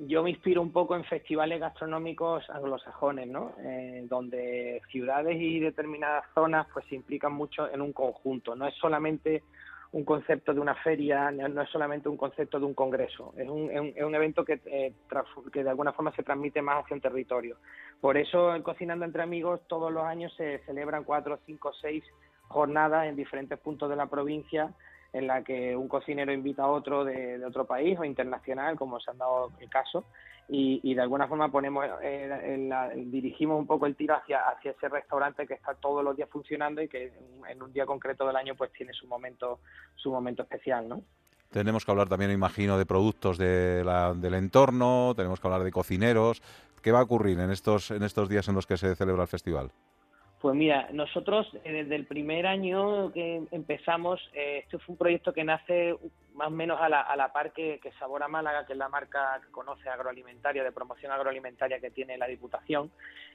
yo 0.00 0.22
me 0.22 0.30
inspiro 0.30 0.62
un 0.62 0.72
poco 0.72 0.96
en 0.96 1.04
festivales 1.04 1.60
gastronómicos 1.60 2.48
anglosajones, 2.50 3.28
¿no? 3.28 3.52
Eh, 3.60 4.06
donde 4.08 4.80
ciudades 4.90 5.36
y 5.40 5.60
determinadas 5.60 6.24
zonas 6.34 6.66
pues 6.72 6.86
se 6.86 6.94
implican 6.94 7.32
mucho 7.32 7.70
en 7.70 7.80
un 7.80 7.92
conjunto. 7.92 8.56
No 8.56 8.66
es 8.66 8.74
solamente 8.74 9.42
un 9.92 10.04
concepto 10.04 10.54
de 10.54 10.60
una 10.60 10.74
feria, 10.76 11.30
no, 11.30 11.60
es 11.60 11.68
solamente 11.68 12.08
un 12.08 12.16
concepto 12.16 12.58
de 12.58 12.64
un 12.64 12.72
congreso. 12.72 13.34
Es 13.36 13.48
un, 13.48 13.70
es 13.70 14.02
un, 14.02 14.14
evento 14.14 14.44
que, 14.44 14.60
eh, 14.64 14.94
que 15.52 15.62
de 15.62 15.70
alguna 15.70 15.92
forma 15.92 16.12
se 16.12 16.22
transmite 16.22 16.62
más 16.62 16.82
hacia 16.82 16.94
un 16.94 17.02
territorio. 17.02 17.58
Por 18.00 18.16
eso, 18.16 18.54
en 18.54 18.62
Cocinando 18.62 19.04
entre 19.04 19.22
Amigos, 19.22 19.60
todos 19.68 19.92
los 19.92 20.04
años 20.04 20.32
se 20.36 20.60
celebran 20.60 21.04
cuatro, 21.04 21.38
cinco, 21.44 21.72
seis 21.74 22.02
jornadas 22.48 23.06
en 23.06 23.16
diferentes 23.16 23.58
puntos 23.58 23.90
de 23.90 23.96
la 23.96 24.06
provincia 24.06 24.72
en 25.12 25.26
la 25.26 25.42
que 25.42 25.76
un 25.76 25.88
cocinero 25.88 26.32
invita 26.32 26.62
a 26.64 26.68
otro 26.68 27.04
de, 27.04 27.44
otro 27.44 27.66
país 27.66 27.98
o 27.98 28.04
internacional, 28.04 28.76
como 28.76 28.98
se 29.00 29.10
han 29.10 29.18
dado 29.18 29.52
el 29.60 29.68
caso, 29.68 30.04
y, 30.48 30.94
de 30.94 31.00
alguna 31.00 31.28
forma 31.28 31.50
ponemos 31.50 31.86
eh, 32.02 32.54
en 32.54 32.68
la- 32.68 32.90
dirigimos 32.90 33.58
un 33.58 33.66
poco 33.66 33.86
el 33.86 33.94
tiro 33.96 34.16
hacia, 34.16 34.40
ese 34.64 34.88
restaurante 34.88 35.46
que 35.46 35.54
está 35.54 35.74
todos 35.74 36.04
los 36.04 36.16
días 36.16 36.28
funcionando 36.30 36.82
y 36.82 36.88
que 36.88 37.12
en, 37.48 37.62
un 37.62 37.72
día 37.72 37.86
concreto 37.86 38.26
del 38.26 38.36
año 38.36 38.54
pues 38.54 38.70
tiene 38.72 38.92
su 38.92 39.06
momento 39.06 39.60
su 39.94 40.10
momento 40.10 40.42
especial, 40.42 40.88
¿no? 40.88 41.02
Tenemos 41.50 41.84
que 41.84 41.90
hablar 41.90 42.08
también, 42.08 42.30
imagino, 42.32 42.76
de 42.76 42.86
productos 42.86 43.38
de 43.38 43.82
la- 43.84 44.14
del 44.14 44.34
entorno, 44.34 45.12
tenemos 45.14 45.38
que 45.40 45.46
hablar 45.46 45.62
de 45.62 45.70
cocineros. 45.70 46.42
¿Qué 46.82 46.90
va 46.92 46.98
a 47.00 47.02
ocurrir 47.02 47.38
en 47.38 47.50
estos, 47.50 47.90
en 47.90 48.02
estos 48.02 48.28
días 48.28 48.48
en 48.48 48.54
los 48.54 48.66
que 48.66 48.76
se 48.76 48.94
celebra 48.96 49.22
el 49.22 49.28
festival? 49.28 49.70
Pues 50.42 50.56
mira, 50.56 50.88
nosotros 50.92 51.46
eh, 51.62 51.72
desde 51.72 51.94
el 51.94 52.04
primer 52.04 52.48
año 52.48 53.12
que 53.12 53.44
empezamos, 53.52 54.20
eh, 54.34 54.62
este 54.64 54.76
fue 54.78 54.94
un 54.94 54.98
proyecto 54.98 55.32
que 55.32 55.44
nace 55.44 55.96
más 56.34 56.48
o 56.48 56.50
menos 56.50 56.80
a 56.80 56.88
la, 56.88 57.00
a 57.00 57.14
la 57.14 57.32
par 57.32 57.52
que, 57.52 57.78
que 57.80 57.92
Sabor 57.92 58.24
a 58.24 58.28
Málaga, 58.28 58.66
que 58.66 58.72
es 58.72 58.78
la 58.78 58.88
marca 58.88 59.40
que 59.40 59.52
conoce 59.52 59.88
agroalimentaria, 59.88 60.64
de 60.64 60.72
promoción 60.72 61.12
agroalimentaria 61.12 61.78
que 61.78 61.92
tiene 61.92 62.18
la 62.18 62.26
Diputación, 62.26 62.90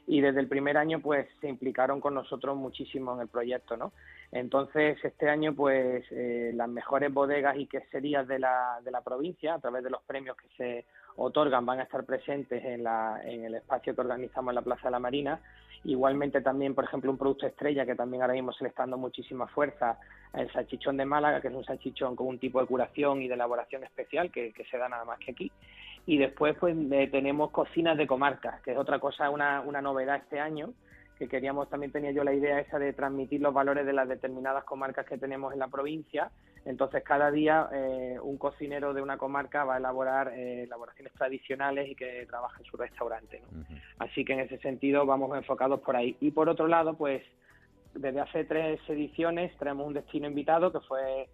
y 0.06 0.20
desde 0.20 0.42
el 0.42 0.50
primer 0.50 0.76
año 0.76 1.00
pues 1.00 1.30
se 1.40 1.48
implicaron 1.48 2.02
con 2.02 2.14
nosotros 2.14 2.58
muchísimo 2.58 3.14
en 3.14 3.22
el 3.22 3.30
proyecto, 3.30 3.78
¿no? 3.78 3.94
Entonces 4.34 4.98
este 5.02 5.30
año 5.30 5.56
pues 5.56 6.04
eh, 6.12 6.52
las 6.54 6.68
mejores 6.68 7.14
bodegas 7.14 7.56
y 7.56 7.68
queserías 7.68 8.28
de 8.28 8.40
la, 8.40 8.82
de 8.84 8.92
la 8.92 9.00
provincia, 9.00 9.54
a 9.54 9.60
través 9.60 9.82
de 9.82 9.92
los 9.92 10.02
premios 10.02 10.36
que 10.36 10.50
se 10.58 10.86
otorgan, 11.16 11.66
van 11.66 11.80
a 11.80 11.84
estar 11.84 12.04
presentes 12.04 12.66
en, 12.66 12.84
la, 12.84 13.22
en 13.24 13.46
el 13.46 13.56
espacio 13.56 13.96
que 13.96 14.02
organizamos 14.02 14.52
en 14.52 14.56
la 14.56 14.62
Plaza 14.62 14.90
de 14.90 14.92
la 14.92 15.00
Marina. 15.00 15.40
Igualmente 15.84 16.42
también, 16.42 16.76
por 16.76 16.84
ejemplo, 16.84 17.12
un 17.12 17.18
producto 17.18 17.48
estrella 17.48 17.86
que 17.86 17.96
también 17.96 18.22
ahora 18.22 18.34
mismo 18.34 18.52
se 18.52 18.64
le 18.64 18.70
está 18.70 18.84
dando 18.84 18.98
muchísima 18.98 19.48
fuerza, 19.48 20.00
el 20.34 20.52
salchichón 20.52 20.98
de 20.98 21.06
Málaga, 21.06 21.42
que 21.42 21.48
es 21.48 21.54
un 21.54 21.64
salchichón 21.64 22.16
con 22.16 22.28
un 22.28 22.40
tipo 22.40 22.60
de 22.60 22.68
curación 22.68 23.22
y 23.22 23.28
de 23.28 23.36
elaboración 23.36 23.84
especial 23.84 24.32
que, 24.32 24.52
que 24.54 24.66
se 24.66 24.78
da 24.78 24.90
nada 24.90 25.06
más 25.06 25.20
que 25.20 25.32
aquí. 25.32 25.52
Y 26.06 26.18
después 26.18 26.56
pues 26.60 26.76
eh, 26.92 27.10
tenemos 27.12 27.52
cocinas 27.52 27.98
de 27.98 28.08
comarcas, 28.08 28.62
que 28.62 28.72
es 28.72 28.78
otra 28.78 29.00
cosa, 29.00 29.30
una, 29.30 29.62
una 29.62 29.82
novedad 29.82 30.18
este 30.18 30.40
año, 30.40 30.74
que 31.18 31.28
queríamos, 31.28 31.70
también 31.70 31.92
tenía 31.92 32.12
yo 32.12 32.24
la 32.24 32.34
idea 32.34 32.60
esa 32.60 32.80
de 32.80 32.94
transmitir 32.94 33.42
los 33.42 33.54
valores 33.54 33.86
de 33.86 33.94
las 33.94 34.08
determinadas 34.08 34.64
comarcas 34.64 35.06
que 35.06 35.18
tenemos 35.18 35.52
en 35.54 35.60
la 35.60 35.68
provincia. 35.68 36.32
Entonces, 36.68 37.02
cada 37.02 37.32
día 37.32 37.70
eh, 37.72 38.20
un 38.22 38.38
cocinero 38.38 38.94
de 38.94 39.02
una 39.02 39.18
comarca 39.18 39.64
va 39.64 39.76
a 39.76 39.78
elaborar 39.78 40.34
eh, 40.36 40.64
elaboraciones 40.64 41.14
tradicionales 41.14 41.90
y 41.90 41.96
que 41.96 42.26
trabaja 42.28 42.60
en 42.60 42.66
su 42.66 42.76
restaurante. 42.76 43.42
¿no? 43.50 43.64
Así 44.00 44.26
que 44.26 44.34
en 44.34 44.42
ese 44.42 44.58
sentido 44.58 45.06
vamos 45.06 45.36
enfocados 45.38 45.80
por 45.80 45.96
ahí. 45.96 46.18
Y 46.20 46.32
por 46.32 46.50
otro 46.50 46.68
lado, 46.68 46.96
pues 46.96 47.24
desde 47.94 48.20
hace 48.20 48.44
tres 48.44 48.82
ediciones 48.90 49.58
traemos 49.58 49.88
un 49.88 49.94
destino 49.94 50.28
invitado 50.28 50.74
que 50.74 50.82
fue 50.82 51.30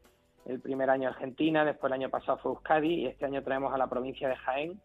el 0.46 0.60
primer 0.60 0.92
año 0.92 1.10
Argentina, 1.10 1.66
después 1.66 1.90
el 1.90 2.00
año 2.00 2.10
pasado 2.10 2.38
fue 2.38 2.52
Euskadi 2.52 2.94
y 2.94 3.08
este 3.08 3.26
año 3.26 3.42
traemos 3.42 3.74
a 3.74 3.78
la 3.78 3.88
provincia 3.88 4.30
de 4.30 4.36
Jaén 4.36 4.80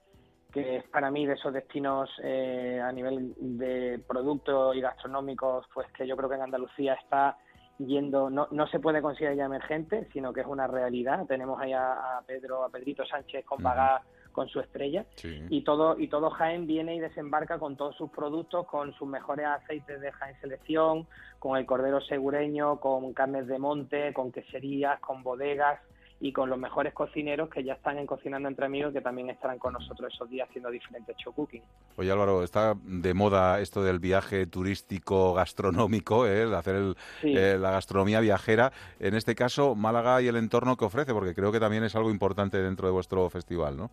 que 0.53 0.77
es 0.77 0.85
para 0.85 1.11
mí 1.11 1.27
de 1.27 1.35
esos 1.35 1.53
destinos 1.53 2.09
eh, 2.23 2.81
a 2.83 2.91
nivel 2.91 3.35
de 3.39 4.01
productos 4.09 4.75
y 4.75 4.81
gastronómicos, 4.81 5.67
pues 5.75 5.87
que 5.93 6.07
yo 6.07 6.17
creo 6.17 6.29
que 6.29 6.37
en 6.37 6.43
Andalucía 6.43 6.95
está 6.95 7.37
yendo, 7.79 8.31
no, 8.31 8.49
no 8.51 8.67
se 8.69 8.81
puede 8.81 9.01
considerar 9.01 9.37
ya 9.37 9.45
emergente, 9.45 10.09
sino 10.13 10.33
que 10.33 10.41
es 10.41 10.47
una 10.47 10.67
realidad. 10.67 11.27
Tenemos 11.27 11.61
ahí 11.61 11.73
a, 11.73 12.19
a 12.19 12.23
Pedro, 12.23 12.65
a 12.65 12.69
Pedrito 12.69 13.05
Sánchez 13.07 13.45
con 13.45 13.63
Pagá 13.63 14.03
con 14.39 14.49
su 14.49 14.61
estrella. 14.61 15.05
Y 15.51 15.63
todo 15.63 15.99
y 15.99 16.07
todo 16.07 16.31
Jaén 16.31 16.69
viene 16.69 16.95
y 16.95 17.01
desembarca 17.01 17.59
con 17.59 17.77
todos 17.77 17.97
sus 17.97 18.09
productos, 18.11 18.67
con 18.67 18.93
sus 18.95 19.09
mejores 19.09 19.47
aceites 19.47 20.01
de 20.01 20.13
Jaén 20.13 20.41
Selección, 20.41 21.09
con 21.41 21.59
el 21.59 21.67
cordero 21.67 22.01
segureño, 22.01 22.79
con 22.79 23.13
carnes 23.15 23.49
de 23.49 23.59
monte, 23.59 24.13
con 24.13 24.31
queserías, 24.31 25.01
con 25.01 25.25
bodegas 25.25 25.81
y 26.21 26.33
con 26.33 26.51
los 26.51 26.59
mejores 26.59 26.93
cocineros 26.95 27.49
que 27.49 27.63
ya 27.63 27.75
están 27.75 27.97
en 27.99 28.07
Cocinando 28.07 28.49
Entre 28.49 28.67
Amigos 28.67 28.93
que 28.93 29.01
también 29.01 29.31
estarán 29.31 29.59
con 29.59 29.73
nosotros 29.75 30.13
esos 30.13 30.29
días 30.29 30.49
haciendo 30.49 30.71
diferentes 30.71 31.17
show 31.17 31.33
cooking. 31.33 31.63
Oye 31.97 32.11
Álvaro, 32.11 32.43
está 32.43 32.75
de 32.83 33.15
moda 33.15 33.61
esto 33.61 33.83
del 33.85 34.01
viaje 34.01 34.47
turístico 34.47 35.33
gastronómico, 35.35 36.27
¿eh? 36.27 36.43
el 36.43 36.55
hacer 36.55 36.75
el- 36.75 36.97
Sí. 37.21 37.37
eh, 37.37 37.57
la 37.59 37.71
gastronomía 37.71 38.21
viajera. 38.21 38.73
En 38.99 39.15
este 39.15 39.35
caso, 39.35 39.75
Málaga 39.77 40.21
y 40.21 40.27
el 40.29 40.37
entorno 40.37 40.77
que 40.77 40.85
ofrece, 40.87 41.13
porque 41.13 41.35
creo 41.35 41.53
que 41.53 41.61
también 41.61 41.85
es 41.85 41.95
algo 41.95 42.11
importante 42.11 42.59
dentro 42.61 42.89
de 42.89 42.93
vuestro 42.93 43.29
festival, 43.31 43.77
¿no? 43.77 43.91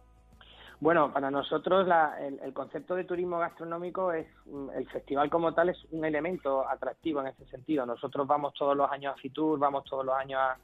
Bueno, 0.81 1.13
para 1.13 1.31
nosotros 1.31 1.87
la- 1.87 2.15
el, 2.19 2.39
el 2.43 2.53
concepto 2.53 2.95
de 2.95 3.05
turismo 3.05 3.37
gastronómico 3.39 4.11
es 4.11 4.27
mm, 4.45 4.71
el 4.71 4.89
festival 4.89 5.29
como 5.29 5.53
tal 5.53 5.69
es 5.69 5.77
un 5.91 6.03
elemento 6.03 6.67
atractivo 6.67 7.21
en 7.21 7.27
ese 7.27 7.45
sentido. 7.45 7.85
Nosotros 7.85 8.27
vamos 8.27 8.53
todos 8.55 8.75
los 8.75 8.91
años 8.91 9.13
a 9.15 9.17
Fitur, 9.21 9.57
vamos 9.57 9.85
todos 9.85 10.03
los 10.05 10.15
años 10.15 10.39
a, 10.41 10.57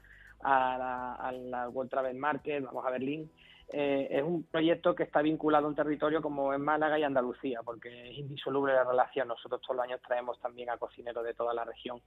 a 0.44 0.78
la, 0.78 1.14
a 1.16 1.32
la 1.32 1.70
World 1.70 1.89
Travel 1.92 2.18
Market, 2.18 2.64
vamos 2.64 2.86
a 2.86 2.92
Berlín. 2.92 3.32
Eh, 3.74 4.08
es 4.12 4.24
un 4.24 4.44
proyecto 4.44 4.94
que 4.94 5.04
está 5.04 5.22
vinculado 5.22 5.66
a 5.66 5.70
un 5.70 5.76
territorio 5.76 6.22
como 6.22 6.52
es 6.54 6.60
Málaga 6.60 7.00
y 7.00 7.04
Andalucía, 7.04 7.62
porque 7.64 8.10
es 8.12 8.18
indisoluble 8.18 8.74
la 8.74 8.84
relación. 8.84 9.30
Nosotros 9.30 9.62
todos 9.62 9.78
los 9.78 9.86
años 9.86 10.02
traemos 10.06 10.39
también 10.42 10.70
a 10.70 10.78
cocineros 10.78 11.24
de 11.24 11.34
toda 11.34 11.54
la 11.54 11.64
región. 11.64 12.02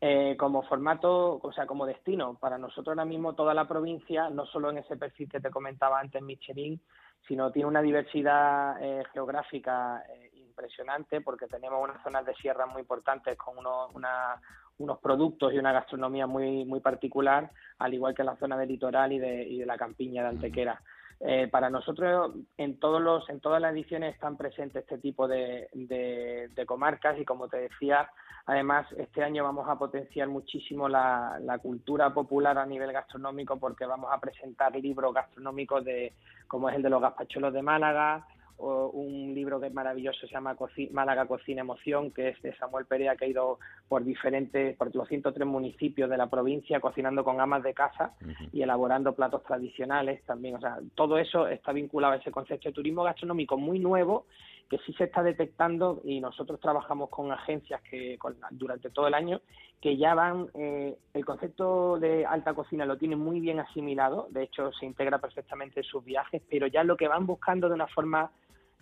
Eh, 0.00 0.36
como 0.36 0.62
formato, 0.64 1.38
o 1.40 1.52
sea, 1.52 1.66
como 1.66 1.86
destino, 1.86 2.34
para 2.34 2.58
nosotros 2.58 2.88
ahora 2.88 3.04
mismo 3.04 3.34
toda 3.34 3.54
la 3.54 3.68
provincia, 3.68 4.28
no 4.28 4.44
solo 4.46 4.70
en 4.70 4.78
ese 4.78 4.96
perfil 4.96 5.28
que 5.30 5.40
te 5.40 5.50
comentaba 5.50 6.00
antes, 6.00 6.20
Michelin, 6.20 6.80
sino 7.28 7.52
tiene 7.52 7.68
una 7.68 7.80
diversidad 7.80 8.82
eh, 8.82 9.04
geográfica 9.12 10.02
impresionante 10.34 11.20
porque 11.20 11.46
tenemos 11.46 11.82
unas 11.82 12.02
zonas 12.02 12.26
de 12.26 12.34
sierra 12.34 12.66
muy 12.66 12.82
importantes 12.82 13.36
con 13.38 13.56
unos, 13.58 13.94
una- 13.94 14.40
unos 14.78 14.98
productos 14.98 15.52
y 15.52 15.58
una 15.58 15.72
gastronomía 15.72 16.26
muy, 16.26 16.64
muy 16.64 16.80
particular, 16.80 17.50
al 17.78 17.94
igual 17.94 18.14
que 18.14 18.24
la 18.24 18.36
zona 18.36 18.56
del 18.56 18.68
litoral 18.68 19.12
y 19.12 19.18
de, 19.18 19.44
y 19.44 19.58
de 19.58 19.66
la 19.66 19.76
campiña 19.76 20.22
de 20.22 20.28
Antequera. 20.30 20.80
Eh, 21.20 21.46
para 21.48 21.70
nosotros 21.70 22.34
en 22.58 22.80
todos 22.80 23.00
los 23.00 23.28
en 23.30 23.40
todas 23.40 23.62
las 23.62 23.72
ediciones 23.72 24.14
están 24.14 24.36
presentes 24.36 24.82
este 24.82 24.98
tipo 24.98 25.28
de, 25.28 25.68
de- 25.72 26.48
de 26.52 26.66
comarcas 26.66 27.16
y 27.20 27.24
como 27.24 27.48
te 27.48 27.56
decía 27.56 28.10
además 28.46 28.84
este 28.98 29.22
año 29.22 29.44
vamos 29.44 29.68
a 29.68 29.78
potenciar 29.78 30.26
muchísimo 30.28 30.88
la, 30.88 31.38
la 31.40 31.58
cultura 31.58 32.12
popular 32.12 32.58
a 32.58 32.66
nivel 32.66 32.92
gastronómico 32.92 33.58
porque 33.60 33.86
vamos 33.86 34.10
a 34.12 34.18
presentar 34.18 34.74
libros 34.74 35.14
gastronómicos 35.14 35.84
de 35.84 36.12
como 36.48 36.68
es 36.68 36.74
el 36.74 36.82
de 36.82 36.90
los 36.90 37.00
gazpachuelos 37.00 37.54
de 37.54 37.62
Málaga 37.62 38.26
un 38.58 39.34
libro 39.34 39.60
que 39.60 39.66
es 39.66 39.74
maravilloso 39.74 40.20
se 40.26 40.32
llama 40.32 40.56
Málaga 40.92 41.26
Cocina 41.26 41.60
Emoción 41.62 42.10
que 42.10 42.28
es 42.28 42.42
de 42.42 42.54
Samuel 42.56 42.86
Perea 42.86 43.16
que 43.16 43.24
ha 43.24 43.28
ido 43.28 43.58
por 43.88 44.04
diferentes 44.04 44.76
por 44.76 44.94
los 44.94 45.08
103 45.08 45.46
municipios 45.46 46.08
de 46.08 46.16
la 46.16 46.28
provincia 46.28 46.80
cocinando 46.80 47.24
con 47.24 47.40
amas 47.40 47.62
de 47.62 47.74
casa 47.74 48.14
y 48.52 48.62
elaborando 48.62 49.14
platos 49.14 49.42
tradicionales 49.42 50.22
también. 50.24 50.56
O 50.56 50.60
sea, 50.60 50.78
todo 50.94 51.18
eso 51.18 51.48
está 51.48 51.72
vinculado 51.72 52.14
a 52.14 52.16
ese 52.16 52.30
concepto 52.30 52.68
de 52.68 52.72
turismo 52.74 53.02
gastronómico 53.02 53.56
muy 53.56 53.78
nuevo 53.78 54.26
que 54.70 54.78
sí 54.78 54.94
se 54.94 55.04
está 55.04 55.22
detectando 55.22 56.00
y 56.04 56.20
nosotros 56.20 56.58
trabajamos 56.58 57.10
con 57.10 57.30
agencias 57.30 57.82
que 57.82 58.16
con- 58.18 58.36
durante 58.52 58.88
todo 58.90 59.06
el 59.08 59.14
año 59.14 59.40
que 59.80 59.98
ya 59.98 60.14
van, 60.14 60.46
eh, 60.54 60.96
el 61.12 61.24
concepto 61.26 61.98
de 61.98 62.24
alta 62.24 62.54
cocina 62.54 62.86
lo 62.86 62.96
tienen 62.96 63.18
muy 63.18 63.40
bien 63.40 63.60
asimilado, 63.60 64.28
de 64.30 64.44
hecho 64.44 64.72
se 64.72 64.86
integra 64.86 65.18
perfectamente 65.18 65.80
en 65.80 65.84
sus 65.84 66.02
viajes, 66.02 66.40
pero 66.48 66.66
ya 66.66 66.82
lo 66.82 66.96
que 66.96 67.06
van 67.08 67.26
buscando 67.26 67.68
de 67.68 67.74
una 67.74 67.86
forma 67.88 68.30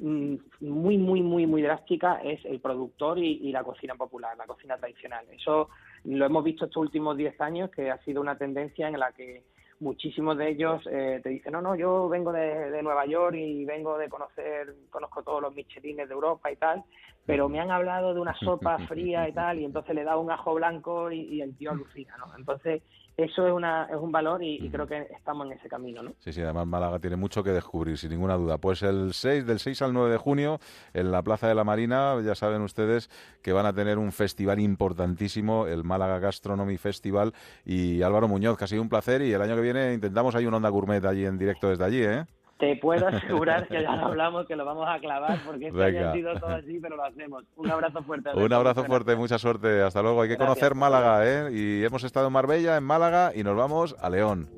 muy, 0.02 0.98
muy, 0.98 1.22
muy, 1.22 1.46
muy 1.46 1.62
drástica 1.62 2.20
es 2.22 2.44
el 2.44 2.60
productor 2.60 3.18
y, 3.18 3.38
y 3.42 3.52
la 3.52 3.62
cocina 3.62 3.94
popular, 3.94 4.36
la 4.36 4.46
cocina 4.46 4.76
tradicional. 4.76 5.24
Eso 5.30 5.68
lo 6.04 6.26
hemos 6.26 6.42
visto 6.44 6.64
estos 6.64 6.82
últimos 6.82 7.16
10 7.16 7.40
años, 7.40 7.70
que 7.70 7.90
ha 7.90 7.98
sido 7.98 8.20
una 8.20 8.36
tendencia 8.36 8.88
en 8.88 8.98
la 8.98 9.12
que 9.12 9.42
muchísimos 9.82 10.38
de 10.38 10.50
ellos 10.50 10.82
eh, 10.90 11.20
te 11.22 11.28
dicen, 11.28 11.52
no, 11.52 11.60
no, 11.60 11.74
yo 11.74 12.08
vengo 12.08 12.32
de, 12.32 12.70
de 12.70 12.82
Nueva 12.82 13.04
York 13.04 13.34
y 13.36 13.64
vengo 13.64 13.98
de 13.98 14.08
conocer, 14.08 14.74
conozco 14.90 15.22
todos 15.22 15.42
los 15.42 15.54
michelines 15.54 16.08
de 16.08 16.14
Europa 16.14 16.50
y 16.50 16.56
tal, 16.56 16.84
pero 17.26 17.48
me 17.48 17.60
han 17.60 17.70
hablado 17.70 18.14
de 18.14 18.20
una 18.20 18.34
sopa 18.34 18.78
fría 18.88 19.28
y 19.28 19.32
tal, 19.32 19.58
y 19.58 19.64
entonces 19.64 19.94
le 19.94 20.04
da 20.04 20.16
un 20.16 20.30
ajo 20.30 20.54
blanco 20.54 21.10
y, 21.10 21.20
y 21.20 21.40
el 21.40 21.56
tío 21.56 21.70
alucina, 21.70 22.16
¿no? 22.18 22.36
Entonces, 22.36 22.82
eso 23.16 23.46
es, 23.46 23.52
una, 23.52 23.84
es 23.90 23.96
un 23.96 24.10
valor 24.10 24.42
y, 24.42 24.56
y 24.56 24.70
creo 24.70 24.86
que 24.86 25.06
estamos 25.14 25.46
en 25.46 25.52
ese 25.52 25.68
camino, 25.68 26.02
¿no? 26.02 26.14
Sí, 26.18 26.32
sí, 26.32 26.40
además 26.40 26.66
Málaga 26.66 26.98
tiene 26.98 27.16
mucho 27.16 27.44
que 27.44 27.50
descubrir, 27.50 27.98
sin 27.98 28.10
ninguna 28.10 28.36
duda. 28.36 28.56
Pues 28.56 28.82
el 28.82 29.12
6, 29.12 29.46
del 29.46 29.58
6 29.58 29.82
al 29.82 29.92
9 29.92 30.10
de 30.12 30.16
junio, 30.16 30.58
en 30.94 31.12
la 31.12 31.22
Plaza 31.22 31.46
de 31.46 31.54
la 31.54 31.62
Marina, 31.62 32.18
ya 32.24 32.34
saben 32.34 32.62
ustedes 32.62 33.10
que 33.42 33.52
van 33.52 33.66
a 33.66 33.74
tener 33.74 33.98
un 33.98 34.12
festival 34.12 34.60
importantísimo, 34.60 35.66
el 35.66 35.84
Málaga 35.84 36.20
Gastronomy 36.20 36.78
Festival. 36.78 37.34
Y 37.66 38.00
Álvaro 38.02 38.28
Muñoz, 38.28 38.56
que 38.56 38.64
ha 38.64 38.68
sido 38.68 38.82
un 38.82 38.88
placer, 38.88 39.20
y 39.20 39.32
el 39.32 39.42
año 39.42 39.56
que 39.56 39.62
viene 39.62 39.92
intentamos 39.92 40.34
hay 40.34 40.46
un 40.46 40.54
Onda 40.54 40.70
Gourmet 40.70 41.04
allí 41.04 41.26
en 41.26 41.36
directo 41.36 41.68
desde 41.68 41.84
allí, 41.84 42.02
¿eh? 42.02 42.24
Te 42.58 42.76
puedo 42.76 43.08
asegurar 43.08 43.66
que 43.66 43.82
ya 43.82 43.96
lo 43.96 44.06
hablamos, 44.06 44.46
que 44.46 44.54
lo 44.56 44.64
vamos 44.64 44.86
a 44.88 44.98
clavar, 45.00 45.40
porque 45.44 45.70
Venga. 45.70 46.10
ha 46.10 46.12
sido 46.12 46.32
todo 46.34 46.50
así, 46.50 46.78
pero 46.80 46.96
lo 46.96 47.04
hacemos. 47.04 47.44
Un 47.56 47.70
abrazo 47.70 48.02
fuerte. 48.02 48.30
Un 48.34 48.52
abrazo 48.52 48.84
fuerte, 48.84 49.16
mucha 49.16 49.38
suerte, 49.38 49.82
hasta 49.82 50.02
luego. 50.02 50.22
Hay 50.22 50.28
que 50.28 50.36
Gracias. 50.36 50.54
conocer 50.58 50.74
Málaga, 50.76 51.26
¿eh? 51.26 51.50
Y 51.52 51.84
hemos 51.84 52.04
estado 52.04 52.28
en 52.28 52.32
Marbella, 52.32 52.76
en 52.76 52.84
Málaga, 52.84 53.32
y 53.34 53.42
nos 53.42 53.56
vamos 53.56 53.96
a 54.00 54.10
León. 54.10 54.48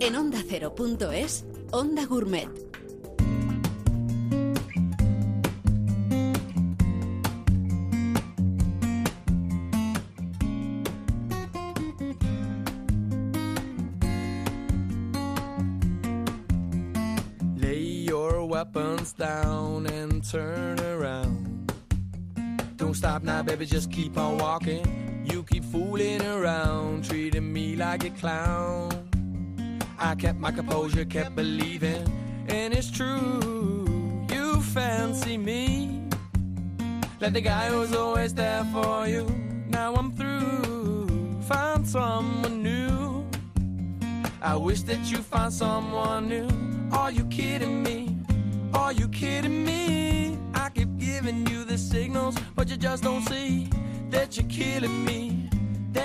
En 0.00 0.14
onda 0.14 0.38
ondacero.es, 0.38 1.44
Onda 1.72 2.06
Gourmet. 2.06 2.67
Down 19.06 19.86
and 19.86 20.24
turn 20.24 20.80
around. 20.80 21.72
Don't 22.76 22.94
stop 22.94 23.22
now, 23.22 23.42
baby, 23.42 23.64
just 23.64 23.92
keep 23.92 24.18
on 24.18 24.38
walking. 24.38 25.24
You 25.24 25.44
keep 25.44 25.64
fooling 25.64 26.22
around, 26.22 27.04
treating 27.04 27.52
me 27.52 27.76
like 27.76 28.04
a 28.04 28.10
clown. 28.10 28.90
I 29.98 30.14
kept 30.16 30.38
my 30.38 30.50
composure, 30.50 31.04
kept 31.04 31.36
believing, 31.36 32.04
and 32.48 32.74
it's 32.74 32.90
true. 32.90 34.26
You 34.30 34.60
fancy 34.62 35.38
me, 35.38 36.02
like 37.20 37.32
the 37.32 37.40
guy 37.40 37.68
who's 37.68 37.94
always 37.94 38.34
there 38.34 38.64
for 38.72 39.06
you. 39.06 39.26
Now 39.68 39.94
I'm 39.94 40.12
through, 40.12 41.40
find 41.42 41.86
someone 41.86 42.62
new. 42.62 43.24
I 44.42 44.56
wish 44.56 44.82
that 44.82 45.10
you 45.10 45.18
find 45.18 45.52
someone 45.52 46.28
new. 46.28 46.48
Are 46.90 47.10
you 47.10 47.24
kidding 47.26 47.82
me? 47.82 48.17
Are 48.78 48.92
you 48.92 49.08
kidding 49.08 49.64
me? 49.64 50.38
I 50.54 50.70
keep 50.70 50.96
giving 50.98 51.46
you 51.48 51.64
the 51.64 51.76
signals, 51.76 52.36
but 52.54 52.70
you 52.70 52.76
just 52.76 53.02
don't 53.02 53.22
see 53.28 53.68
that 54.10 54.36
you're 54.36 54.48
killing 54.48 55.04
me. 55.04 55.50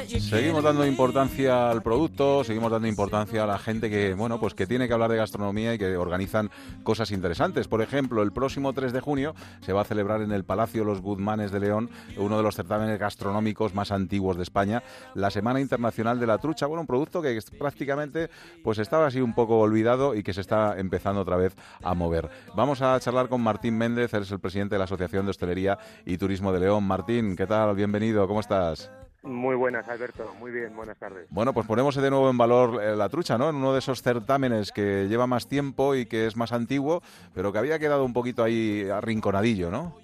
Seguimos 0.08 0.64
dando 0.64 0.86
importancia 0.86 1.70
al 1.70 1.84
producto, 1.84 2.44
seguimos 2.44 2.72
dando 2.72 2.88
importancia 2.88 3.44
a 3.44 3.48
la 3.48 3.60
gente 3.60 3.90
que, 3.90 4.14
bueno, 4.14 4.40
pues 4.40 4.54
que 4.54 4.66
tiene 4.66 4.88
que 4.88 4.94
hablar 4.94 5.12
de 5.12 5.18
gastronomía 5.18 5.74
y 5.74 5.78
que 5.78 5.98
organizan 5.98 6.50
cosas 6.84 7.12
interesantes. 7.12 7.68
Por 7.68 7.82
ejemplo, 7.82 8.24
el 8.24 8.32
próximo 8.32 8.74
3 8.74 8.94
de 8.94 9.02
junio 9.02 9.36
se 9.62 9.74
va 9.74 9.82
a 9.82 9.86
celebrar 9.86 10.22
en 10.22 10.32
el 10.32 10.46
Palacio 10.46 10.86
Los 10.86 11.02
Guzmanes 11.02 11.52
de 11.52 11.60
León, 11.60 11.90
uno 12.18 12.38
de 12.38 12.44
los 12.44 12.56
certámenes 12.56 12.98
gastronómicos 12.98 13.74
más 13.74 13.92
antiguos 13.92 14.38
de 14.38 14.44
España, 14.44 14.84
la 15.16 15.32
Semana 15.32 15.60
Internacional 15.60 16.20
de 16.20 16.28
la 16.28 16.38
Trucha. 16.38 16.66
Bueno, 16.66 16.82
un 16.82 16.88
producto 16.88 17.22
que 17.22 17.38
prácticamente 17.60 18.30
pues 18.64 18.80
estaba 18.80 19.08
así 19.08 19.20
un 19.20 19.34
poco 19.34 19.60
olvidado 19.60 20.16
y 20.16 20.24
que 20.24 20.34
se 20.34 20.42
está 20.42 20.80
empezando 20.80 21.22
otra 21.22 21.36
vez 21.36 21.56
a 21.82 21.94
mover. 21.94 22.30
Vamos 22.56 22.82
a 22.82 23.00
charlar 23.00 23.28
con 23.28 23.42
Martín 23.42 23.78
Méndez, 23.78 24.14
él 24.14 24.24
es 24.24 24.32
el 24.32 24.40
presidente 24.40 24.76
de 24.76 24.80
la 24.80 24.86
Asociación 24.86 25.26
de 25.26 25.32
Hostelería 25.32 25.78
y 26.06 26.18
Turismo 26.18 26.54
de 26.54 26.62
León. 26.62 26.86
Martín, 26.86 27.36
¿qué 27.36 27.46
tal? 27.46 27.76
Bienvenido, 27.76 28.28
¿cómo 28.28 28.40
estás? 28.40 28.90
Muy 29.24 29.56
buenas, 29.56 29.88
Alberto. 29.88 30.34
Muy 30.38 30.52
bien, 30.52 30.76
buenas 30.76 30.98
tardes. 30.98 31.28
Bueno, 31.30 31.54
pues 31.54 31.66
ponemos 31.66 31.96
de 31.96 32.10
nuevo 32.10 32.30
en 32.30 32.38
valor 32.38 32.84
eh, 32.84 32.94
la 32.94 33.08
trucha, 33.08 33.38
¿no? 33.38 33.50
En 33.50 33.56
uno 33.56 33.72
de 33.72 33.80
esos 33.80 34.02
certámenes 34.02 34.74
que 34.74 35.08
lleva 35.08 35.28
más 35.28 35.48
tiempo 35.48 35.96
y 35.96 36.06
que 36.06 36.28
es 36.28 36.36
más 36.36 36.52
antiguo, 36.52 37.02
pero 37.34 37.54
que 37.54 37.60
había 37.60 37.80
quedado 37.80 38.04
un 38.04 38.12
poquito 38.12 38.44
ahí 38.44 38.90
arrinconadillo, 38.90 39.72
¿no? 39.72 39.96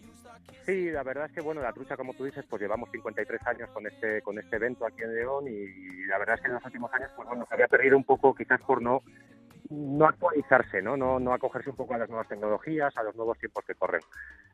Sí, 0.66 0.90
la 0.92 1.04
verdad 1.04 1.26
es 1.26 1.32
que 1.34 1.42
bueno, 1.42 1.62
la 1.62 1.74
trucha, 1.74 1.98
como 1.98 2.14
tú 2.14 2.24
dices, 2.24 2.46
pues 2.48 2.62
llevamos 2.62 2.90
53 2.92 3.42
años 3.48 3.70
con 3.72 3.88
este 3.88 4.22
con 4.22 4.40
este 4.40 4.56
evento 4.56 4.86
aquí 4.86 5.02
en 5.02 5.16
León 5.16 5.46
y, 5.48 6.06
la 6.06 6.18
verdad 6.18 6.36
es 6.36 6.42
que 6.42 6.48
en 6.48 6.54
los 6.54 6.66
últimos 6.66 6.94
años, 6.94 7.10
pues 7.16 7.28
bueno, 7.28 7.46
se 7.48 7.56
había 7.56 7.68
perdido 7.68 7.98
un 7.98 8.04
poco, 8.04 8.34
quizás 8.34 8.62
por 8.62 8.82
no 8.82 9.02
no 9.70 10.06
actualizarse, 10.06 10.82
¿no? 10.82 10.98
No, 10.98 11.20
no 11.20 11.34
acogerse 11.34 11.70
un 11.70 11.76
poco 11.76 11.94
a 11.94 11.98
las 11.98 12.10
nuevas 12.10 12.28
tecnologías, 12.28 12.96
a 12.98 13.04
los 13.04 13.16
nuevos 13.16 13.38
tiempos 13.38 13.64
que 13.66 13.76
corren. 13.76 14.02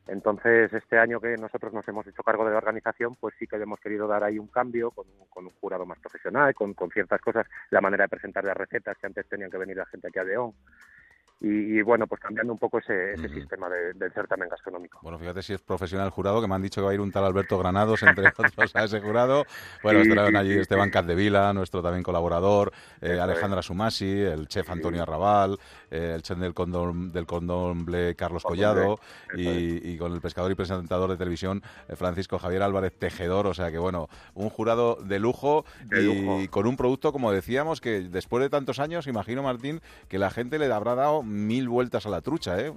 Entonces, 0.07 0.71
este 0.73 0.99
año 0.99 1.19
que 1.19 1.35
nosotros 1.37 1.73
nos 1.73 1.87
hemos 1.87 2.05
hecho 2.05 2.21
cargo 2.21 2.45
de 2.45 2.51
la 2.51 2.57
organización, 2.57 3.15
pues 3.15 3.33
sí 3.39 3.47
que 3.47 3.57
le 3.57 3.63
hemos 3.63 3.79
querido 3.79 4.07
dar 4.07 4.23
ahí 4.23 4.37
un 4.37 4.47
cambio 4.47 4.91
con, 4.91 5.05
con 5.29 5.45
un 5.45 5.53
jurado 5.53 5.85
más 5.85 5.99
profesional, 5.99 6.53
con, 6.53 6.73
con 6.73 6.89
ciertas 6.91 7.21
cosas, 7.21 7.47
la 7.69 7.81
manera 7.81 8.03
de 8.03 8.09
presentar 8.09 8.43
las 8.43 8.57
recetas, 8.57 8.97
que 8.97 9.07
antes 9.07 9.27
tenían 9.27 9.49
que 9.49 9.57
venir 9.57 9.77
la 9.77 9.85
gente 9.85 10.09
aquí 10.09 10.19
a 10.19 10.23
León. 10.23 10.53
Y, 11.41 11.77
y, 11.77 11.81
bueno, 11.81 12.07
pues 12.07 12.21
cambiando 12.21 12.53
un 12.53 12.59
poco 12.59 12.79
ese, 12.79 13.13
ese 13.13 13.27
sistema 13.29 13.69
de- 13.69 13.93
del 13.93 14.11
certamen 14.13 14.47
gastronómico. 14.49 14.99
Bueno, 15.01 15.19
fíjate 15.19 15.43
si 15.43 15.53
es 15.53 15.61
profesional 15.61 16.05
el 16.07 16.11
jurado, 16.11 16.41
que 16.41 16.47
me 16.47 16.55
han 16.55 16.61
dicho 16.61 16.79
que 16.81 16.85
va 16.85 16.91
a 16.91 16.93
ir 16.93 17.01
un 17.01 17.11
tal 17.11 17.25
Alberto 17.25 17.57
Granados, 17.59 18.01
entre 18.03 18.27
otros, 18.39 18.75
a 18.75 18.85
ese 18.85 19.01
jurado. 19.01 19.45
Bueno, 19.83 20.01
Sí, 20.03 20.09
estarán 20.09 20.31
sí, 20.31 20.37
allí 20.37 20.53
sí, 20.53 20.59
Esteban. 20.59 20.89
Capdevila, 20.89 21.51
nuestro 21.53 21.81
también 21.83 22.03
colaborador, 22.03 22.71
eh, 23.01 23.19
Alejandra 23.19 23.61
Sumasi, 23.61 24.09
el 24.21 24.47
chef 24.47 24.69
Antonio 24.69 25.03
Arrabal, 25.03 25.59
eh, 25.91 26.13
el 26.15 26.21
chef 26.21 26.37
del 26.37 26.53
condón, 26.53 27.11
del 27.11 27.25
condomble 27.25 28.15
Carlos 28.15 28.43
Collado 28.43 28.99
y, 29.35 29.91
y 29.91 29.97
con 29.97 30.13
el 30.13 30.21
pescador 30.21 30.51
y 30.51 30.55
presentador 30.55 31.09
de 31.11 31.17
televisión 31.17 31.61
eh, 31.89 31.95
Francisco 31.97 32.39
Javier 32.39 32.63
Álvarez 32.63 32.97
Tejedor. 32.97 33.47
O 33.47 33.53
sea 33.53 33.71
que, 33.71 33.77
bueno, 33.77 34.07
un 34.35 34.49
jurado 34.49 34.95
de 35.03 35.19
lujo 35.19 35.65
De 35.83 36.01
y 36.03 36.47
con 36.47 36.65
un 36.65 36.77
producto, 36.77 37.11
como 37.11 37.31
decíamos, 37.31 37.81
que 37.81 38.01
después 38.01 38.41
de 38.41 38.49
tantos 38.49 38.79
años, 38.79 39.05
imagino, 39.07 39.43
Martín, 39.43 39.81
que 40.07 40.17
la 40.17 40.29
gente 40.31 40.57
le 40.59 40.71
habrá 40.71 40.95
dado 40.95 41.23
mil 41.25 41.67
vueltas 41.67 42.05
a 42.05 42.09
la 42.09 42.21
trucha, 42.21 42.59
¿eh? 42.59 42.73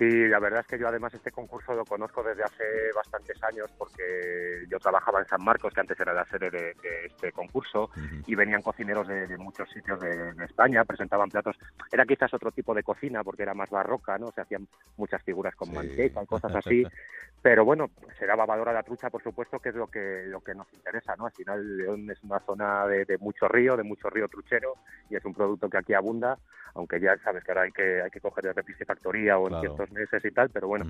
Sí, 0.00 0.28
la 0.28 0.38
verdad 0.38 0.60
es 0.60 0.66
que 0.66 0.78
yo 0.78 0.88
además 0.88 1.12
este 1.12 1.30
concurso 1.30 1.74
lo 1.74 1.84
conozco 1.84 2.22
desde 2.22 2.42
hace 2.42 2.64
bastantes 2.96 3.36
años 3.44 3.70
porque 3.76 4.64
yo 4.66 4.78
trabajaba 4.78 5.20
en 5.20 5.26
San 5.26 5.44
Marcos, 5.44 5.74
que 5.74 5.80
antes 5.80 6.00
era 6.00 6.14
la 6.14 6.24
sede 6.24 6.50
de, 6.50 6.72
de 6.72 7.04
este 7.04 7.32
concurso, 7.32 7.90
y 8.26 8.34
venían 8.34 8.62
cocineros 8.62 9.06
de, 9.06 9.26
de 9.26 9.36
muchos 9.36 9.68
sitios 9.68 10.00
de, 10.00 10.32
de 10.32 10.44
España, 10.46 10.86
presentaban 10.86 11.28
platos. 11.28 11.54
Era 11.92 12.06
quizás 12.06 12.32
otro 12.32 12.50
tipo 12.50 12.72
de 12.74 12.82
cocina 12.82 13.22
porque 13.22 13.42
era 13.42 13.52
más 13.52 13.68
barroca, 13.68 14.16
¿no? 14.16 14.30
Se 14.32 14.40
hacían 14.40 14.66
muchas 14.96 15.22
figuras 15.22 15.54
con 15.54 15.70
manteca 15.74 16.22
y 16.22 16.26
cosas 16.26 16.54
así. 16.56 16.82
Pero 17.42 17.64
bueno, 17.64 17.88
se 18.18 18.26
daba 18.26 18.44
valor 18.44 18.68
a 18.68 18.72
la 18.74 18.82
trucha, 18.82 19.08
por 19.08 19.22
supuesto, 19.22 19.58
que 19.60 19.70
es 19.70 19.74
lo 19.74 19.86
que 19.86 20.24
lo 20.26 20.40
que 20.42 20.54
nos 20.54 20.70
interesa, 20.74 21.16
¿no? 21.16 21.24
Al 21.26 21.32
final 21.32 21.76
León 21.78 22.10
es 22.10 22.22
una 22.22 22.38
zona 22.40 22.86
de, 22.86 23.06
de 23.06 23.16
mucho 23.16 23.48
río, 23.48 23.76
de 23.78 23.82
mucho 23.82 24.10
río 24.10 24.28
truchero 24.28 24.74
y 25.08 25.16
es 25.16 25.24
un 25.24 25.32
producto 25.32 25.70
que 25.70 25.78
aquí 25.78 25.94
abunda, 25.94 26.38
aunque 26.74 27.00
ya 27.00 27.16
sabes 27.24 27.42
que 27.42 27.50
ahora 27.52 27.62
hay 27.62 27.72
que 27.72 28.02
hay 28.02 28.10
que 28.10 28.20
coger 28.20 28.44
de 28.44 28.52
repiscifactoría 28.52 29.38
o 29.38 29.44
en 29.46 29.48
Claro. 29.54 29.60
ciertos 29.74 29.89
meses 29.90 30.24
y 30.24 30.30
tal, 30.30 30.50
pero 30.50 30.68
bueno, 30.68 30.86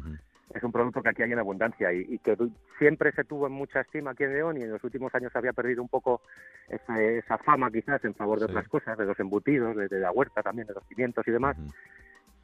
es 0.55 0.63
un 0.63 0.73
producto 0.73 1.03
que 1.03 1.11
aquí 1.11 1.23
hay 1.23 1.33
en 1.33 1.39
abundancia 1.39 1.93
y, 1.93 2.07
y 2.09 2.19
que 2.19 2.37
siempre 2.79 3.13
se 3.13 3.25
tuvo 3.25 3.47
en 3.47 3.53
mucha 3.53 3.81
estima 3.81 4.11
aquí 4.13 4.25
en 4.25 4.33
León 4.35 4.57
y 4.59 4.63
en 4.63 4.73
los 4.73 4.83
últimos 4.83 5.15
años 5.15 5.31
había 5.35 5.53
perdido 5.53 5.83
un 5.83 5.89
poco 5.89 6.23
esa, 6.69 7.01
esa 7.01 7.39
fama 7.39 7.71
quizás 7.71 8.05
en 8.05 8.15
favor 8.15 8.39
de 8.41 8.47
Sí. 8.47 8.53
otras 8.53 8.69
cosas, 8.69 8.99
de 8.99 9.07
los 9.07 9.19
embutidos, 9.21 9.77
de, 9.77 9.89
de 9.89 10.01
la 10.01 10.11
huerta 10.11 10.43
también, 10.43 10.67
de 10.67 10.75
los 10.75 10.85
pimientos 10.85 11.27
y 11.29 11.31
demás. 11.31 11.57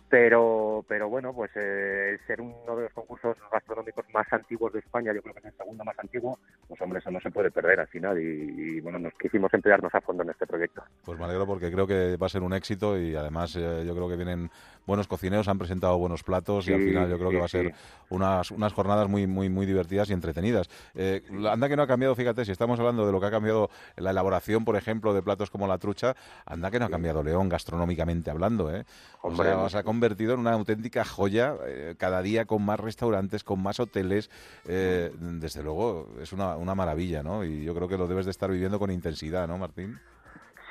Pero, 0.09 0.85
pero 0.87 1.09
bueno, 1.09 1.33
pues 1.35 1.51
eh, 1.57 2.17
ser 2.29 2.41
uno 2.41 2.77
de 2.77 2.85
los 2.85 2.93
concursos 2.93 3.37
gastronómicos 3.51 4.05
más 4.15 4.33
antiguos 4.33 4.73
de 4.73 4.79
España, 4.79 5.13
yo 5.13 5.21
creo 5.21 5.35
que 5.35 5.41
es 5.41 5.47
el 5.47 5.57
segundo 5.57 5.83
más 5.83 5.99
antiguo, 5.99 6.39
pues 6.69 6.81
hombre, 6.81 7.01
eso 7.01 7.11
no 7.11 7.19
se 7.21 7.33
puede 7.33 7.51
perder 7.51 7.81
al 7.81 7.89
final 7.89 8.17
y, 8.23 8.77
y, 8.77 8.81
bueno, 8.81 9.01
nos 9.01 9.13
quisimos 9.15 9.53
emplearnos 9.53 9.93
a 9.93 10.01
fondo 10.01 10.23
en 10.23 10.31
este 10.31 10.47
proyecto. 10.47 10.85
Pues 11.05 11.19
me 11.19 11.25
alegro 11.25 11.45
porque 11.45 11.73
creo 11.73 11.89
que 11.89 12.17
va 12.17 12.27
a 12.27 12.31
ser 12.31 12.43
un 12.45 12.53
éxito 12.53 12.97
y 12.97 13.17
además 13.17 13.57
eh, 13.57 13.83
yo 13.85 13.95
creo 13.97 14.09
que 14.09 14.15
vienen 14.15 14.49
buenos 14.87 15.09
cocineros, 15.09 15.49
han 15.49 15.59
presentado 15.59 15.99
buenos 15.99 16.23
platos 16.23 16.69
y 16.69 16.73
al 16.73 16.83
final 16.83 17.11
yo 17.11 17.19
creo 17.19 17.31
que 17.31 17.39
va 17.39 17.45
a 17.47 17.49
ser 17.49 17.75
unas, 18.09 18.51
unas 18.51 18.73
jornadas 18.73 19.09
muy, 19.09 19.27
muy, 19.27 19.49
muy 19.49 19.67
divertidas 19.67 20.09
y 20.11 20.13
entretenidas. 20.13 20.69
Eh, 20.95 21.23
anda 21.51 21.69
que 21.69 21.77
no 21.77 21.83
ha 21.83 21.87
cambiado, 21.87 22.15
fíjate, 22.15 22.45
si 22.45 22.53
estamos 22.53 22.79
hablando 22.79 23.05
de 23.05 23.13
lo 23.13 23.21
que 23.21 23.27
ha 23.27 23.31
cambiado 23.31 23.71
la 23.97 24.11
elaboración, 24.11 24.65
por 24.65 24.77
ejemplo, 24.77 25.13
de 25.13 25.23
platos 25.23 25.51
como 25.51 25.67
la 25.67 25.79
trucha, 25.79 26.15
anda 26.45 26.71
que 26.71 26.79
no 26.79 26.87
ha 26.87 26.91
cambiado 26.91 27.23
León 27.23 27.49
gastronómicamente 27.49 28.31
hablando, 28.31 28.75
¿eh? 28.75 28.85
O 29.23 29.29
Hombre, 29.29 29.49
sea, 29.49 29.57
no. 29.57 29.69
se 29.69 29.79
ha 29.79 29.83
convertido 29.83 30.35
en 30.35 30.41
una 30.41 30.53
auténtica 30.53 31.05
joya, 31.05 31.55
eh, 31.67 31.95
cada 31.99 32.23
día 32.23 32.45
con 32.45 32.65
más 32.65 32.79
restaurantes, 32.79 33.43
con 33.43 33.63
más 33.63 33.81
hoteles, 33.81 34.31
eh, 34.67 35.13
desde 35.19 35.63
luego 35.63 36.09
es 36.21 36.33
una, 36.33 36.57
una 36.57 36.75
maravilla, 36.75 37.23
¿no? 37.23 37.45
Y 37.45 37.65
yo 37.65 37.75
creo 37.75 37.89
que 37.89 37.99
lo 37.99 38.07
debes 38.07 38.27
de 38.27 38.31
estar 38.31 38.51
viviendo 38.51 38.79
con 38.79 38.91
intensidad, 38.91 39.49
¿no, 39.49 39.59
Martín? 39.59 39.99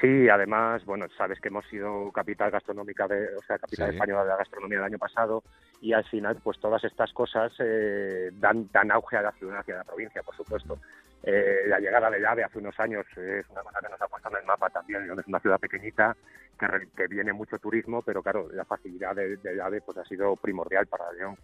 Sí, 0.01 0.27
además, 0.29 0.83
bueno, 0.85 1.05
sabes 1.17 1.39
que 1.39 1.47
hemos 1.47 1.65
sido 1.67 2.11
capital 2.11 2.51
gastronómica, 2.51 3.07
de, 3.07 3.33
o 3.35 3.41
sea, 3.43 3.57
capital 3.57 3.89
Sí. 3.89 3.95
española 3.95 4.23
de 4.23 4.29
la 4.29 4.37
gastronomía 4.37 4.77
del 4.79 4.87
año 4.87 4.97
pasado 4.97 5.43
y 5.81 5.93
al 5.93 6.03
final, 6.05 6.37
pues 6.43 6.59
todas 6.59 6.83
estas 6.83 7.11
cosas 7.13 7.51
eh, 7.59 8.31
dan, 8.33 8.69
dan 8.71 8.91
auge 8.91 9.17
a 9.17 9.21
la 9.21 9.31
ciudad 9.33 9.63
y 9.67 9.71
a 9.71 9.77
la 9.77 9.83
provincia, 9.83 10.23
por 10.23 10.35
supuesto. 10.35 10.79
Eh, 11.23 11.63
la 11.67 11.79
llegada 11.79 12.09
del 12.11 12.23
AVE 12.25 12.43
hace 12.43 12.59
unos 12.59 12.79
años 12.79 13.05
es 13.17 13.49
una 13.49 13.61
cosa 13.63 13.79
que 13.81 13.89
nos 13.89 13.99
ha 14.01 14.07
puesto 14.07 14.29
en 14.29 14.37
el 14.37 14.45
mapa 14.45 14.69
también. 14.69 15.09
Es 15.19 15.27
una 15.27 15.39
ciudad 15.39 15.59
pequeñita 15.59 16.15
que, 16.59 16.67
que 16.95 17.07
viene 17.07 17.33
mucho 17.33 17.57
turismo, 17.57 18.01
pero 18.03 18.21
claro, 18.21 18.47
la 18.53 18.63
facilidad 18.63 19.15
de- 19.15 19.37
del 19.37 19.59
AVE 19.59 19.81
pues 19.81 19.97
ha 19.97 20.05
sido 20.05 20.35
primordial 20.35 20.85
para 20.85 21.11
León. 21.13 21.35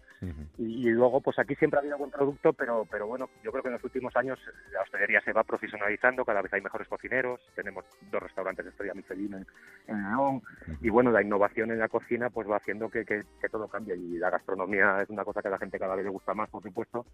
Y, 0.56 0.88
y 0.88 0.90
luego, 0.92 1.20
pues 1.20 1.36
aquí 1.40 1.56
siempre 1.56 1.78
ha 1.78 1.80
habido 1.80 1.98
buen 1.98 2.12
producto, 2.12 2.52
pero, 2.52 2.86
pero 2.90 3.08
bueno, 3.08 3.28
yo 3.42 3.50
creo 3.50 3.62
que 3.62 3.68
en 3.70 3.74
los 3.74 3.84
últimos 3.84 4.14
años 4.16 4.38
la 4.72 4.82
hostelería 4.82 5.20
se 5.22 5.32
va 5.32 5.42
profesionalizando, 5.42 6.24
cada 6.24 6.42
vez 6.42 6.52
hay 6.54 6.60
mejores 6.60 6.86
cocineros, 6.86 7.40
tenemos 7.56 7.84
dos 8.10 8.22
restaurantes 8.22 8.64
de 8.64 8.70
estrella 8.70 8.94
Michelin 8.94 9.34
en, 9.34 9.46
en 9.88 10.02
León, 10.10 10.42
y 10.80 10.90
bueno, 10.90 11.10
la 11.10 11.22
innovación 11.22 11.72
en 11.72 11.80
la 11.80 11.88
cocina 11.88 12.30
pues 12.30 12.48
va 12.48 12.56
haciendo 12.58 12.88
que, 12.88 13.04
que- 13.04 13.24
que 13.40 13.48
todo 13.48 13.66
cambie, 13.66 13.96
y 13.96 14.21
la 14.22 14.30
gastronomía 14.30 15.02
es 15.02 15.10
una 15.10 15.24
cosa 15.24 15.42
que 15.42 15.48
a 15.48 15.50
la 15.50 15.58
gente 15.58 15.78
cada 15.78 15.96
vez 15.96 16.04
le 16.04 16.10
gusta 16.10 16.32
más, 16.32 16.48
por 16.48 16.62
supuesto, 16.62 17.04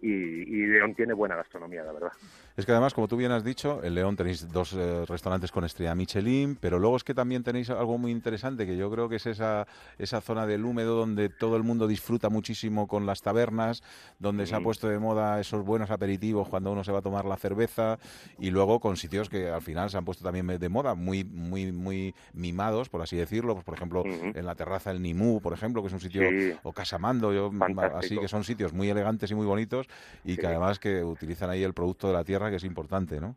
y, 0.00 0.08
y 0.08 0.66
León 0.66 0.94
tiene 0.94 1.12
buena 1.12 1.36
gastronomía, 1.36 1.82
la 1.84 1.92
verdad. 1.92 2.12
Es 2.56 2.64
que 2.64 2.72
además, 2.72 2.94
como 2.94 3.06
tú 3.08 3.16
bien 3.16 3.32
has 3.32 3.44
dicho, 3.44 3.82
en 3.84 3.94
León 3.94 4.16
tenéis 4.16 4.50
dos 4.50 4.72
eh, 4.74 5.04
restaurantes 5.06 5.50
con 5.52 5.64
estrella 5.64 5.94
Michelin, 5.94 6.56
pero 6.60 6.78
luego 6.78 6.96
es 6.96 7.04
que 7.04 7.14
también 7.14 7.42
tenéis 7.42 7.68
algo 7.70 7.98
muy 7.98 8.10
interesante, 8.12 8.64
que 8.66 8.76
yo 8.76 8.90
creo 8.90 9.08
que 9.08 9.16
es 9.16 9.26
esa, 9.26 9.66
esa 9.98 10.20
zona 10.20 10.46
del 10.46 10.64
húmedo 10.64 10.96
donde 10.96 11.28
todo 11.28 11.56
el 11.56 11.62
mundo 11.64 11.86
disfruta 11.86 12.28
muchísimo 12.30 12.86
con 12.88 13.06
las 13.06 13.20
tabernas, 13.22 13.82
donde 14.18 14.46
se 14.46 14.54
ha 14.54 14.60
Mm. 14.60 14.64
puesto 14.64 14.88
de 14.88 14.98
moda 14.98 15.38
esos 15.40 15.64
buenos 15.64 15.90
aperitivos 15.90 16.48
cuando 16.48 16.72
uno 16.72 16.82
se 16.84 16.92
va 16.92 17.00
a 17.00 17.02
tomar 17.02 17.24
la 17.26 17.36
cerveza, 17.36 17.98
y 18.38 18.50
luego 18.50 18.80
con 18.80 18.96
sitios 18.96 19.28
que 19.28 19.48
al 19.50 19.62
final 19.62 19.90
se 19.90 19.98
han 19.98 20.04
puesto 20.04 20.24
también 20.24 20.46
de 20.46 20.68
moda, 20.68 20.94
muy, 20.94 21.24
muy, 21.24 21.72
muy 21.72 22.14
mimados, 22.32 22.88
por 22.88 23.02
así 23.02 23.16
decirlo, 23.16 23.52
pues 23.54 23.64
por 23.64 23.74
ejemplo, 23.74 24.02
en 24.04 24.46
la 24.46 24.54
terraza 24.54 24.90
del 24.92 25.02
Nimú, 25.02 25.40
por 25.40 25.52
ejemplo, 25.52 25.82
que 25.82 25.88
es 25.88 25.94
un 25.94 26.00
sitio, 26.00 26.22
Sí. 26.30 26.53
O 26.62 26.72
Casamando, 26.72 27.32
yo, 27.32 27.48
así 27.48 27.58
Fantástico. 27.58 28.20
que 28.22 28.28
son 28.28 28.44
sitios 28.44 28.72
muy 28.72 28.88
elegantes 28.88 29.30
y 29.30 29.34
muy 29.34 29.46
bonitos, 29.46 29.86
y 30.24 30.36
que 30.36 30.46
además 30.46 30.78
que 30.78 31.02
utilizan 31.02 31.50
ahí 31.50 31.62
el 31.64 31.74
producto 31.74 32.08
de 32.08 32.14
la 32.14 32.24
tierra, 32.24 32.50
que 32.50 32.56
es 32.56 32.64
importante, 32.64 33.20
¿no? 33.20 33.36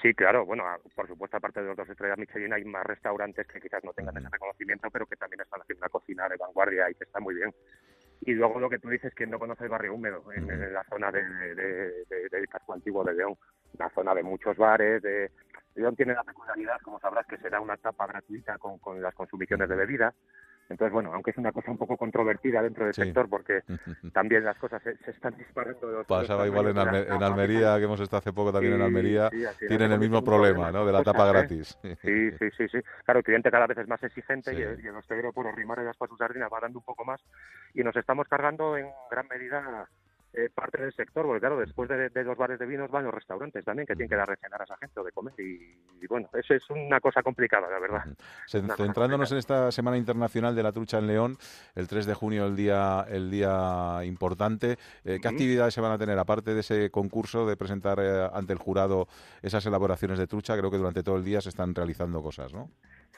Sí, 0.00 0.14
claro, 0.14 0.44
bueno, 0.44 0.64
a- 0.66 0.78
por 0.96 1.06
supuesto, 1.06 1.36
aparte 1.36 1.60
de 1.60 1.68
los 1.68 1.76
dos 1.76 1.88
estrellas 1.88 2.18
Michelin, 2.18 2.52
hay 2.52 2.64
más 2.64 2.84
restaurantes 2.84 3.46
que 3.46 3.60
quizás 3.60 3.84
no 3.84 3.92
tengan 3.92 4.16
ese 4.16 4.28
reconocimiento, 4.30 4.90
pero 4.90 5.06
que 5.06 5.16
también 5.16 5.40
están 5.42 5.60
haciendo 5.60 5.82
una 5.84 5.90
cocina 5.90 6.28
de 6.28 6.36
vanguardia 6.36 6.90
y 6.90 6.94
que 6.94 7.04
está 7.04 7.20
muy 7.20 7.34
bien. 7.36 7.54
Y 8.24 8.32
luego 8.34 8.58
lo 8.58 8.70
que 8.70 8.78
tú 8.78 8.88
dices, 8.88 9.12
¿quién 9.14 9.30
no 9.30 9.38
conoce 9.38 9.64
el 9.64 9.70
barrio 9.70 9.94
húmedo? 9.94 10.24
En, 10.32 10.48
en 10.50 10.72
la 10.72 10.84
zona 10.84 11.10
de, 11.12 11.22
de- 11.54 12.04
de- 12.08 12.28
del 12.30 12.48
casco 12.48 12.72
antiguo 12.72 13.04
de 13.04 13.14
León, 13.14 13.36
una 13.78 13.90
zona 13.90 14.14
de 14.14 14.22
muchos 14.22 14.56
bares. 14.56 15.02
De... 15.02 15.30
León 15.74 15.94
tiene 15.96 16.14
la 16.14 16.22
peculiaridad, 16.24 16.80
como 16.82 16.98
sabrás, 17.00 17.26
que 17.26 17.38
se 17.38 17.50
da 17.50 17.60
una 17.60 17.76
tapa 17.76 18.06
gratuita 18.06 18.58
con, 18.58 18.78
con 18.78 19.00
las 19.02 19.14
consumiciones 19.14 19.68
de 19.68 19.74
bebida. 19.76 20.14
Entonces, 20.68 20.92
bueno, 20.92 21.12
aunque 21.12 21.30
es 21.32 21.36
una 21.36 21.52
cosa 21.52 21.70
un 21.70 21.78
poco 21.78 21.96
controvertida 21.96 22.62
dentro 22.62 22.84
del 22.84 22.94
sector, 22.94 23.28
porque 23.28 23.60
también 24.12 24.44
las 24.44 24.56
cosas 24.58 24.82
se, 24.82 24.96
se 24.98 25.10
están 25.10 25.36
disparando. 25.36 25.86
de 25.86 26.04
Pasaba 26.04 26.46
igual 26.46 26.68
en, 26.68 26.76
Alme- 26.76 27.06
en 27.14 27.22
Almería, 27.22 27.76
que 27.78 27.84
hemos 27.84 28.00
estado 28.00 28.18
hace 28.18 28.32
poco 28.32 28.52
también 28.52 28.74
en 28.74 28.82
Almería, 28.82 29.30
sí, 29.30 29.44
tienen 29.66 29.92
el 29.92 29.98
mismo 30.00 30.24
problema, 30.24 30.70
¿no? 30.72 30.86
De 30.86 30.92
la 30.92 31.02
tapa 31.02 31.28
¿eh? 31.28 31.32
gratis. 31.32 31.78
Sí, 32.02 32.30
sí, 32.32 32.50
sí, 32.56 32.68
sí. 32.68 32.78
Claro, 33.04 33.18
el 33.20 33.24
cliente 33.24 33.50
cada 33.50 33.66
vez 33.66 33.78
es 33.78 33.86
más 33.88 34.02
exigente 34.02 34.52
y, 34.52 34.60
el, 34.62 34.84
y 34.84 34.88
el 34.88 34.96
hostelero 34.96 35.32
por 35.32 35.46
arrimarle 35.46 35.84
las 35.84 35.96
para 35.96 36.08
sus 36.08 36.18
sardinas 36.18 36.50
va 36.52 36.58
dando 36.60 36.78
un 36.78 36.84
poco 36.84 37.04
más 37.04 37.20
y 37.74 37.82
nos 37.84 37.94
estamos 37.96 38.26
cargando 38.28 38.76
en 38.76 38.86
gran 39.10 39.26
medida 39.28 39.88
eh, 40.34 40.48
parte 40.54 40.80
del 40.80 40.92
sector, 40.94 41.26
porque 41.26 41.40
claro, 41.40 41.58
después 41.58 41.88
de, 41.88 42.08
de 42.08 42.24
los 42.24 42.36
bares 42.36 42.58
de 42.58 42.66
vinos 42.66 42.90
van 42.90 43.04
los 43.04 43.14
restaurantes 43.14 43.64
también, 43.64 43.86
que 43.86 43.94
tienen 43.94 44.08
que 44.08 44.16
dar 44.16 44.28
de 44.28 44.36
cenar 44.36 44.60
a 44.60 44.64
esa 44.64 44.76
gente 44.78 45.00
o 45.00 45.04
de 45.04 45.12
comer 45.12 45.34
y, 45.38 45.76
y 46.00 46.06
bueno, 46.06 46.28
eso 46.32 46.54
es 46.54 46.70
una 46.70 47.00
cosa 47.00 47.22
complicada, 47.22 47.68
la 47.68 47.78
verdad. 47.78 48.04
Centrándonos 48.46 49.30
en 49.32 49.38
esta 49.38 49.70
Semana 49.70 49.96
Internacional 49.96 50.54
de 50.54 50.62
la 50.62 50.72
Trucha 50.72 50.98
en 50.98 51.06
León, 51.06 51.36
el 51.74 51.86
3 51.86 52.06
de 52.06 52.14
junio, 52.14 52.46
el 52.46 52.56
día, 52.56 53.04
el 53.08 53.30
día 53.30 54.00
importante, 54.04 54.78
eh, 55.04 55.18
¿qué 55.20 55.28
actividades 55.28 55.74
se 55.74 55.80
van 55.80 55.92
a 55.92 55.98
tener? 55.98 56.18
Aparte 56.18 56.54
de 56.54 56.60
ese 56.60 56.90
concurso 56.90 57.46
de 57.46 57.56
presentar 57.56 57.98
eh, 58.00 58.28
ante 58.32 58.52
el 58.52 58.58
jurado 58.58 59.08
esas 59.42 59.64
elaboraciones 59.66 60.18
de 60.18 60.26
trucha, 60.26 60.56
creo 60.56 60.70
que 60.70 60.78
durante 60.78 61.02
todo 61.02 61.16
el 61.16 61.24
día 61.24 61.40
se 61.40 61.50
están 61.50 61.74
realizando 61.74 62.22
cosas, 62.22 62.52
¿no? 62.52 62.70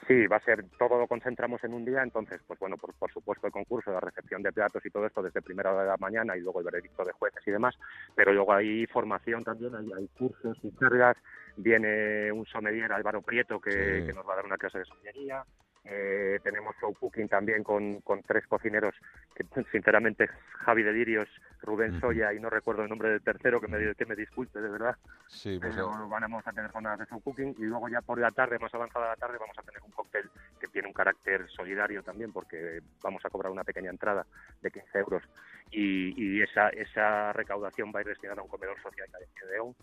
Sí, 0.07 0.27
va 0.27 0.37
a 0.37 0.41
ser, 0.41 0.63
todo 0.77 0.99
lo 0.99 1.07
concentramos 1.07 1.63
en 1.63 1.73
un 1.73 1.83
día, 1.83 2.03
entonces, 2.03 2.39
pues 2.45 2.59
bueno, 2.59 2.77
por, 2.77 2.93
por 2.93 3.11
supuesto 3.11 3.47
el 3.47 3.53
concurso, 3.53 3.91
la 3.91 3.99
recepción 3.99 4.43
de 4.43 4.51
platos 4.51 4.85
y 4.85 4.89
todo 4.91 5.05
esto 5.07 5.23
desde 5.23 5.41
primera 5.41 5.71
hora 5.71 5.81
de 5.81 5.87
la 5.87 5.97
mañana 5.97 6.37
y 6.37 6.41
luego 6.41 6.59
el 6.59 6.65
veredicto 6.65 7.03
de 7.03 7.13
jueces 7.13 7.41
y 7.47 7.51
demás, 7.51 7.75
pero 8.13 8.31
luego 8.33 8.53
hay 8.53 8.85
formación 8.87 9.43
también, 9.43 9.73
hay, 9.73 9.91
hay 9.97 10.07
cursos 10.09 10.57
y 10.61 10.71
charlas, 10.77 11.17
viene 11.57 12.31
un 12.31 12.45
sommelier, 12.45 12.91
Álvaro 12.91 13.21
Prieto, 13.21 13.59
que, 13.59 13.71
Sí. 13.71 14.07
que 14.07 14.13
nos 14.13 14.27
va 14.27 14.33
a 14.33 14.35
dar 14.37 14.45
una 14.45 14.57
clase 14.57 14.79
de 14.79 14.85
sommeliería, 14.85 15.43
Eh, 15.87 16.39
tenemos 16.43 16.75
show 16.81 16.91
cooking 16.95 17.27
también 17.27 17.63
con, 17.63 18.01
con 18.01 18.23
tres 18.23 18.47
cocineros 18.47 18.95
que 19.35 19.45
sinceramente 19.71 20.27
Javi 20.65 20.81
de 20.81 20.91
Lirios, 20.91 21.29
Rubén. 21.61 21.99
Soya 21.99 22.33
y 22.33 22.39
no 22.39 22.49
recuerdo 22.49 22.83
el 22.83 22.89
nombre 22.89 23.09
del 23.09 23.21
tercero 23.21 23.61
que 23.61 23.67
me, 23.67 23.93
que 23.93 24.05
me 24.05 24.15
disculpe 24.15 24.59
de 24.59 24.69
verdad. 24.69 24.95
Sí, 25.27 25.59
pues 25.59 25.75
Pero 25.75 26.09
vamos 26.09 26.45
a 26.47 26.51
tener 26.51 26.71
jornadas 26.71 26.99
de 26.99 27.05
show 27.05 27.21
cooking 27.21 27.55
y 27.57 27.63
luego 27.63 27.87
ya 27.87 28.01
por 28.01 28.19
la 28.19 28.31
tarde, 28.31 28.57
más 28.57 28.73
avanzada 28.73 29.09
la 29.09 29.15
tarde, 29.15 29.37
vamos 29.39 29.57
a 29.57 29.61
tener 29.61 29.81
un 29.83 29.91
cóctel 29.91 30.29
que 30.59 30.67
tiene 30.67 30.87
un 30.87 30.93
carácter 30.93 31.47
solidario 31.49 32.01
también 32.01 32.31
porque 32.31 32.81
vamos 33.03 33.23
a 33.23 33.29
cobrar 33.29 33.51
una 33.51 33.63
pequeña 33.63 33.91
entrada 33.91 34.25
de 34.61 34.71
15 34.71 34.99
euros 34.99 35.23
y, 35.71 36.13
y 36.19 36.41
esa, 36.41 36.69
esa 36.69 37.31
recaudación 37.33 37.91
va 37.93 37.99
a 37.99 38.01
ir 38.01 38.07
destinada 38.07 38.41
a 38.41 38.43
un 38.43 38.49
comedor 38.49 38.81
social 38.81 39.07
de 39.11 39.47
León. 39.51 39.75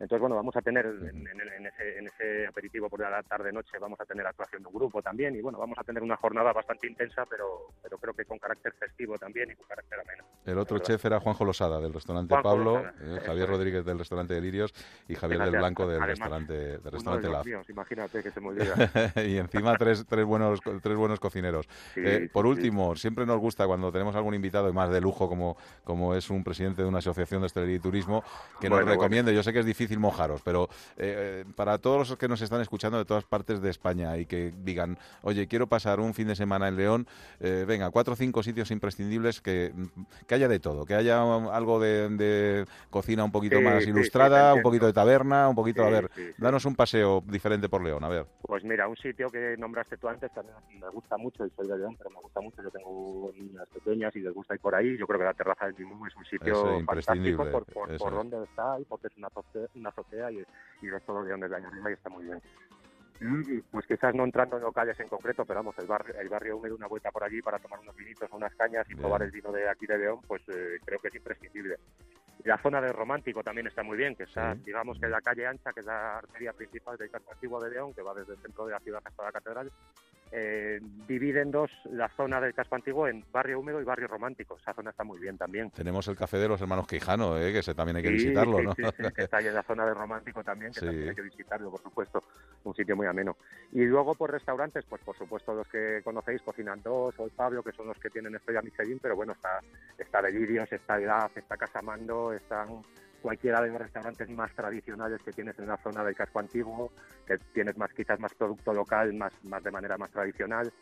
Entonces, 0.00 0.20
bueno, 0.20 0.36
vamos 0.36 0.54
a 0.56 0.62
tener 0.62 0.86
en, 0.86 1.26
en- 1.26 1.40
en 1.40 1.66
ese, 1.66 1.98
en 1.98 2.06
ese 2.06 2.46
aperitivo 2.46 2.88
por 2.88 3.00
la 3.00 3.20
tarde-noche, 3.24 3.78
vamos 3.80 3.98
a 4.00 4.04
tener 4.04 4.24
actuación 4.26 4.62
de 4.62 4.68
un 4.68 4.74
grupo 4.74 5.02
también 5.02 5.34
y, 5.34 5.40
bueno, 5.40 5.58
vamos 5.58 5.76
a 5.78 5.82
tener 5.82 6.02
una 6.02 6.16
jornada 6.16 6.52
bastante 6.52 6.86
intensa, 6.86 7.24
pero, 7.28 7.72
pero 7.82 7.98
creo 7.98 8.14
que 8.14 8.24
con 8.24 8.38
carácter 8.38 8.72
festivo 8.74 9.18
también 9.18 9.50
y 9.50 9.54
con 9.56 9.66
carácter 9.66 9.98
ameno. 10.00 10.24
El 10.44 10.56
otro 10.58 10.78
chef 10.78 11.04
era 11.04 11.18
Juanjo 11.20 11.44
Losada, 11.44 11.80
del 11.80 11.92
restaurante 11.92 12.32
Juanjo 12.34 12.48
Pablo, 12.48 12.74
Losada, 12.84 12.94
eh, 13.00 13.20
Javier. 13.26 13.48
Rodríguez 13.48 13.84
del 13.84 13.98
restaurante 13.98 14.34
Delirios 14.34 14.72
y 15.08 15.14
Javier 15.16 15.40
del 15.40 15.56
Blanco 15.56 15.86
del 15.88 15.96
además, 16.00 16.08
restaurante, 16.18 16.52
del 16.54 16.80
uno 16.80 16.90
restaurante 16.90 17.26
de 17.26 17.32
los 17.32 17.38
Laf. 17.38 17.46
míos, 17.46 17.66
imagínate 17.70 18.22
que 18.22 18.30
se 18.30 18.40
me 18.40 18.48
olvida. 18.48 18.74
y 19.26 19.36
encima 19.38 19.76
tres, 19.76 20.06
tres, 20.06 20.24
buenos, 20.24 20.60
tres 20.82 20.96
buenos 20.96 21.18
cocineros. 21.18 21.66
Sí, 21.94 22.00
Eh, 22.04 22.18
sí, 22.22 22.28
por 22.28 22.44
sí. 22.44 22.50
último, 22.50 22.94
siempre 22.94 23.26
nos 23.26 23.38
gusta 23.40 23.66
cuando 23.66 23.90
tenemos 23.90 24.14
algún 24.14 24.34
invitado 24.34 24.68
y 24.68 24.72
más 24.72 24.90
de 24.90 25.00
lujo 25.00 25.28
como, 25.28 25.56
como 25.84 26.14
es 26.14 26.30
un 26.30 26.44
presidente 26.44 26.82
de 26.82 26.88
una 26.88 26.98
asociación 26.98 27.40
de 27.42 27.46
hostelería 27.46 27.76
y 27.76 27.80
turismo 27.80 28.22
que 28.60 28.68
nos 28.70 28.78
Bueno, 28.78 28.92
recomiende. 28.92 29.34
Yo 29.34 29.42
sé 29.42 29.52
que 29.52 29.58
es 29.60 29.66
difícil 29.66 29.87
mojaros, 29.96 30.42
pero 30.42 30.68
eh, 30.98 31.46
para 31.56 31.78
todos 31.78 32.10
los 32.10 32.18
que 32.18 32.28
nos 32.28 32.42
están 32.42 32.60
escuchando 32.60 32.98
de 32.98 33.06
todas 33.06 33.24
partes 33.24 33.62
de 33.62 33.70
España 33.70 34.18
y 34.18 34.26
que 34.26 34.52
digan, 34.62 34.98
oye, 35.22 35.46
quiero 35.48 35.66
pasar 35.68 36.00
un 36.00 36.12
fin 36.12 36.28
de 36.28 36.36
semana 36.36 36.68
en 36.68 36.76
León, 36.76 37.06
eh, 37.40 37.64
venga, 37.66 37.90
cuatro 37.90 38.12
o 38.12 38.16
cinco 38.16 38.42
sitios 38.42 38.70
imprescindibles 38.70 39.40
que, 39.40 39.72
que 40.26 40.34
haya 40.34 40.48
de 40.48 40.60
todo, 40.60 40.84
que 40.84 40.94
haya 40.94 41.24
um, 41.24 41.48
algo 41.48 41.80
de, 41.80 42.10
de 42.10 42.66
cocina 42.90 43.24
un 43.24 43.32
poquito 43.32 43.56
Sí, 43.56 43.64
más 43.64 43.84
sí, 43.84 43.90
ilustrada, 43.90 44.52
un 44.52 44.62
poquito 44.62 44.84
de 44.84 44.92
taberna, 44.92 45.48
un 45.48 45.54
poquito, 45.54 45.84
a 45.84 45.88
ver, 45.88 46.10
danos 46.36 46.64
un 46.66 46.74
paseo 46.74 47.22
diferente 47.26 47.68
por 47.68 47.82
León, 47.82 48.04
a 48.04 48.08
ver. 48.08 48.26
Pues 48.42 48.62
mira, 48.64 48.88
un 48.88 48.96
sitio 48.96 49.28
que 49.30 49.56
nombraste 49.56 49.96
tú 49.96 50.08
antes 50.08 50.30
también 50.34 50.56
me 50.80 50.88
gusta 50.90 51.16
mucho, 51.16 51.46
y 51.46 51.50
soy 51.50 51.66
de 51.68 51.78
León, 51.78 51.94
pero 51.96 52.10
me 52.10 52.20
gusta 52.20 52.40
mucho. 52.40 52.62
Yo 52.62 52.70
tengo 52.70 53.32
niñas 53.36 53.66
pequeñas 53.72 54.14
y 54.16 54.20
les 54.20 54.34
gusta 54.34 54.54
ir 54.54 54.60
por 54.60 54.74
ahí. 54.74 54.96
Yo 54.98 55.06
creo 55.06 55.18
que 55.20 55.24
la 55.24 55.34
terraza 55.34 55.66
del 55.66 55.76
Mimú 55.76 56.06
es 56.06 56.16
un 56.16 56.24
sitio 56.24 56.54
fantástico 56.54 56.80
imprescindible, 56.80 57.50
por, 57.50 57.64
por, 57.66 57.96
por 57.96 58.12
es. 58.12 58.18
dónde 58.18 58.44
está 58.44 58.80
y 58.80 58.84
porque 58.84 59.06
es 59.06 59.16
una 59.16 59.30
una 59.80 59.90
azotea 59.90 60.30
y, 60.30 60.42
y 60.82 60.88
ves 60.90 61.02
todo 61.04 61.22
León 61.22 61.40
desde 61.40 61.56
allá 61.56 61.68
arriba 61.68 61.90
y 61.90 61.94
está 61.94 62.08
muy 62.10 62.24
bien. 62.24 62.40
Y, 63.20 63.60
pues 63.62 63.84
quizás 63.86 64.14
no 64.14 64.22
entrando 64.24 64.56
en 64.58 64.62
locales 64.62 64.98
en 65.00 65.08
concreto, 65.08 65.44
pero 65.44 65.58
vamos, 65.58 65.76
el 65.78 65.86
barrio, 65.88 66.14
el 66.20 66.28
barrio 66.28 66.56
húmedo, 66.56 66.76
una 66.76 66.86
vuelta 66.86 67.10
por 67.10 67.24
allí 67.24 67.42
para 67.42 67.58
tomar 67.58 67.80
unos 67.80 67.96
vinitos, 67.96 68.30
unas 68.32 68.54
cañas 68.54 68.86
y 68.88 68.94
Bien. 68.94 69.00
probar 69.00 69.22
el 69.22 69.32
vino 69.32 69.50
de 69.50 69.68
aquí 69.68 69.86
de 69.86 69.98
León, 69.98 70.20
pues 70.26 70.40
eh, 70.48 70.78
creo 70.84 71.00
que 71.00 71.08
es 71.08 71.14
imprescindible. 71.16 71.76
La 72.44 72.58
zona 72.58 72.80
de 72.80 72.92
Romántico 72.92 73.42
también 73.42 73.66
está 73.66 73.82
muy 73.82 73.96
bien, 73.96 74.14
que 74.14 74.22
está, 74.22 74.54
Sí. 74.54 74.62
digamos 74.66 75.00
que 75.00 75.06
en 75.06 75.12
la 75.12 75.20
calle 75.20 75.44
ancha, 75.48 75.72
que 75.72 75.80
es 75.80 75.86
la 75.86 76.18
arteria 76.18 76.52
principal 76.52 76.96
del 76.96 77.10
casco 77.10 77.32
antiguo 77.32 77.60
de 77.60 77.70
León, 77.70 77.92
que 77.92 78.02
va 78.02 78.14
desde 78.14 78.34
el 78.34 78.38
centro 78.40 78.66
de 78.66 78.72
la 78.72 78.78
ciudad 78.80 79.00
hasta 79.04 79.24
la 79.24 79.32
catedral, 79.32 79.72
eh, 80.32 80.80
divide 81.06 81.40
en 81.40 81.50
dos 81.50 81.70
la 81.90 82.08
zona 82.10 82.40
del 82.40 82.54
casco 82.54 82.74
antiguo 82.74 83.08
en 83.08 83.24
barrio 83.32 83.60
húmedo 83.60 83.80
y 83.80 83.84
barrio 83.84 84.08
romántico. 84.08 84.56
Esa 84.60 84.74
zona 84.74 84.90
está 84.90 85.04
muy 85.04 85.18
bien 85.18 85.38
también. 85.38 85.70
Tenemos 85.70 86.06
el 86.08 86.16
café 86.16 86.38
de 86.38 86.48
los 86.48 86.60
hermanos 86.60 86.86
Quijano, 86.86 87.38
eh, 87.38 87.52
que 87.52 87.74
también 87.74 87.96
hay 87.96 88.02
que 88.02 88.08
Sí, 88.08 88.14
visitarlo, 88.14 88.58
sí, 88.58 88.64
¿no? 88.64 88.72
sí, 88.72 89.02
que 89.14 89.22
está 89.22 89.38
ahí 89.38 89.46
en 89.46 89.54
la 89.54 89.62
zona 89.62 89.86
de 89.86 89.94
romántico 89.94 90.42
también, 90.42 90.72
que 90.72 90.80
también 90.80 91.08
hay 91.10 91.14
que 91.14 91.22
visitarlo, 91.22 91.70
por 91.70 91.82
supuesto. 91.82 92.22
Un 92.64 92.74
sitio 92.74 92.96
muy 92.96 93.06
ameno. 93.06 93.36
Y 93.72 93.84
luego 93.84 94.14
por 94.14 94.30
restaurantes, 94.30 94.84
pues 94.88 95.02
por 95.02 95.16
supuesto 95.16 95.54
los 95.54 95.68
que 95.68 96.00
conocéis, 96.02 96.42
Cocinan 96.42 96.82
Dos 96.82 97.14
o 97.18 97.24
el 97.24 97.30
Pablo, 97.30 97.62
que 97.62 97.72
son 97.72 97.86
los 97.86 97.98
que 97.98 98.10
tienen 98.10 98.34
estrella 98.34 98.62
Michelin, 98.62 98.98
pero 98.98 99.16
bueno, 99.16 99.32
está, 99.32 99.60
está 99.96 100.22
Delirios, 100.22 100.70
está 100.72 101.00
Edad, 101.00 101.30
está 101.34 101.56
Casamando, 101.56 102.32
están 102.32 102.82
cualquiera 103.28 103.60
de 103.60 103.68
los 103.68 103.78
restaurantes 103.78 104.30
más 104.30 104.50
tradicionales 104.54 105.20
que 105.22 105.32
tienes 105.32 105.58
en 105.58 105.66
la 105.66 105.76
zona 105.76 106.02
del 106.02 106.16
casco 106.16 106.38
antiguo, 106.38 106.90
que 107.26 107.36
tienes 107.52 107.76
más 107.76 107.92
quizás 107.92 108.18
más 108.18 108.32
producto 108.32 108.72
local, 108.72 109.12
más, 109.12 109.34
más 109.44 109.62
de 109.62 109.70
manera 109.70 109.98
más 109.98 110.10
tradicional. 110.10 110.72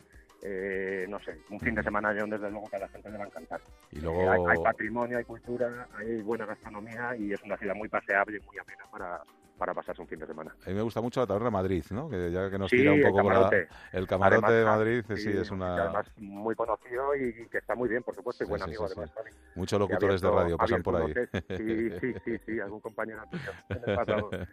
Eh, 0.41 1.05
no 1.09 1.19
sé, 1.19 1.41
un 1.49 1.59
fin 1.59 1.75
de 1.75 1.83
semana 1.83 2.13
León, 2.13 2.29
desde 2.29 2.49
luego 2.49 2.69
que 2.69 2.77
a 2.77 2.79
la 2.79 2.87
gente 2.87 3.09
le 3.09 3.17
va 3.17 3.25
a 3.25 3.27
encantar. 3.27 3.59
Y 3.91 3.99
Eh, 4.05 4.29
hay, 4.29 4.41
hay 4.47 4.63
patrimonio, 4.63 5.17
hay 5.17 5.25
cultura, 5.25 5.89
hay 5.97 6.21
buena 6.21 6.45
gastronomía 6.45 7.17
y 7.17 7.33
es 7.33 7.43
una 7.43 7.57
ciudad 7.57 7.75
muy 7.75 7.89
paseable 7.89 8.37
y 8.37 8.45
muy 8.45 8.57
amena 8.59 8.85
para, 8.89 9.21
para 9.57 9.73
pasarse 9.73 10.01
un 10.01 10.07
fin 10.07 10.19
de 10.19 10.27
semana. 10.27 10.55
A 10.65 10.69
mí 10.69 10.75
me 10.75 10.81
gusta 10.81 11.01
mucho 11.01 11.19
la 11.19 11.27
taberna 11.27 11.49
Madrid, 11.49 11.83
¿no? 11.91 12.09
Que 12.09 12.31
ya 12.31 12.49
que 12.49 12.57
nos 12.57 12.69
Sí, 12.69 12.77
tira 12.77 12.91
un 12.91 12.99
el 12.99 13.03
poco 13.05 13.17
la- 13.17 13.23
camarote. 13.33 13.67
el 13.93 14.07
camarote 14.07 14.45
Además, 14.45 14.59
de 14.59 14.65
Madrid, 14.65 15.05
sí, 15.15 15.17
sí, 15.31 15.37
es 15.37 15.51
una... 15.51 15.75
Además, 15.83 16.07
muy 16.17 16.55
conocido 16.55 17.15
y 17.15 17.47
que 17.49 17.57
está 17.57 17.75
muy 17.75 17.89
bien, 17.89 18.03
por 18.03 18.15
supuesto, 18.15 18.43
y 18.43 18.47
buen 18.47 18.61
amigo 18.61 18.85
además. 18.85 19.09
Muchos 19.55 19.79
locutores 19.79 20.21
de 20.21 20.29
radio 20.29 20.57
pasan 20.57 20.83
por 20.83 20.95
ahí. 20.97 21.13
Sí, 21.57 21.89
sí, 21.99 22.13
sí, 22.23 22.37
sí, 22.45 22.59
algún 22.59 22.79
compañero 22.79 23.23
tuyo 23.31 23.51
el. 23.69 24.47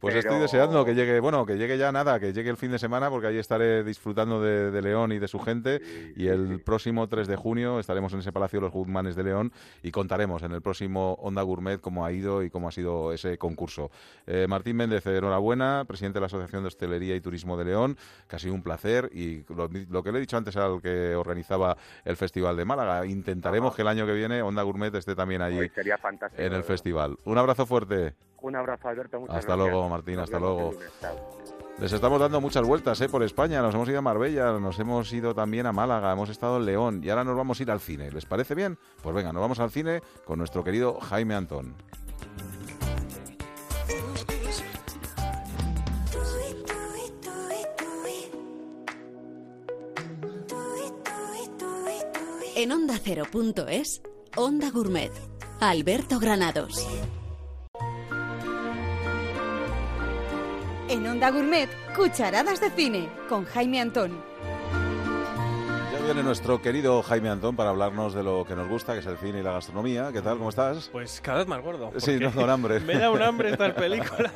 Pues 0.00 0.14
Pero- 0.14 0.18
estoy 0.18 0.38
deseando 0.40 0.84
que 0.84 0.94
llegue, 0.94 1.20
bueno, 1.20 1.44
que 1.44 1.56
llegue 1.58 1.76
ya 1.76 1.92
nada, 1.92 2.18
que 2.18 2.32
llegue 2.32 2.48
el 2.50 2.56
fin 2.56 2.70
de 2.70 2.78
semana, 2.78 3.10
porque 3.10 3.26
ahí 3.26 3.36
estaré 3.38 3.84
disfrutando 3.84 4.40
de, 4.42 4.70
de 4.70 4.82
León 4.82 5.12
y 5.12 5.18
de 5.18 5.28
su 5.28 5.38
gente. 5.38 5.80
y 6.16 6.26
el 6.28 6.60
próximo 6.62 7.06
3 7.08 7.28
de 7.28 7.36
junio 7.36 7.78
estaremos 7.80 8.12
en 8.14 8.20
ese 8.20 8.32
Palacio 8.32 8.58
de 8.60 8.62
los 8.66 8.72
Guzmanes 8.72 9.14
de 9.16 9.24
León 9.24 9.52
y 9.82 9.90
contaremos 9.90 10.42
en 10.42 10.52
el 10.52 10.62
próximo 10.62 11.14
Onda 11.20 11.42
Gourmet 11.42 11.80
cómo 11.80 12.04
ha 12.06 12.12
ido 12.12 12.42
y 12.42 12.48
cómo 12.50 12.68
ha 12.68 12.72
sido 12.72 13.12
ese 13.12 13.36
concurso. 13.36 13.90
Eh, 14.32 14.46
Martín 14.46 14.76
Méndez, 14.76 15.04
enhorabuena, 15.06 15.84
presidente 15.88 16.18
de 16.18 16.20
la 16.20 16.26
Asociación 16.26 16.62
de 16.62 16.68
Hostelería 16.68 17.16
y 17.16 17.20
Turismo 17.20 17.56
de 17.56 17.64
León, 17.64 17.96
sido 18.38 18.54
un 18.54 18.62
placer. 18.62 19.10
Y 19.12 19.42
lo, 19.52 19.68
lo 19.88 20.02
que 20.04 20.12
le 20.12 20.18
he 20.18 20.20
dicho 20.20 20.36
antes 20.36 20.56
al 20.56 20.80
que 20.80 21.16
organizaba 21.16 21.76
el 22.04 22.16
Festival 22.16 22.56
de 22.56 22.64
Málaga, 22.64 23.04
intentaremos 23.06 23.74
que 23.74 23.82
el 23.82 23.88
año 23.88 24.06
que 24.06 24.12
viene 24.12 24.40
Onda 24.40 24.62
Gourmet 24.62 24.94
esté 24.94 25.16
también 25.16 25.42
allí 25.42 25.58
Hoy 25.58 25.68
sería 25.70 25.98
fantástico. 25.98 26.40
en 26.40 26.52
el 26.52 26.62
festival. 26.62 27.18
Un 27.24 27.38
abrazo 27.38 27.66
fuerte. 27.66 28.14
Un 28.40 28.54
abrazo, 28.54 28.88
Alberto. 28.88 29.18
Muchas 29.18 29.36
Hasta 29.36 29.56
gracias. 29.56 29.72
luego, 29.72 29.88
Martín, 29.88 30.14
Nos 30.14 30.24
hasta 30.24 30.38
luego. 30.38 30.74
Les 31.80 31.92
estamos 31.92 32.20
dando 32.20 32.40
muchas 32.40 32.64
vueltas 32.64 33.00
¿eh? 33.00 33.08
por 33.08 33.24
España. 33.24 33.60
Nos 33.62 33.74
hemos 33.74 33.88
ido 33.88 33.98
a 33.98 34.02
Marbella, 34.02 34.52
nos 34.60 34.78
hemos 34.78 35.12
ido 35.12 35.34
también 35.34 35.66
a 35.66 35.72
Málaga, 35.72 36.12
hemos 36.12 36.30
estado 36.30 36.58
en 36.58 36.66
León 36.66 37.00
y 37.02 37.10
ahora 37.10 37.24
nos 37.24 37.36
vamos 37.36 37.58
a 37.58 37.62
ir 37.64 37.70
al 37.72 37.80
cine. 37.80 38.12
¿Les 38.12 38.26
parece 38.26 38.54
bien? 38.54 38.78
Pues 39.02 39.12
venga, 39.14 39.32
nos 39.32 39.40
vamos 39.42 39.58
al 39.58 39.70
cine 39.70 40.02
con 40.24 40.38
nuestro 40.38 40.62
querido 40.62 41.00
Jaime 41.00 41.34
Antón. 41.34 41.74
En 52.62 52.72
Onda 52.72 53.00
Cero.es, 53.02 54.02
Onda 54.36 54.70
Gourmet. 54.70 55.10
Alberto 55.60 56.18
Granados. 56.18 56.86
En 60.90 61.06
Onda 61.06 61.30
Gourmet, 61.30 61.70
cucharadas 61.96 62.60
de 62.60 62.68
cine, 62.68 63.08
con 63.30 63.46
Jaime 63.46 63.80
Antón. 63.80 64.29
Viene 66.10 66.24
nuestro 66.24 66.60
querido 66.60 67.04
Jaime 67.04 67.28
Antón 67.28 67.54
para 67.54 67.70
hablarnos 67.70 68.14
de 68.14 68.24
lo 68.24 68.44
que 68.44 68.56
nos 68.56 68.66
gusta, 68.66 68.94
que 68.94 68.98
es 68.98 69.06
el 69.06 69.16
cine 69.16 69.38
y 69.38 69.42
la 69.44 69.52
gastronomía. 69.52 70.10
¿Qué 70.12 70.20
tal? 70.20 70.38
¿Cómo 70.38 70.48
estás? 70.48 70.88
Pues 70.88 71.20
cada 71.20 71.38
vez 71.38 71.46
más 71.46 71.62
gordo. 71.62 71.92
Sí, 71.98 72.18
no, 72.18 72.32
con 72.32 72.50
hambre. 72.50 72.80
Me 72.84 72.98
da 72.98 73.12
un 73.12 73.22
hambre 73.22 73.50
estas 73.50 73.74
películas. 73.74 74.32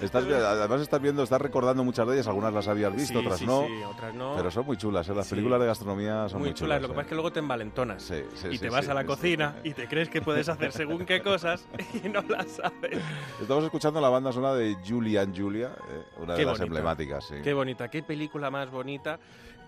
Estás, 0.00 0.24
además 0.24 0.80
estás 0.80 1.02
viendo, 1.02 1.22
estás 1.22 1.38
recordando 1.42 1.84
muchas 1.84 2.06
de 2.08 2.14
ellas, 2.14 2.28
algunas 2.28 2.54
las 2.54 2.66
habías 2.66 2.96
visto, 2.96 3.20
Sí, 3.20 3.26
otras 3.26 3.38
sí, 3.40 3.44
no. 3.46 3.66
sí, 3.66 3.82
otras 3.82 4.14
no. 4.14 4.36
Pero 4.38 4.50
son 4.50 4.64
muy 4.64 4.78
chulas, 4.78 5.06
¿eh? 5.10 5.14
las 5.14 5.28
películas 5.28 5.60
de 5.60 5.66
gastronomía 5.66 6.30
son 6.30 6.38
muy, 6.38 6.48
muy 6.48 6.54
chulas. 6.54 6.80
Lo 6.80 6.88
que 6.88 6.92
¿eh? 6.92 6.96
pasa 6.96 7.02
es 7.02 7.08
que 7.08 7.14
luego 7.14 7.30
te 7.30 7.40
envalentonas. 7.40 8.10
Y 8.50 8.58
te 8.58 8.70
vas 8.70 8.88
a 8.88 8.94
la 8.94 9.04
cocina 9.04 9.56
y 9.64 9.74
te 9.74 9.86
crees 9.86 10.08
que 10.08 10.22
puedes 10.22 10.48
hacer 10.48 10.72
según 10.72 11.04
qué 11.04 11.20
cosas 11.20 11.68
y 12.02 12.08
no 12.08 12.22
las 12.22 12.52
sabes. 12.52 13.02
Estamos 13.38 13.64
escuchando 13.64 14.00
la 14.00 14.08
banda 14.08 14.32
sonora 14.32 14.54
de 14.54 14.78
Julia 14.88 15.20
and 15.20 15.38
Julia, 15.38 15.72
eh, 15.90 16.04
una 16.22 16.32
de 16.32 16.38
Qué 16.38 16.44
las 16.46 16.52
bonita. 16.58 16.64
emblemáticas. 16.64 17.34
Qué 17.44 17.52
bonita, 17.52 17.88
qué 17.90 18.02
película 18.02 18.50
más 18.50 18.70
bonita. 18.70 19.18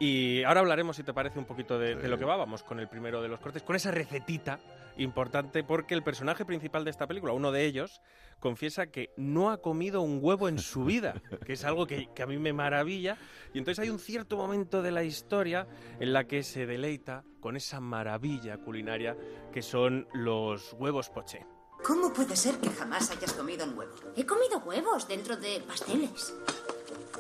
Y 0.01 0.43
ahora 0.45 0.61
hablaremos, 0.61 0.97
si 0.97 1.03
te 1.03 1.13
parece, 1.13 1.39
un 1.39 1.45
poquito 1.45 1.79
de, 1.79 1.95
de 1.95 2.09
lo 2.09 2.19
que 2.19 2.25
va. 2.25 2.35
Vamos 2.35 2.63
con 2.63 2.81
el 2.81 2.89
primero 2.89 3.21
de 3.21 3.29
los 3.29 3.39
cortes, 3.39 3.63
con 3.63 3.77
esa 3.77 3.91
recetita 3.91 4.59
importante, 4.97 5.63
porque 5.63 5.95
el 5.95 6.03
personaje 6.03 6.47
principal 6.47 6.85
de 6.85 6.91
esta 6.91 7.07
película, 7.07 7.35
uno 7.35 7.53
de 7.53 7.67
ellos, 7.67 8.01
confiesa 8.39 8.87
que 8.87 9.13
no 9.19 9.51
ha 9.51 9.59
comido 9.59 10.01
un 10.01 10.19
huevo 10.23 10.49
en 10.49 10.59
su 10.59 10.85
vida, 10.87 11.21
que 11.47 11.53
es 11.53 11.65
algo 11.65 11.87
que, 11.87 12.09
que 12.15 12.23
a 12.23 12.27
mí 12.27 12.39
me 12.39 12.55
maravilla. 12.55 13.19
Y 13.53 13.59
entonces 13.59 13.83
hay 13.83 13.91
un 13.91 13.99
cierto 13.99 14.39
momento 14.39 14.81
de 14.81 14.91
la 14.91 15.05
historia 15.05 15.67
en 16.01 16.15
la 16.15 16.25
que 16.25 16.43
se 16.43 16.65
deleita 16.65 17.23
con 17.41 17.57
esa 17.57 17.81
maravilla 17.81 18.57
culinaria 18.57 19.17
que 19.53 19.61
son 19.61 20.09
los 20.15 20.73
huevos 20.73 21.11
poché. 21.11 21.47
¿Cómo 21.85 22.11
puede 22.13 22.37
ser 22.37 22.57
que 22.57 22.71
jamás 22.71 23.11
hayas 23.11 23.35
comido 23.35 23.67
un 23.67 23.77
huevo? 23.77 23.93
He 24.17 24.25
comido 24.25 24.59
huevos 24.61 25.07
dentro 25.09 25.37
de 25.37 25.61
pasteles. 25.61 26.35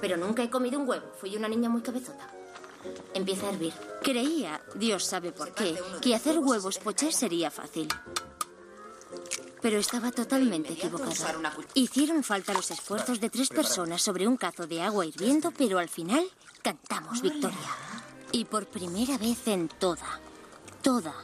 Pero 0.01 0.17
nunca 0.17 0.43
he 0.43 0.49
comido 0.51 0.79
un 0.79 0.89
huevo. 0.89 1.13
Fui 1.15 1.37
una 1.37 1.49
niña 1.49 1.69
muy 1.69 1.83
cabezota. 1.83 2.40
Empieza 3.15 3.47
a 3.47 3.51
hervir. 3.51 3.73
Creía, 4.03 4.61
Dios 4.75 5.05
sabe 5.05 5.33
por 5.33 5.53
qué, 5.53 5.77
que 6.01 6.15
hacer 6.15 6.39
huevos 6.39 6.79
poché 6.79 7.13
sería 7.13 7.51
fácil. 7.51 7.89
Pero 9.61 9.79
estaba 9.79 10.11
totalmente 10.11 10.73
equivocada. 10.73 11.53
Hicieron 11.75 12.23
falta 12.23 12.55
los 12.55 12.71
esfuerzos 12.71 13.21
de 13.21 13.29
tres 13.29 13.49
personas 13.51 14.01
sobre 14.01 14.27
un 14.27 14.37
cazo 14.37 14.67
de 14.67 14.81
agua 14.81 15.05
hirviendo, 15.05 15.51
pero 15.51 15.79
al 15.79 15.89
final 15.89 16.25
cantamos 16.63 17.21
victoria. 17.21 17.59
Y 18.33 18.45
por 18.45 18.67
primera 18.67 19.19
vez 19.19 19.47
en 19.49 19.69
toda, 19.69 20.21
toda, 20.83 21.15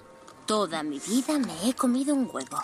toda 0.45 0.83
mi 0.83 0.99
vida 0.99 1.39
me 1.39 1.69
he 1.69 1.75
comido 1.75 2.15
un 2.15 2.29
huevo. 2.33 2.59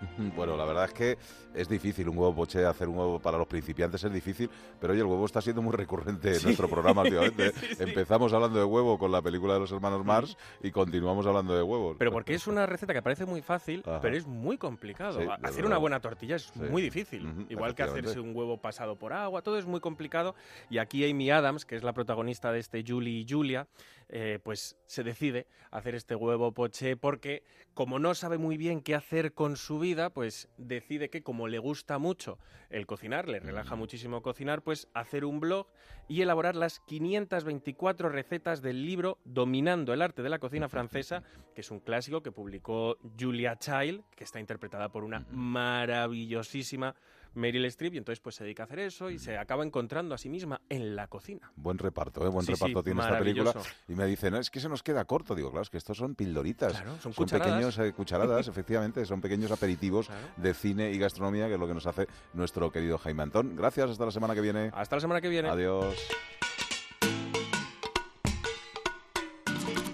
Bueno, 0.34 0.56
la 0.56 0.64
verdad 0.64 0.86
es 0.86 0.94
que 0.94 1.18
es 1.54 1.68
difícil 1.68 2.08
un 2.08 2.18
huevo 2.18 2.34
poché, 2.34 2.64
hacer 2.64 2.88
un 2.88 2.98
huevo 2.98 3.18
para 3.18 3.38
los 3.38 3.46
principiantes 3.46 4.04
es 4.04 4.12
difícil, 4.12 4.50
pero 4.80 4.92
oye, 4.92 5.00
el 5.00 5.06
huevo 5.06 5.26
está 5.26 5.40
siendo 5.40 5.62
muy 5.62 5.72
recurrente 5.72 6.36
en 6.36 6.42
nuestro 6.42 6.68
programa 6.68 7.02
últimamente. 7.02 7.52
Empezamos 7.78 8.32
hablando 8.32 8.58
de 8.58 8.64
huevo 8.64 8.98
con 8.98 9.12
la 9.12 9.22
película 9.22 9.54
de 9.54 9.60
los 9.60 9.72
hermanos 9.72 10.04
Mars 10.04 10.36
y 10.62 10.70
continuamos 10.70 11.26
hablando 11.26 11.54
de 11.54 11.62
huevos. 11.62 11.96
Pero 11.98 12.12
porque 12.12 12.34
es 12.34 12.46
una 12.46 12.66
receta 12.66 12.92
que 12.92 13.02
parece 13.02 13.26
muy 13.26 13.42
fácil, 13.42 13.82
Ajá. 13.86 14.00
pero 14.00 14.16
es 14.16 14.26
muy 14.26 14.58
complicado. 14.58 15.20
Hacer 15.42 15.64
una 15.64 15.78
buena 15.78 16.00
tortilla 16.00 16.36
es 16.36 16.54
muy 16.56 16.82
difícil. 16.82 17.46
Igual 17.48 17.74
que 17.74 17.82
hacerse 17.82 18.20
un 18.20 18.34
huevo 18.34 18.58
pasado 18.58 18.96
por 18.96 19.12
agua, 19.12 19.42
todo 19.42 19.58
es 19.58 19.66
muy 19.66 19.80
complicado. 19.80 20.34
Y 20.68 20.78
aquí 20.78 21.08
Amy 21.08 21.30
Adams, 21.30 21.64
que 21.64 21.76
es 21.76 21.82
la 21.82 21.92
protagonista 21.92 22.52
de 22.52 22.60
este 22.60 22.84
Julie 22.86 23.20
y 23.20 23.26
Julia, 23.28 23.66
eh, 24.12 24.40
pues 24.42 24.76
se 24.86 25.04
decide 25.04 25.46
hacer 25.70 25.94
este 25.94 26.16
huevo 26.16 26.52
poché 26.52 26.96
porque 26.96 27.44
como 27.74 28.00
no 28.00 28.14
sabe 28.16 28.38
muy 28.38 28.56
bien 28.56 28.80
qué 28.80 28.96
hacer 28.96 29.34
con 29.34 29.56
su 29.56 29.78
vida, 29.78 30.10
pues 30.10 30.48
decide 30.58 31.10
que 31.10 31.22
como 31.22 31.39
le 31.48 31.58
gusta 31.58 31.98
mucho 31.98 32.38
el 32.70 32.86
cocinar, 32.86 33.28
le 33.28 33.40
relaja 33.40 33.76
muchísimo 33.76 34.22
cocinar, 34.22 34.62
pues 34.62 34.88
hacer 34.94 35.24
un 35.24 35.40
blog 35.40 35.66
y 36.08 36.22
elaborar 36.22 36.56
las 36.56 36.80
524 36.80 38.08
recetas 38.08 38.62
del 38.62 38.84
libro 38.84 39.18
Dominando 39.24 39.92
el 39.92 40.02
arte 40.02 40.22
de 40.22 40.28
la 40.28 40.38
cocina 40.38 40.68
francesa, 40.68 41.22
que 41.54 41.60
es 41.60 41.70
un 41.70 41.80
clásico 41.80 42.22
que 42.22 42.32
publicó 42.32 42.96
Julia 43.18 43.56
Child, 43.56 44.02
que 44.16 44.24
está 44.24 44.40
interpretada 44.40 44.90
por 44.90 45.04
una 45.04 45.26
maravillosísima 45.30 46.94
Meryl 47.34 47.64
Streep, 47.66 47.94
y 47.94 47.98
entonces 47.98 48.20
pues 48.20 48.34
se 48.36 48.44
dedica 48.44 48.62
a 48.62 48.66
hacer 48.66 48.80
eso 48.80 49.10
y 49.10 49.18
se 49.18 49.38
acaba 49.38 49.64
encontrando 49.64 50.14
a 50.14 50.18
sí 50.18 50.28
misma 50.28 50.60
en 50.68 50.96
la 50.96 51.06
cocina. 51.06 51.52
Buen 51.56 51.78
reparto, 51.78 52.24
¿eh? 52.26 52.28
buen 52.28 52.44
Sí, 52.44 52.54
sí, 52.54 52.60
reparto 52.64 52.82
tiene 52.82 53.00
esta 53.00 53.18
película. 53.18 53.52
Y 53.88 53.94
me 53.94 54.06
dicen, 54.06 54.34
es 54.34 54.50
que 54.50 54.60
se 54.60 54.68
nos 54.68 54.82
queda 54.82 55.04
corto. 55.04 55.34
Digo, 55.34 55.50
claro, 55.50 55.62
es 55.62 55.70
que 55.70 55.78
estos 55.78 55.96
son 55.96 56.14
pildoritas. 56.14 56.72
Claro, 56.72 56.98
son 57.00 57.12
cucharadas. 57.12 57.52
pequeños 57.54 57.78
eh, 57.78 57.92
cucharadas, 57.92 58.48
efectivamente, 58.48 59.04
son 59.06 59.20
pequeños 59.20 59.50
aperitivos 59.50 60.08
de 60.36 60.54
cine 60.54 60.90
y 60.92 60.98
gastronomía, 60.98 61.46
que 61.48 61.54
es 61.54 61.60
lo 61.60 61.66
que 61.68 61.74
nos 61.74 61.86
hace 61.86 62.06
nuestro 62.34 62.70
querido 62.70 62.98
Jaime 62.98 63.22
Antón. 63.22 63.56
Gracias, 63.56 63.90
hasta 63.90 64.06
la 64.06 64.10
semana 64.12 64.34
que 64.34 64.40
viene. 64.40 64.70
Hasta 64.74 64.96
la 64.96 65.00
semana 65.00 65.20
que 65.20 65.28
viene. 65.28 65.48
Adiós. 65.48 65.94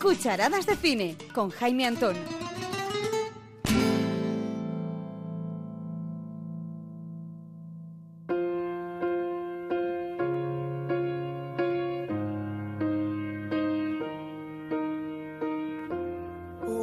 Cucharadas 0.01 0.67
de 0.67 0.77
cine 0.77 1.17
con 1.35 1.51
Jaime 1.51 1.87
Antón. 1.87 2.46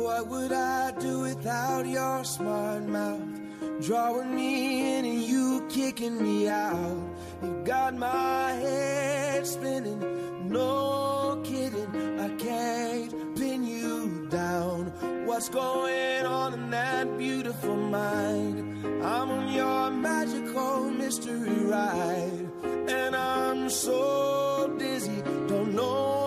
What 0.04 0.28
would 0.28 0.52
I 0.52 0.92
do 1.00 1.22
without 1.22 1.86
your 1.86 2.26
smart 2.26 2.84
mouth? 2.84 3.40
Drawing 3.82 4.36
me 4.36 4.98
in 4.98 5.06
and 5.06 5.22
you 5.24 5.66
kicking 5.70 6.22
me 6.22 6.50
out. 6.50 7.02
You 7.42 7.64
got 7.64 7.96
my 7.96 8.52
head 8.52 9.48
spinning, 9.48 10.02
no 10.50 11.42
kidding. 11.46 12.20
I 12.20 12.28
can't 12.36 13.36
pin 13.38 13.64
you 13.64 14.28
down. 14.30 14.92
What's 15.26 15.48
going 15.48 16.26
on 16.26 16.54
in 16.54 16.70
that 16.72 17.18
beautiful 17.18 17.78
mind? 17.78 18.86
I'm 19.06 19.32
on 19.32 19.54
your 19.54 19.90
magical 19.90 20.90
mystery 20.92 21.64
ride. 21.64 22.50
And 22.90 23.16
I'm 23.16 23.70
so 23.70 24.76
dizzy, 24.78 25.22
don't 25.48 25.74
know 25.74 26.23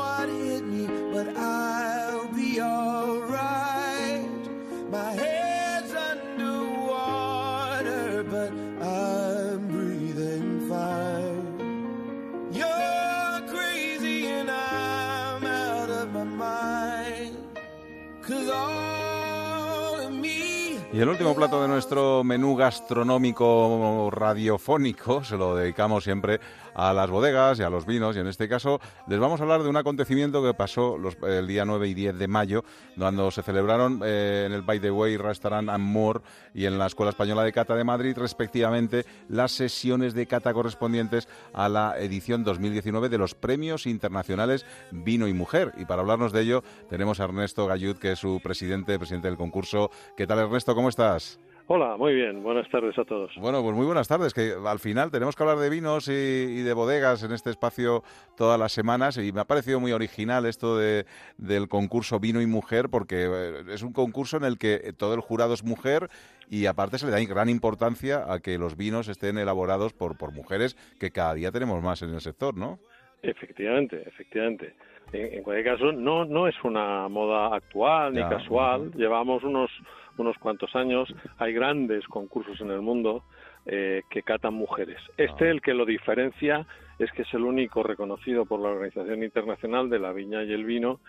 Y 20.97 21.01
el 21.01 21.11
último 21.11 21.34
plato 21.34 21.61
de 21.61 21.68
nuestro 21.68 22.24
menú 22.24 22.57
gastronómico 22.57 24.09
radiofónico 24.11 25.22
se 25.22 25.36
lo 25.36 25.55
dedicamos 25.55 26.05
siempre 26.05 26.40
a 26.74 26.94
las 26.94 27.11
bodegas 27.11 27.59
y 27.59 27.62
a 27.62 27.68
los 27.70 27.84
vinos 27.84 28.16
y 28.16 28.20
en 28.20 28.26
este 28.28 28.49
caso 28.49 28.80
les 29.07 29.18
vamos 29.18 29.38
a 29.40 29.42
hablar 29.42 29.62
de 29.62 29.68
un 29.68 29.76
acontecimiento 29.76 30.42
que 30.42 30.55
pasó 30.55 30.97
los- 30.97 31.16
el 31.22 31.47
día 31.47 31.66
9 31.66 31.88
y 31.88 31.94
10 31.94 32.18
de 32.18 32.28
mayo 32.28 32.64
cuando 32.99 33.30
se 33.30 33.42
celebraron 33.42 34.01
eh, 34.05 34.44
en 34.47 34.53
el 34.55 34.62
By 34.62 34.80
the 34.80 34.90
Way 34.90 35.18
Restaurant 35.18 35.68
and 35.68 35.84
More 35.84 36.20
y 36.55 36.64
en 36.64 36.78
la 36.78 36.86
Escuela 36.86 37.11
Española 37.11 37.42
de 37.44 37.53
Cata 37.53 37.74
de 37.74 37.84
Madrid 37.84 38.16
respectivamente 38.16 39.05
las 39.28 39.53
sesiones 39.53 40.14
de 40.14 40.26
cata 40.26 40.55
correspondientes 40.55 41.28
a 41.53 41.68
la 41.68 41.94
edición 41.99 42.42
2019 42.42 43.11
de 43.11 43.18
los 43.18 43.34
Premios 43.34 43.86
Internacionales 43.86 44.64
Vino 44.90 45.28
y 45.28 45.34
Mujer 45.34 45.72
y 45.76 45.84
para 45.84 46.01
hablarnos 46.01 46.32
de 46.32 46.40
ello 46.40 46.62
tenemos 46.88 47.20
a 47.20 47.24
Ernesto 47.24 47.66
Gallud 47.66 47.97
que 47.99 48.12
es 48.12 48.18
su 48.18 48.40
presidente, 48.42 48.99
presidente 48.99 49.28
del 49.28 49.36
concurso. 49.36 49.90
¿Qué 50.16 50.26
tal 50.26 50.38
Ernesto? 50.38 50.74
¿Cómo 50.74 50.86
estás? 50.89 51.41
Hola, 51.68 51.97
muy 51.97 52.14
bien. 52.14 52.45
Buenas 52.45 52.68
tardes 52.70 52.97
a 52.97 53.05
todos. 53.05 53.32
Bueno, 53.41 53.61
pues 53.61 53.74
muy 53.74 53.87
buenas 53.87 54.07
tardes, 54.07 54.32
que 54.32 54.55
al 54.64 54.78
final 54.78 55.11
tenemos 55.11 55.34
que 55.34 55.43
hablar 55.43 55.59
de 55.59 55.68
vinos 55.68 56.07
y, 56.07 56.12
y 56.12 56.62
de 56.62 56.72
bodegas 56.74 57.24
en 57.24 57.32
este 57.32 57.51
espacio 57.51 58.05
todas 58.37 58.57
las 58.57 58.70
semanas 58.70 59.18
y 59.18 59.32
me 59.32 59.41
ha 59.41 59.47
parecido 59.47 59.80
muy 59.80 59.91
original 59.91 60.47
esto 60.47 60.78
de, 60.78 61.07
del 61.39 61.68
concurso 61.68 62.20
Vino 62.20 62.41
y 62.41 62.47
Mujer 62.47 62.89
porque 62.89 63.26
eh, 63.28 63.64
es 63.70 63.82
un 63.82 63.93
concurso 63.93 64.37
en 64.37 64.45
el 64.45 64.59
que 64.59 64.93
todo 64.97 65.14
el 65.14 65.20
jurado 65.20 65.55
es 65.55 65.64
mujer 65.64 66.09
y 66.49 66.66
aparte 66.66 66.99
se 66.99 67.07
le 67.07 67.11
da 67.11 67.20
gran 67.24 67.49
importancia 67.49 68.32
a 68.32 68.39
que 68.39 68.59
los 68.59 68.76
vinos 68.76 69.09
estén 69.09 69.37
elaborados 69.37 69.93
por, 69.93 70.16
por 70.16 70.32
mujeres 70.32 70.76
que 71.01 71.11
cada 71.11 71.34
día 71.34 71.51
tenemos 71.51 71.82
más 71.82 72.01
en 72.03 72.14
el 72.14 72.20
sector, 72.20 72.57
¿no? 72.57 72.78
Efectivamente, 73.22 74.05
efectivamente. 74.07 74.74
En, 75.12 75.34
en 75.34 75.43
cualquier 75.43 75.76
caso, 75.76 75.91
no, 75.91 76.24
no 76.24 76.47
es 76.47 76.55
una 76.62 77.09
moda 77.09 77.57
actual 77.57 78.14
ni 78.14 78.20
casual. 78.20 78.93
Llevamos 78.95 79.43
unos, 79.43 79.70
unos 80.18 80.36
cuantos 80.38 80.74
años. 80.74 81.12
Hay 81.38 81.52
grandes 81.52 82.06
concursos 82.06 82.60
en 82.60 82.70
el 82.70 82.80
mundo 82.80 83.24
eh, 83.66 84.02
que 84.10 84.22
catan 84.22 84.54
mujeres. 84.54 84.98
Este, 85.16 85.50
el 85.50 85.60
que 85.60 85.74
lo 85.74 85.84
diferencia, 85.84 86.66
es 86.98 87.10
que 87.12 87.22
es 87.22 87.34
el 87.34 87.42
único 87.42 87.82
reconocido 87.82 88.46
por 88.46 88.60
la 88.60 88.68
Organización 88.68 89.22
Internacional 89.22 89.90
de 89.90 89.98
la 89.98 90.12
Viña 90.12 90.42
y 90.44 90.52
el 90.52 90.64
Vino, 90.64 91.00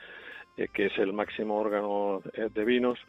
que 0.73 0.87
es 0.87 0.97
el 0.97 1.13
máximo 1.13 1.57
órgano 1.57 2.21
eh, 2.33 2.49
de 2.53 2.65
vinos, 2.65 2.99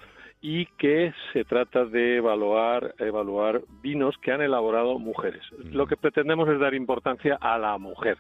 y 0.41 0.67
que 0.67 1.13
se 1.33 1.45
trata 1.45 1.85
de 1.85 2.19
evaluar, 2.19 2.95
evaluar 2.99 3.63
vinos 3.83 4.17
que 4.23 4.31
han 4.31 4.41
elaborado 4.41 4.99
mujeres. 4.99 5.43
Lo 5.59 5.87
que 5.87 5.97
pretendemos 5.97 6.49
es 6.49 6.61
dar 6.61 6.75
importancia 6.75 7.37
a 7.41 7.59
la 7.59 7.77
mujer 7.77 8.19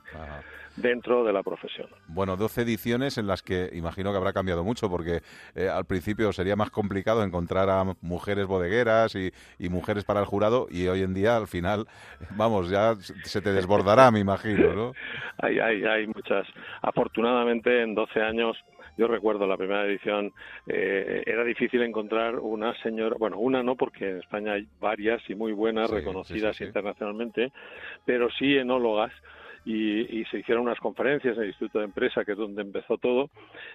dentro 0.74 1.24
de 1.24 1.33
la 1.33 1.43
profesión. 1.43 1.89
Bueno, 2.07 2.37
12 2.37 2.62
ediciones 2.62 3.18
en 3.18 3.26
las 3.26 3.43
que 3.43 3.70
imagino 3.72 4.11
que 4.11 4.16
habrá 4.16 4.33
cambiado 4.33 4.64
mucho 4.64 4.89
porque 4.89 5.20
eh, 5.55 5.68
al 5.68 5.85
principio 5.85 6.33
sería 6.33 6.57
más 6.57 6.70
complicado 6.70 7.22
encontrar 7.22 7.68
a 7.70 7.85
mujeres 8.01 8.47
bodegueras 8.47 9.14
y, 9.14 9.33
y 9.59 9.68
mujeres 9.68 10.05
para 10.05 10.20
el 10.20 10.26
jurado 10.26 10.66
y 10.70 10.87
hoy 10.89 11.03
en 11.03 11.14
día 11.14 11.37
al 11.37 11.47
final, 11.47 11.87
vamos, 12.31 12.70
ya 12.70 12.95
se 12.97 13.41
te 13.41 13.53
desbordará, 13.53 14.11
me 14.11 14.20
imagino, 14.20 14.72
¿no? 14.72 14.93
Hay, 15.41 15.61
hay, 15.61 15.85
hay 15.85 16.07
muchas. 16.09 16.49
Afortunadamente, 16.83 17.83
en 17.83 17.95
12 17.95 18.20
años, 18.20 18.57
yo 18.99 19.07
recuerdo 19.07 19.47
la 19.47 19.57
primera 19.57 19.87
edición, 19.87 20.33
eh, 20.67 21.23
era 21.25 21.45
difícil 21.45 21.81
encontrar 21.83 22.39
una 22.39 22.75
señora, 22.83 23.17
bueno, 23.19 23.39
una 23.39 23.63
no, 23.63 23.77
porque 23.77 24.11
en 24.11 24.19
España 24.19 24.53
hay 24.55 24.67
varias 24.81 25.23
y 25.31 25.35
muy 25.35 25.53
buenas, 25.53 25.89
Sí, 25.89 25.95
reconocidas 25.97 26.57
sí, 26.57 26.59
sí, 26.59 26.65
sí. 26.65 26.69
internacionalmente, 26.69 27.53
pero 28.05 28.29
sí 28.31 28.57
enólogas. 28.59 29.13
Y, 29.65 30.21
y 30.21 30.25
se 30.27 30.39
hicieron 30.39 30.65
unas 30.65 30.79
conferencias 30.79 31.37
en 31.37 31.43
el 31.43 31.49
Instituto 31.49 31.81
de 31.81 31.85
Empresa, 31.87 32.25
que 32.25 32.33
es 32.33 32.39
donde 32.39 32.63
empezó 32.63 32.97
todo, 32.97 33.29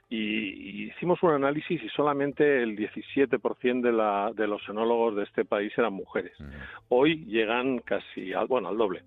y, 0.10 0.18
y 0.18 0.84
hicimos 0.86 1.22
un 1.22 1.32
análisis 1.32 1.84
y 1.84 1.90
solamente 1.90 2.64
el 2.64 2.76
17% 2.76 3.82
de, 3.82 3.92
la, 3.92 4.32
de 4.34 4.48
los 4.48 4.68
enólogos 4.68 5.16
de 5.16 5.24
este 5.24 5.46
país 5.46 5.72
eran 5.78 5.94
mujeres. 5.94 6.34
Hoy 6.90 7.26
llegan 7.26 7.78
casi 7.80 8.34
al, 8.34 8.48
bueno, 8.48 8.70
al 8.70 8.78
doble, 8.78 9.04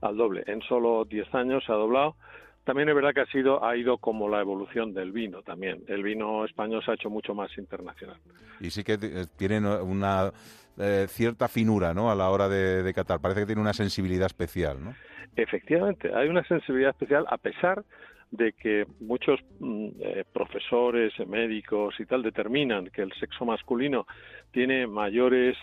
al 0.00 0.16
doble. 0.16 0.42
En 0.46 0.60
solo 0.62 1.04
10 1.04 1.32
años 1.36 1.62
se 1.64 1.70
ha 1.72 1.76
doblado. 1.76 2.16
También 2.64 2.88
es 2.88 2.94
verdad 2.94 3.12
que 3.14 3.20
ha 3.20 3.26
sido 3.26 3.64
ha 3.64 3.76
ido 3.76 3.98
como 3.98 4.28
la 4.28 4.40
evolución 4.40 4.94
del 4.94 5.12
vino 5.12 5.42
también. 5.42 5.82
El 5.86 6.02
vino 6.02 6.44
español 6.44 6.82
se 6.84 6.90
ha 6.90 6.94
hecho 6.94 7.10
mucho 7.10 7.34
más 7.34 7.56
internacional. 7.58 8.16
Y 8.60 8.70
sí 8.70 8.82
que 8.82 8.94
eh, 8.94 9.26
tienen 9.36 9.66
una 9.66 10.32
eh, 10.78 11.06
cierta 11.08 11.48
finura, 11.48 11.92
¿no? 11.92 12.10
A 12.10 12.14
la 12.14 12.30
hora 12.30 12.48
de, 12.48 12.82
de 12.82 12.94
catar. 12.94 13.20
Parece 13.20 13.40
que 13.40 13.46
tiene 13.46 13.60
una 13.60 13.74
sensibilidad 13.74 14.26
especial, 14.26 14.82
¿no? 14.82 14.94
Efectivamente, 15.36 16.14
hay 16.14 16.28
una 16.28 16.44
sensibilidad 16.44 16.90
especial 16.90 17.26
a 17.28 17.38
pesar 17.38 17.84
de 18.30 18.52
que 18.52 18.86
muchos 19.00 19.40
mm, 19.60 19.88
eh, 20.00 20.24
profesores, 20.32 21.12
médicos 21.26 21.94
y 22.00 22.06
tal 22.06 22.22
determinan 22.22 22.88
que 22.88 23.02
el 23.02 23.12
sexo 23.12 23.44
masculino 23.44 24.06
tiene 24.50 24.86
mayores 24.86 25.56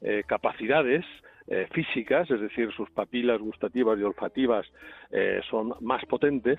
eh, 0.00 0.22
capacidades, 0.26 1.04
eh, 1.48 1.66
físicas, 1.72 2.30
es 2.30 2.40
decir, 2.40 2.72
sus 2.72 2.90
papilas 2.90 3.40
gustativas 3.40 3.98
y 3.98 4.02
olfativas 4.02 4.66
eh, 5.10 5.40
son 5.50 5.74
más 5.80 6.04
potentes, 6.06 6.58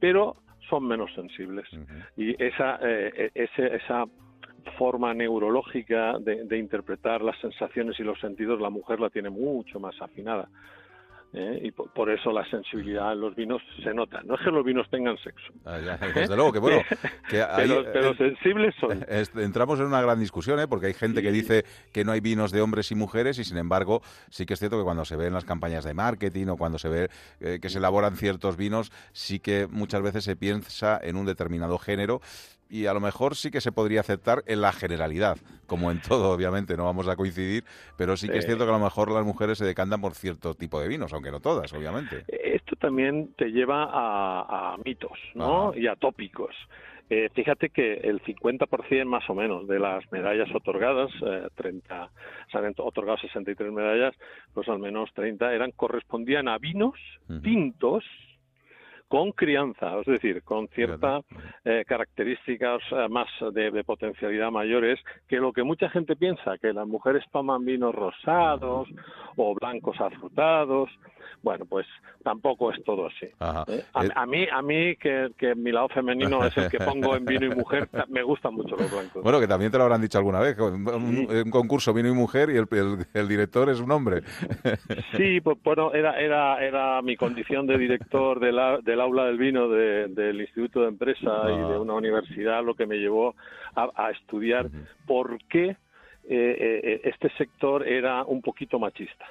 pero 0.00 0.36
son 0.68 0.86
menos 0.86 1.12
sensibles. 1.14 1.66
Y 2.16 2.34
esa, 2.42 2.78
eh, 2.82 3.30
ese- 3.34 3.76
esa 3.76 4.04
forma 4.78 5.14
neurológica 5.14 6.18
de, 6.18 6.44
de 6.44 6.58
interpretar 6.58 7.22
las 7.22 7.38
sensaciones 7.40 7.98
y 8.00 8.02
los 8.02 8.18
sentidos, 8.20 8.60
la 8.60 8.68
mujer 8.70 8.98
la 9.00 9.10
tiene 9.10 9.30
mucho 9.30 9.78
más 9.78 9.94
afinada. 10.02 10.48
¿Eh? 11.36 11.60
Y 11.62 11.70
por, 11.70 11.92
por 11.92 12.10
eso 12.10 12.32
la 12.32 12.44
sensibilidad 12.50 13.12
en 13.12 13.20
los 13.20 13.36
vinos 13.36 13.62
se 13.84 13.94
nota. 13.94 14.22
No 14.24 14.34
es 14.34 14.40
que 14.40 14.50
los 14.50 14.64
vinos 14.64 14.88
tengan 14.90 15.16
sexo. 15.18 15.52
Ah, 15.64 15.78
ya, 15.78 15.96
desde 15.98 16.34
luego, 16.34 16.52
que 16.52 16.58
bueno. 16.58 16.82
Que 17.28 17.44
pero, 17.56 17.84
pero 17.92 18.10
eh, 18.10 18.16
sensibles 18.16 18.74
son. 18.80 19.04
es- 19.08 19.34
entramos 19.36 19.78
en 19.80 19.86
una 19.86 20.00
gran 20.00 20.18
discusión, 20.20 20.58
¿eh? 20.60 20.66
porque 20.68 20.86
hay 20.86 20.94
gente 20.94 21.22
que 21.22 21.30
dice 21.32 21.64
que 21.92 22.04
no 22.04 22.12
hay 22.12 22.20
vinos 22.20 22.52
de 22.52 22.60
hombres 22.62 22.90
y 22.92 22.94
mujeres 22.94 23.38
y 23.38 23.44
sin 23.44 23.58
embargo 23.58 24.00
sí 24.30 24.46
que 24.46 24.54
es 24.54 24.58
cierto 24.60 24.78
que 24.78 24.84
cuando 24.84 25.04
se 25.04 25.16
ven 25.16 25.32
las 25.32 25.44
campañas 25.44 25.84
de 25.84 25.92
marketing 25.94 26.46
o 26.48 26.56
cuando 26.56 26.78
se 26.78 26.88
ve 26.88 27.08
eh, 27.40 27.58
que 27.60 27.68
se 27.68 27.78
elaboran 27.78 28.16
ciertos 28.16 28.56
vinos, 28.56 28.92
sí 29.12 29.40
que 29.40 29.66
muchas 29.68 30.02
veces 30.02 30.24
se 30.24 30.36
piensa 30.36 30.98
en 31.02 31.16
un 31.16 31.26
determinado 31.26 31.78
género 31.78 32.20
y 32.68 32.86
a 32.86 32.94
lo 32.94 33.00
mejor 33.00 33.36
sí 33.36 33.50
que 33.50 33.60
se 33.60 33.72
podría 33.72 34.00
aceptar 34.00 34.42
en 34.46 34.60
la 34.60 34.72
generalidad, 34.72 35.38
como 35.66 35.90
en 35.90 36.00
todo, 36.00 36.30
obviamente, 36.30 36.76
no 36.76 36.84
vamos 36.84 37.08
a 37.08 37.16
coincidir, 37.16 37.64
pero 37.96 38.16
sí 38.16 38.28
que 38.28 38.38
es 38.38 38.46
cierto 38.46 38.64
que 38.64 38.70
a 38.70 38.78
lo 38.78 38.84
mejor 38.84 39.10
las 39.10 39.24
mujeres 39.24 39.58
se 39.58 39.64
decantan 39.64 40.00
por 40.00 40.14
cierto 40.14 40.54
tipo 40.54 40.80
de 40.80 40.88
vinos, 40.88 41.12
aunque 41.12 41.30
no 41.30 41.40
todas, 41.40 41.72
obviamente. 41.72 42.24
Esto 42.28 42.76
también 42.76 43.34
te 43.36 43.46
lleva 43.46 43.84
a, 43.84 44.74
a 44.74 44.76
mitos 44.84 45.18
¿no? 45.34 45.72
y 45.74 45.86
a 45.86 45.96
tópicos. 45.96 46.54
Eh, 47.08 47.28
fíjate 47.34 47.70
que 47.70 47.94
el 47.94 48.20
50% 48.22 49.04
más 49.04 49.28
o 49.30 49.34
menos 49.34 49.68
de 49.68 49.78
las 49.78 50.10
medallas 50.10 50.52
otorgadas, 50.52 51.10
eh, 51.24 51.46
30, 51.54 52.10
se 52.50 52.58
han 52.58 52.74
otorgado 52.78 53.16
63 53.18 53.72
medallas, 53.72 54.14
pues 54.52 54.68
al 54.68 54.80
menos 54.80 55.10
30 55.14 55.54
eran 55.54 55.70
correspondían 55.70 56.48
a 56.48 56.58
vinos 56.58 56.94
tintos 57.42 58.02
con 59.08 59.32
crianza, 59.32 60.00
es 60.00 60.06
decir, 60.06 60.42
con 60.42 60.68
ciertas 60.68 61.24
eh, 61.64 61.84
características 61.86 62.80
eh, 62.90 63.06
más 63.08 63.28
de, 63.52 63.70
de 63.70 63.84
potencialidad 63.84 64.50
mayores 64.50 64.98
que 65.28 65.36
lo 65.36 65.52
que 65.52 65.62
mucha 65.62 65.88
gente 65.90 66.16
piensa, 66.16 66.58
que 66.58 66.72
las 66.72 66.86
mujeres 66.88 67.24
toman 67.32 67.64
vinos 67.64 67.94
rosados 67.94 68.88
o 69.36 69.54
blancos 69.54 70.00
afrutados. 70.00 70.90
Bueno, 71.42 71.66
pues 71.66 71.86
tampoco 72.24 72.72
es 72.72 72.82
todo 72.84 73.06
así. 73.06 73.26
¿eh? 73.68 73.84
A, 73.94 74.22
a 74.22 74.26
mí, 74.26 74.46
a 74.50 74.62
mí 74.62 74.96
que, 74.96 75.28
que 75.38 75.54
mi 75.54 75.70
lado 75.70 75.88
femenino 75.88 76.44
es 76.44 76.56
el 76.56 76.68
que 76.68 76.78
pongo 76.80 77.14
en 77.16 77.24
vino 77.26 77.46
y 77.46 77.50
mujer, 77.54 77.88
me 78.08 78.22
gustan 78.22 78.54
mucho 78.54 78.74
los 78.76 78.90
blancos. 78.90 79.22
Bueno, 79.22 79.38
que 79.38 79.46
también 79.46 79.70
te 79.70 79.78
lo 79.78 79.84
habrán 79.84 80.00
dicho 80.00 80.18
alguna 80.18 80.40
vez, 80.40 80.58
un, 80.58 80.88
un- 80.88 81.28
un 81.44 81.50
concurso 81.50 81.92
vino 81.94 82.08
y 82.08 82.12
mujer 82.12 82.50
y 82.50 82.56
el, 82.56 82.66
el- 82.72 83.06
el 83.14 83.28
director 83.28 83.68
es 83.68 83.80
un 83.80 83.90
hombre. 83.92 84.22
Sí, 85.16 85.40
pues 85.40 85.58
bueno, 85.62 85.92
era, 85.92 86.18
era, 86.18 86.64
era 86.64 87.02
mi 87.02 87.16
condición 87.16 87.66
de 87.66 87.78
director 87.78 88.40
de 88.40 88.52
la- 88.52 88.78
del 88.96 89.00
aula 89.02 89.26
del 89.26 89.36
vino 89.36 89.68
de- 89.68 90.08
del 90.08 90.40
Instituto 90.40 90.80
de 90.80 90.88
Empresa 90.88 91.30
y 91.50 91.72
de 91.72 91.78
una 91.78 91.92
universidad 91.94 92.64
lo 92.64 92.74
que 92.74 92.86
me 92.86 92.96
llevó 92.96 93.34
a, 93.74 93.90
a 93.94 94.10
estudiar 94.10 94.68
por 95.06 95.38
qué 95.48 95.76
eh, 96.28 96.80
eh, 96.82 97.00
este 97.04 97.28
sector 97.36 97.86
era 97.86 98.24
un 98.24 98.40
poquito 98.42 98.78
machista. 98.78 99.26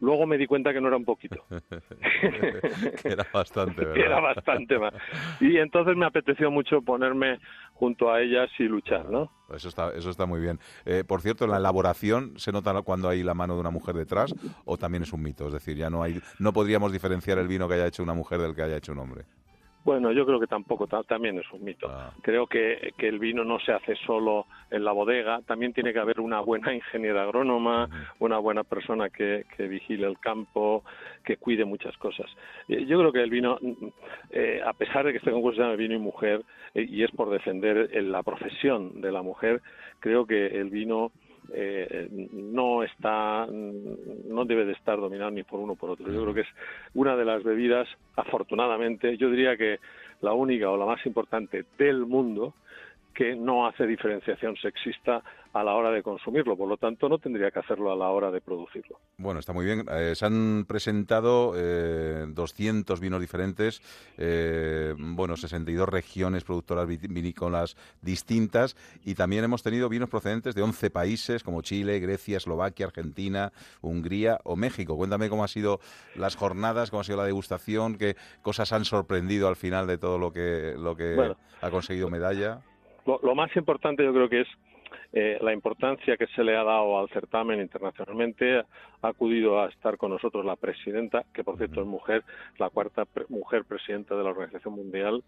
Luego 0.00 0.26
me 0.26 0.38
di 0.38 0.46
cuenta 0.46 0.72
que 0.72 0.80
no 0.80 0.88
era 0.88 0.96
un 0.96 1.04
poquito, 1.04 1.44
que 3.02 3.08
era 3.08 3.26
bastante, 3.32 3.80
¿verdad? 3.80 3.94
que 3.94 4.00
era 4.00 4.20
bastante 4.20 4.78
más. 4.78 4.94
Y 5.40 5.58
entonces 5.58 5.96
me 5.96 6.06
apeteció 6.06 6.50
mucho 6.50 6.82
ponerme 6.82 7.38
junto 7.74 8.12
a 8.12 8.20
ellas 8.20 8.50
y 8.58 8.64
luchar, 8.64 9.08
¿no? 9.08 9.30
Eso 9.54 9.68
está, 9.68 9.92
eso 9.94 10.10
está 10.10 10.26
muy 10.26 10.40
bien. 10.40 10.58
Eh, 10.84 11.04
por 11.06 11.22
cierto, 11.22 11.46
la 11.46 11.56
elaboración 11.56 12.34
se 12.36 12.52
nota 12.52 12.70
cuando 12.82 13.08
hay 13.08 13.22
la 13.22 13.34
mano 13.34 13.54
de 13.54 13.60
una 13.60 13.70
mujer 13.70 13.94
detrás 13.94 14.34
o 14.64 14.76
también 14.76 15.02
es 15.02 15.12
un 15.12 15.22
mito. 15.22 15.46
Es 15.46 15.52
decir, 15.52 15.76
ya 15.76 15.90
no 15.90 16.02
hay, 16.02 16.20
no 16.38 16.52
podríamos 16.52 16.92
diferenciar 16.92 17.38
el 17.38 17.48
vino 17.48 17.68
que 17.68 17.74
haya 17.74 17.86
hecho 17.86 18.02
una 18.02 18.14
mujer 18.14 18.40
del 18.40 18.54
que 18.54 18.62
haya 18.62 18.76
hecho 18.76 18.92
un 18.92 18.98
hombre. 18.98 19.24
Bueno, 19.82 20.12
yo 20.12 20.26
creo 20.26 20.38
que 20.38 20.46
tampoco, 20.46 20.86
ta- 20.86 21.02
también 21.04 21.38
es 21.38 21.50
un 21.52 21.64
mito. 21.64 21.88
Ah. 21.90 22.12
Creo 22.22 22.46
que, 22.46 22.92
que 22.98 23.08
el 23.08 23.18
vino 23.18 23.44
no 23.44 23.58
se 23.60 23.72
hace 23.72 23.96
solo 24.06 24.46
en 24.70 24.84
la 24.84 24.92
bodega, 24.92 25.40
también 25.46 25.72
tiene 25.72 25.92
que 25.94 25.98
haber 25.98 26.20
una 26.20 26.40
buena 26.40 26.74
ingeniera 26.74 27.22
agrónoma, 27.22 27.88
una 28.18 28.38
buena 28.38 28.62
persona 28.62 29.08
que, 29.08 29.46
que 29.56 29.68
vigile 29.68 30.06
el 30.06 30.18
campo, 30.18 30.84
que 31.24 31.38
cuide 31.38 31.64
muchas 31.64 31.96
cosas. 31.96 32.26
Eh, 32.68 32.84
Yo 32.84 32.98
creo 32.98 33.10
que 33.12 33.22
el 33.22 33.30
vino, 33.30 33.58
mm, 33.60 33.86
eh, 34.32 34.60
a 34.64 34.72
pesar 34.74 35.06
de 35.06 35.12
que 35.12 35.18
este 35.18 35.30
concurso 35.30 35.56
se 35.56 35.62
llama 35.62 35.76
Vino 35.76 35.94
y 35.94 35.98
Mujer, 35.98 36.42
eh, 36.74 36.86
y 36.88 37.02
es 37.02 37.10
por 37.12 37.30
defender 37.30 37.88
eh, 37.92 38.02
la 38.02 38.22
profesión 38.22 39.00
de 39.00 39.10
la 39.12 39.22
mujer, 39.22 39.62
creo 40.00 40.26
que 40.26 40.46
el 40.46 40.68
vino 40.70 41.10
eh, 41.54 42.08
no 42.32 42.82
está 42.82 43.46
no 43.46 44.44
debe 44.44 44.64
de 44.64 44.72
estar 44.72 44.98
dominado 44.98 45.30
ni 45.30 45.42
por 45.42 45.60
uno 45.60 45.74
por 45.74 45.90
otro. 45.90 46.06
Yo 46.12 46.22
creo 46.22 46.34
que 46.34 46.40
es 46.42 46.48
una 46.94 47.16
de 47.16 47.24
las 47.24 47.42
bebidas 47.42 47.88
afortunadamente 48.16 49.16
yo 49.16 49.30
diría 49.30 49.56
que 49.56 49.78
la 50.20 50.32
única 50.32 50.70
o 50.70 50.76
la 50.76 50.86
más 50.86 51.04
importante 51.06 51.64
del 51.78 52.06
mundo 52.06 52.54
que 53.14 53.34
no 53.34 53.66
hace 53.66 53.86
diferenciación 53.86 54.56
sexista 54.56 55.22
a 55.52 55.64
la 55.64 55.74
hora 55.74 55.90
de 55.90 56.02
consumirlo 56.02 56.56
por 56.56 56.68
lo 56.68 56.76
tanto 56.76 57.08
no 57.08 57.18
tendría 57.18 57.50
que 57.50 57.58
hacerlo 57.58 57.90
a 57.90 57.96
la 57.96 58.08
hora 58.10 58.30
de 58.30 58.40
producirlo 58.40 58.98
Bueno, 59.18 59.40
está 59.40 59.52
muy 59.52 59.64
bien. 59.64 59.84
Eh, 59.90 60.14
se 60.14 60.24
han 60.24 60.64
presentado 60.66 61.54
eh, 61.56 62.24
200 62.28 63.00
vinos 63.00 63.20
diferentes, 63.20 63.82
eh, 64.16 64.94
bueno, 64.96 65.36
62 65.36 65.88
regiones 65.88 66.44
productoras 66.44 66.86
vinícolas 66.86 67.76
distintas 68.00 68.76
y 69.04 69.14
también 69.14 69.42
hemos 69.44 69.62
tenido 69.62 69.88
vinos 69.88 70.08
procedentes 70.08 70.54
de 70.54 70.62
11 70.62 70.90
países 70.90 71.42
como 71.42 71.62
Chile, 71.62 71.98
Grecia, 71.98 72.36
Eslovaquia, 72.36 72.86
Argentina, 72.86 73.52
Hungría 73.80 74.38
o 74.44 74.54
México. 74.56 74.96
Cuéntame 74.96 75.28
cómo 75.28 75.42
han 75.42 75.48
sido 75.48 75.80
las 76.14 76.36
jornadas, 76.36 76.90
cómo 76.90 77.00
ha 77.00 77.04
sido 77.04 77.18
la 77.18 77.24
degustación, 77.24 77.96
qué 77.98 78.14
cosas 78.42 78.72
han 78.72 78.84
sorprendido 78.84 79.48
al 79.48 79.56
final 79.56 79.86
de 79.86 79.98
todo 79.98 80.18
lo 80.18 80.32
que, 80.32 80.74
lo 80.78 80.94
que 80.96 81.14
Bueno. 81.16 81.36
ha 81.60 81.70
conseguido 81.70 82.08
medalla. 82.08 82.60
Lo, 83.06 83.18
lo 83.22 83.34
más 83.34 83.54
importante 83.56 84.04
yo 84.04 84.12
creo 84.12 84.28
que 84.28 84.40
es 84.42 84.48
eh, 85.12 85.38
la 85.40 85.52
importancia 85.52 86.16
que 86.16 86.26
se 86.28 86.42
le 86.44 86.56
ha 86.56 86.64
dado 86.64 86.98
al 86.98 87.08
certamen 87.10 87.60
internacionalmente. 87.60 88.58
Ha 88.58 89.08
acudido 89.08 89.60
a 89.60 89.68
estar 89.68 89.96
con 89.96 90.10
nosotros 90.10 90.44
la 90.44 90.56
presidenta, 90.56 91.24
que 91.32 91.44
por 91.44 91.56
cierto 91.56 91.80
es 91.80 91.86
mujer, 91.86 92.22
la 92.58 92.70
cuarta 92.70 93.04
pre- 93.04 93.26
mujer 93.28 93.64
presidenta 93.64 94.16
de 94.16 94.24
la 94.24 94.30
Organización 94.30 94.74
Mundial, 94.74 95.22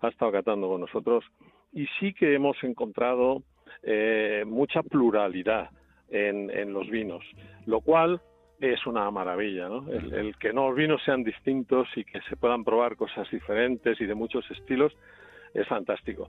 ha 0.00 0.08
estado 0.08 0.32
catando 0.32 0.68
con 0.68 0.80
nosotros. 0.80 1.24
Y 1.72 1.86
sí 1.98 2.12
que 2.14 2.34
hemos 2.34 2.62
encontrado 2.64 3.42
eh, 3.82 4.44
mucha 4.46 4.82
pluralidad 4.82 5.70
en, 6.10 6.50
en 6.50 6.72
los 6.72 6.88
vinos, 6.88 7.24
lo 7.66 7.80
cual 7.80 8.20
es 8.60 8.84
una 8.86 9.10
maravilla, 9.10 9.68
¿no? 9.68 9.86
El, 9.92 10.12
el 10.14 10.36
que 10.36 10.52
no 10.52 10.68
los 10.68 10.76
vinos 10.76 11.00
sean 11.04 11.22
distintos 11.22 11.86
y 11.94 12.04
que 12.04 12.20
se 12.22 12.36
puedan 12.36 12.64
probar 12.64 12.96
cosas 12.96 13.30
diferentes 13.30 14.00
y 14.00 14.06
de 14.06 14.14
muchos 14.14 14.50
estilos 14.50 14.96
es 15.54 15.66
fantástico. 15.66 16.28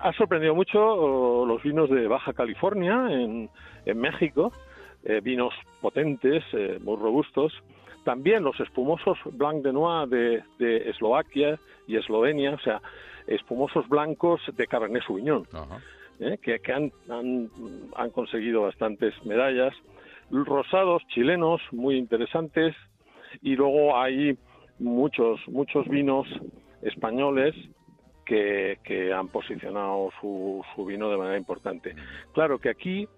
Ha 0.00 0.12
sorprendido 0.12 0.54
mucho 0.54 0.80
oh, 0.80 1.46
los 1.46 1.62
vinos 1.62 1.90
de 1.90 2.06
Baja 2.08 2.32
California 2.32 3.08
en, 3.10 3.48
en 3.84 3.98
México, 3.98 4.52
eh, 5.04 5.20
vinos 5.22 5.54
potentes, 5.80 6.42
eh, 6.52 6.78
muy 6.82 6.96
robustos. 6.96 7.52
También 8.04 8.44
los 8.44 8.58
espumosos 8.60 9.18
Blanc 9.32 9.62
de 9.62 9.72
Noir 9.72 10.08
de, 10.08 10.42
de 10.58 10.90
Eslovaquia 10.90 11.58
y 11.86 11.96
Eslovenia, 11.96 12.52
o 12.54 12.58
sea, 12.60 12.80
espumosos 13.26 13.88
blancos 13.88 14.40
de 14.54 14.66
Cabernet 14.66 15.02
Sauvignon, 15.04 15.46
¿eh? 16.20 16.38
que, 16.42 16.58
que 16.60 16.72
han, 16.72 16.92
han, 17.08 17.48
han 17.96 18.10
conseguido 18.10 18.62
bastantes 18.62 19.14
medallas. 19.24 19.74
Rosados 20.30 21.02
chilenos 21.08 21.60
muy 21.70 21.96
interesantes 21.96 22.74
y 23.42 23.56
luego 23.56 23.96
hay 23.96 24.36
muchos 24.78 25.40
muchos 25.48 25.86
vinos 25.88 26.26
españoles 26.82 27.54
que, 28.24 28.78
que 28.82 29.12
han 29.12 29.28
posicionado 29.28 30.10
su, 30.20 30.64
su 30.74 30.84
vino 30.84 31.10
de 31.10 31.16
manera 31.16 31.36
importante. 31.36 31.94
Claro 32.32 32.58
que 32.58 32.70
aquí 32.70 33.08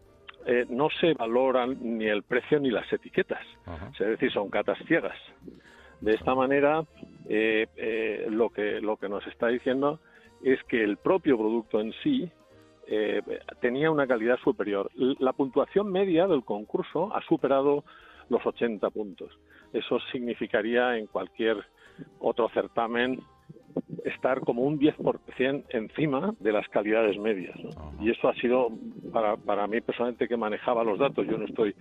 eh, 0.46 0.66
no 0.68 0.88
se 0.90 1.14
valoran 1.14 1.76
ni 1.80 2.06
el 2.06 2.22
precio 2.22 2.60
ni 2.60 2.70
las 2.70 2.90
etiquetas, 2.92 3.44
es 3.98 4.06
decir, 4.06 4.32
son 4.32 4.50
catas 4.50 4.78
ciegas. 4.86 5.18
De 6.00 6.12
esta 6.12 6.34
manera, 6.34 6.84
eh, 7.28 7.66
eh, 7.76 8.26
lo, 8.30 8.50
que, 8.50 8.80
lo 8.80 8.96
que 8.96 9.08
nos 9.08 9.26
está 9.26 9.48
diciendo 9.48 9.98
es 10.42 10.62
que 10.64 10.84
el 10.84 10.98
propio 10.98 11.38
producto 11.38 11.80
en 11.80 11.92
sí 12.02 12.30
eh, 12.86 13.22
tenía 13.60 13.90
una 13.90 14.06
calidad 14.06 14.38
superior. 14.38 14.90
La 14.94 15.32
puntuación 15.32 15.90
media 15.90 16.26
del 16.26 16.44
concurso 16.44 17.14
ha 17.14 17.22
superado 17.22 17.84
los 18.28 18.44
80 18.44 18.90
puntos. 18.90 19.36
Eso 19.72 19.98
significaría 20.12 20.96
en 20.96 21.06
cualquier 21.06 21.64
otro 22.20 22.48
certamen 22.50 23.20
estar 24.04 24.40
como 24.40 24.62
un 24.62 24.78
10% 24.78 25.64
encima 25.70 26.34
de 26.38 26.52
las 26.52 26.68
calidades 26.68 27.18
medias. 27.18 27.56
¿no? 27.62 27.70
Y 28.00 28.10
eso 28.10 28.28
ha 28.28 28.34
sido, 28.34 28.70
para, 29.12 29.36
para 29.36 29.66
mí 29.66 29.80
personalmente 29.80 30.28
que 30.28 30.36
manejaba 30.36 30.84
los 30.84 30.98
datos, 30.98 31.26
yo 31.26 31.36
no 31.36 31.44
estoy 31.44 31.74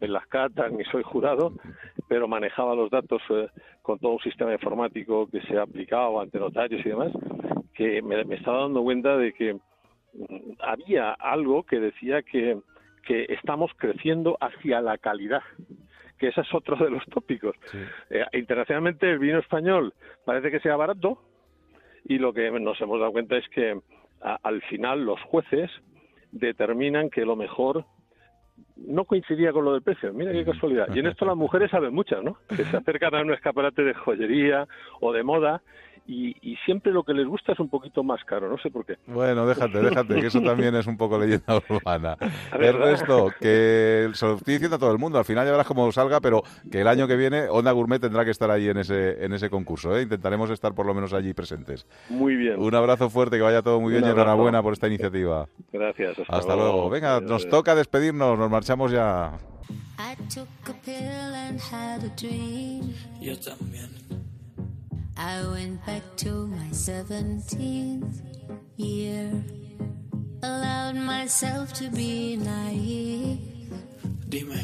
en 0.00 0.12
las 0.12 0.26
catas 0.26 0.72
ni 0.72 0.84
soy 0.84 1.02
jurado, 1.02 1.52
pero 2.08 2.28
manejaba 2.28 2.74
los 2.74 2.90
datos 2.90 3.22
eh, 3.30 3.48
con 3.82 3.98
todo 3.98 4.12
un 4.12 4.20
sistema 4.20 4.52
informático 4.52 5.28
que 5.30 5.40
se 5.42 5.58
ha 5.58 5.62
aplicado 5.62 6.20
ante 6.20 6.38
notarios 6.38 6.84
y 6.84 6.88
demás, 6.88 7.12
que 7.74 8.02
me, 8.02 8.24
me 8.24 8.36
estaba 8.36 8.62
dando 8.62 8.82
cuenta 8.82 9.16
de 9.16 9.32
que 9.32 9.54
mm, 9.54 10.52
había 10.60 11.12
algo 11.12 11.62
que 11.64 11.78
decía 11.78 12.22
que, 12.22 12.58
que 13.06 13.26
estamos 13.28 13.70
creciendo 13.76 14.36
hacia 14.40 14.80
la 14.80 14.98
calidad 14.98 15.42
que 16.18 16.28
ese 16.28 16.40
es 16.40 16.54
otro 16.54 16.76
de 16.76 16.90
los 16.90 17.04
tópicos. 17.06 17.54
Eh, 18.10 18.24
internacionalmente 18.32 19.10
el 19.10 19.18
vino 19.18 19.38
español 19.38 19.92
parece 20.24 20.50
que 20.50 20.60
sea 20.60 20.76
barato 20.76 21.18
y 22.08 22.18
lo 22.18 22.32
que 22.32 22.50
nos 22.60 22.80
hemos 22.80 22.98
dado 23.00 23.12
cuenta 23.12 23.36
es 23.36 23.48
que 23.48 23.78
a- 24.22 24.38
al 24.42 24.62
final 24.62 25.04
los 25.04 25.20
jueces 25.22 25.70
determinan 26.32 27.10
que 27.10 27.24
lo 27.24 27.36
mejor 27.36 27.84
no 28.76 29.04
coincidía 29.04 29.52
con 29.52 29.64
lo 29.64 29.72
del 29.72 29.82
precio. 29.82 30.12
Mira 30.12 30.32
qué 30.32 30.44
casualidad. 30.44 30.88
Y 30.94 30.98
en 31.00 31.06
esto 31.06 31.24
las 31.26 31.36
mujeres 31.36 31.70
saben 31.70 31.94
muchas, 31.94 32.22
¿no? 32.22 32.38
Que 32.48 32.64
se 32.64 32.76
acercan 32.76 33.14
a 33.14 33.22
un 33.22 33.32
escaparate 33.32 33.82
de 33.82 33.94
joyería 33.94 34.66
o 35.00 35.12
de 35.12 35.22
moda 35.22 35.62
y, 36.06 36.36
y 36.40 36.56
siempre 36.64 36.92
lo 36.92 37.02
que 37.02 37.12
les 37.12 37.26
gusta 37.26 37.52
es 37.52 37.58
un 37.58 37.68
poquito 37.68 38.02
más 38.02 38.22
caro, 38.24 38.48
no 38.48 38.58
sé 38.58 38.70
por 38.70 38.84
qué. 38.86 38.96
Bueno, 39.06 39.46
déjate, 39.46 39.80
déjate, 39.80 40.20
que 40.20 40.26
eso 40.26 40.40
también 40.40 40.74
es 40.74 40.86
un 40.86 40.96
poco 40.96 41.18
leyenda 41.18 41.56
urbana. 41.68 42.16
ver, 42.52 42.76
Ernesto, 42.76 43.30
que 43.40 44.10
se 44.14 44.26
lo 44.26 44.34
estoy 44.36 44.54
diciendo 44.54 44.76
a 44.76 44.78
todo 44.78 44.92
el 44.92 44.98
mundo, 44.98 45.18
al 45.18 45.24
final 45.24 45.44
ya 45.44 45.50
verás 45.52 45.66
cómo 45.66 45.90
salga, 45.92 46.20
pero 46.20 46.42
que 46.70 46.80
el 46.80 46.88
año 46.88 47.06
que 47.08 47.16
viene 47.16 47.48
Onda 47.48 47.72
Gourmet 47.72 48.00
tendrá 48.00 48.24
que 48.24 48.30
estar 48.30 48.50
ahí 48.50 48.68
en 48.68 48.78
ese, 48.78 49.24
en 49.24 49.32
ese 49.32 49.50
concurso, 49.50 49.96
¿eh? 49.96 50.02
Intentaremos 50.02 50.50
estar 50.50 50.74
por 50.74 50.86
lo 50.86 50.94
menos 50.94 51.12
allí 51.12 51.34
presentes. 51.34 51.86
Muy 52.08 52.36
bien. 52.36 52.58
Un 52.58 52.74
abrazo 52.74 53.10
fuerte, 53.10 53.36
que 53.36 53.42
vaya 53.42 53.62
todo 53.62 53.80
muy 53.80 53.92
bien 53.92 54.04
y 54.04 54.08
enhorabuena 54.08 54.62
por 54.62 54.72
esta 54.72 54.86
iniciativa. 54.86 55.46
Gracias. 55.72 56.18
Hasta, 56.20 56.36
Hasta 56.36 56.56
luego. 56.56 56.88
Venga, 56.88 57.20
nos 57.20 57.48
toca 57.48 57.74
despedirnos, 57.74 58.38
nos 58.38 58.50
marchamos 58.50 58.92
ya. 58.92 59.32
I 59.98 60.14
took 60.32 60.48
a 60.68 60.74
pill 60.84 61.34
and 61.34 61.58
had 61.58 62.04
a 62.04 62.14
dream. 62.16 62.92
Yo 63.20 63.38
también. 63.40 63.88
I 65.16 65.42
went 65.48 65.84
back 65.86 66.02
to 66.18 66.46
my 66.46 66.68
17th 66.70 68.20
year. 68.76 69.32
Allowed 70.42 70.96
myself 70.96 71.72
to 71.74 71.88
be 71.90 72.36
naive. 72.36 73.40
Dime, 74.28 74.60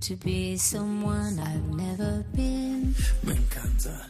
To 0.00 0.16
be 0.16 0.56
someone 0.56 1.38
I've 1.40 1.68
never 1.74 2.24
been. 2.34 2.94
me 3.24 3.32
encanta. 3.34 4.04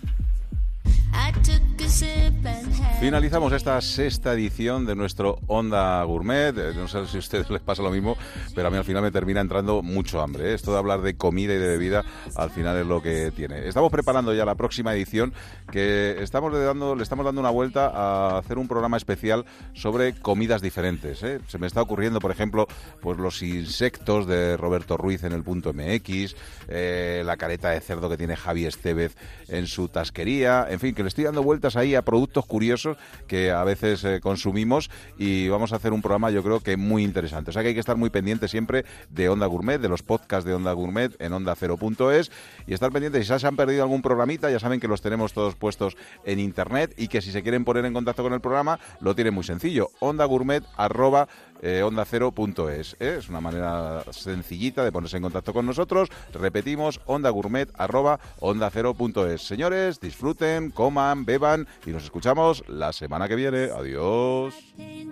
Finalizamos 3.01 3.53
esta 3.53 3.81
sexta 3.81 4.33
edición 4.33 4.87
de 4.87 4.97
nuestro 4.97 5.39
Onda 5.47 6.03
Gourmet. 6.05 6.57
Eh, 6.57 6.73
No 6.75 6.89
sé 6.89 7.07
si 7.07 7.17
a 7.17 7.21
ustedes 7.21 7.51
les 7.51 7.61
pasa 7.61 7.83
lo 7.83 7.91
mismo, 7.91 8.17
pero 8.55 8.69
a 8.69 8.71
mí 8.71 8.77
al 8.77 8.85
final 8.85 9.03
me 9.03 9.11
termina 9.11 9.41
entrando 9.41 9.83
mucho 9.83 10.21
hambre. 10.21 10.51
¿eh? 10.51 10.55
Esto 10.55 10.73
de 10.73 10.79
hablar 10.79 11.03
de 11.03 11.17
comida 11.17 11.55
y 11.55 11.59
de 11.59 11.69
bebida 11.69 12.05
al 12.35 12.51
final 12.51 12.77
es 12.79 12.87
lo 12.87 13.03
que 13.03 13.31
tiene. 13.31 13.69
Estamos 13.69 13.93
preparando 13.93 14.35
ya 14.35 14.45
la 14.45 14.55
próxima 14.55 14.95
edición 14.95 15.33
que 15.71 16.17
estamos 16.21 16.53
le 16.53 16.59
dando, 16.61 16.97
le 16.97 17.03
estamos 17.03 17.25
dando 17.25 17.41
una 17.41 17.51
vuelta 17.51 17.89
a 17.89 18.39
hacer 18.39 18.59
un 18.59 18.67
programa 18.67 18.97
especial 18.97 19.45
sobre 19.75 20.15
comidas 20.15 20.63
diferentes. 20.63 21.23
¿eh? 21.23 21.41
Se 21.47 21.59
me 21.59 21.67
está 21.67 21.83
ocurriendo, 21.83 22.19
por 22.19 22.31
ejemplo, 22.31 22.67
pues 23.01 23.19
los 23.19 23.43
insectos 23.43 24.27
de 24.27 24.57
Roberto 24.57 24.97
Ruiz 24.97 25.23
en 25.25 25.33
el 25.33 25.43
punto 25.45 25.73
MX, 25.73 26.35
la 26.69 27.37
careta 27.37 27.71
de 27.71 27.81
cerdo 27.81 28.09
que 28.09 28.17
tiene 28.17 28.37
Javi 28.37 28.67
Estevez 28.67 29.15
en 29.49 29.67
su 29.67 29.89
tasquería, 29.89 30.67
en 30.69 30.81
fin, 30.81 30.95
que 30.97 31.03
le 31.03 31.09
estoy 31.09 31.25
dando 31.25 31.45
vueltas 31.45 31.77
ahí 31.77 31.95
a 31.95 32.03
productos 32.03 32.45
curiosos 32.47 32.97
que 33.29 33.53
a 33.53 33.63
veces 33.63 34.03
eh, 34.03 34.21
consumimos 34.21 34.91
y 35.17 35.49
vamos 35.49 35.73
a 35.73 35.77
hacer 35.77 35.93
un 35.93 36.03
programa 36.03 36.31
yo 36.31 36.43
creo 36.43 36.59
que 36.59 36.77
muy 36.77 37.05
interesante. 37.05 37.51
O 37.51 37.53
sea 37.53 37.63
que 37.63 37.69
hay 37.69 37.75
que 37.75 37.81
estar 37.81 37.97
muy 37.97 38.11
pendiente 38.11 38.49
siempre 38.49 38.85
de 39.11 39.29
Onda 39.29 39.47
Gourmet, 39.47 39.79
de 39.79 39.89
los 39.89 40.03
podcasts 40.03 40.45
de 40.45 40.55
Onda 40.55 40.73
Gourmet 40.73 41.15
en 41.21 41.33
onda0.es 41.33 42.33
y 42.67 42.75
estar 42.75 42.91
pendientes 42.91 43.27
si 43.27 43.39
se 43.39 43.47
han 43.47 43.57
perdido 43.57 43.83
algún 43.83 44.03
programita, 44.03 44.51
ya 44.51 44.59
saben 44.59 44.81
que 44.81 44.89
los 44.89 45.03
tenemos 45.03 45.33
todos 45.33 45.55
puestos 45.55 45.97
en 46.25 46.41
internet 46.41 46.95
y 46.97 47.09
que 47.09 47.21
si 47.21 47.31
se 47.31 47.43
quieren 47.43 47.65
poner 47.65 47.85
en 47.85 47.93
contacto 47.93 48.23
con 48.23 48.33
el 48.33 48.41
programa 48.41 48.81
lo 49.01 49.15
tienen 49.15 49.35
muy 49.35 49.45
sencillo, 49.45 49.91
ondagourmet 50.01 50.65
arroba 50.77 51.29
eh, 51.63 51.83
onda0.es. 51.85 52.97
¿eh? 53.01 53.17
Es 53.19 53.29
una 53.29 53.41
manera 53.41 54.05
sencillita 54.11 54.85
de 54.85 54.93
ponerse 54.93 55.17
en 55.17 55.23
contacto 55.23 55.53
con 55.53 55.67
nosotros. 55.67 56.09
Repetimos, 56.33 57.01
ondagourmet 57.07 57.71
arroba 57.75 58.21
onda0.es. 58.41 59.43
Señores, 59.43 60.01
disfruten, 60.01 60.71
coman, 60.71 61.25
beban 61.25 61.67
y 61.85 61.91
nos 61.91 62.05
escuchamos 62.05 62.65
la 62.69 62.93
semana 62.93 63.29
que 63.29 63.37
viene. 63.37 63.71
Adiós. 63.77 64.55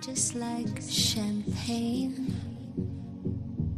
just 0.01 0.35
like 0.35 0.81
champagne. 0.87 2.33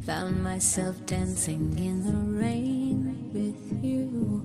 Found 0.05 0.43
myself 0.43 1.05
dancing 1.05 1.77
in 1.77 2.03
the 2.03 2.41
rain 2.41 3.29
with 3.33 3.83
you. 3.83 4.43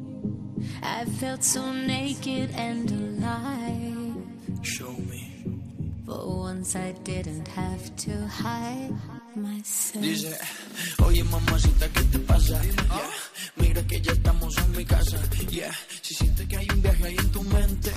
I 0.82 1.04
felt 1.04 1.44
so 1.44 1.72
naked 1.72 2.50
and 2.56 2.90
alive. 2.90 4.64
Show 4.64 4.92
me. 5.08 5.31
For 6.06 6.26
once 6.26 6.74
I 6.74 6.92
didn't 7.04 7.46
have 7.48 7.96
to 8.04 8.26
hide 8.26 8.92
myself. 9.36 10.02
Dice, 10.02 10.36
oye 11.04 11.22
mamacita, 11.24 11.88
¿qué 11.88 12.02
te 12.04 12.18
pasa? 12.20 12.60
Yeah, 12.62 13.10
Mira 13.56 13.86
que 13.86 14.00
ya 14.00 14.12
estamos 14.12 14.56
en 14.58 14.76
mi 14.76 14.84
casa. 14.84 15.18
Yeah, 15.50 15.72
si 16.02 16.14
sientes 16.14 16.46
que 16.48 16.56
hay 16.56 16.66
un 16.74 16.82
viaje 16.82 17.04
ahí 17.04 17.16
en 17.16 17.30
tu 17.30 17.42
mente, 17.42 17.92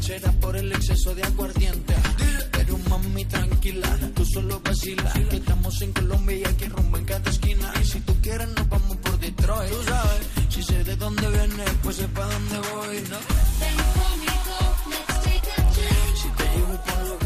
será 0.00 0.32
por 0.32 0.56
el 0.56 0.72
exceso 0.72 1.14
de 1.14 1.22
aguardiente. 1.22 1.94
Pero 2.52 2.78
mami, 2.90 3.24
tranquila, 3.26 3.96
tú 4.14 4.24
solo 4.24 4.60
vacila. 4.60 5.12
Que 5.30 5.36
estamos 5.36 5.80
en 5.82 5.92
Colombia 5.92 6.36
y 6.36 6.44
aquí 6.44 6.64
rumbo 6.66 6.96
en 6.98 7.04
cada 7.04 7.30
esquina. 7.30 7.72
Y 7.80 7.84
si 7.84 8.00
tú 8.00 8.14
quieres, 8.22 8.48
nos 8.48 8.68
vamos 8.68 8.96
por 8.96 9.18
Detroit. 9.20 9.70
Tú 9.70 9.82
sabes, 9.84 10.26
si 10.48 10.62
sé 10.62 10.84
de 10.84 10.96
dónde 10.96 11.28
vienes, 11.28 11.70
pues 11.82 11.96
sé 11.96 12.08
para 12.08 12.26
dónde 12.32 12.58
voy, 12.70 12.96
¿no? 13.10 13.18
Si 16.16 16.28
te 16.30 16.44
llevo 16.44 16.82
por 16.82 17.08
lo 17.08 17.25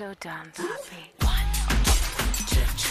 slow 0.00 0.14
down, 0.18 0.50
Poppy. 0.56 1.12
One, 1.20 1.44
two, 2.48 2.64
three, 2.78 2.89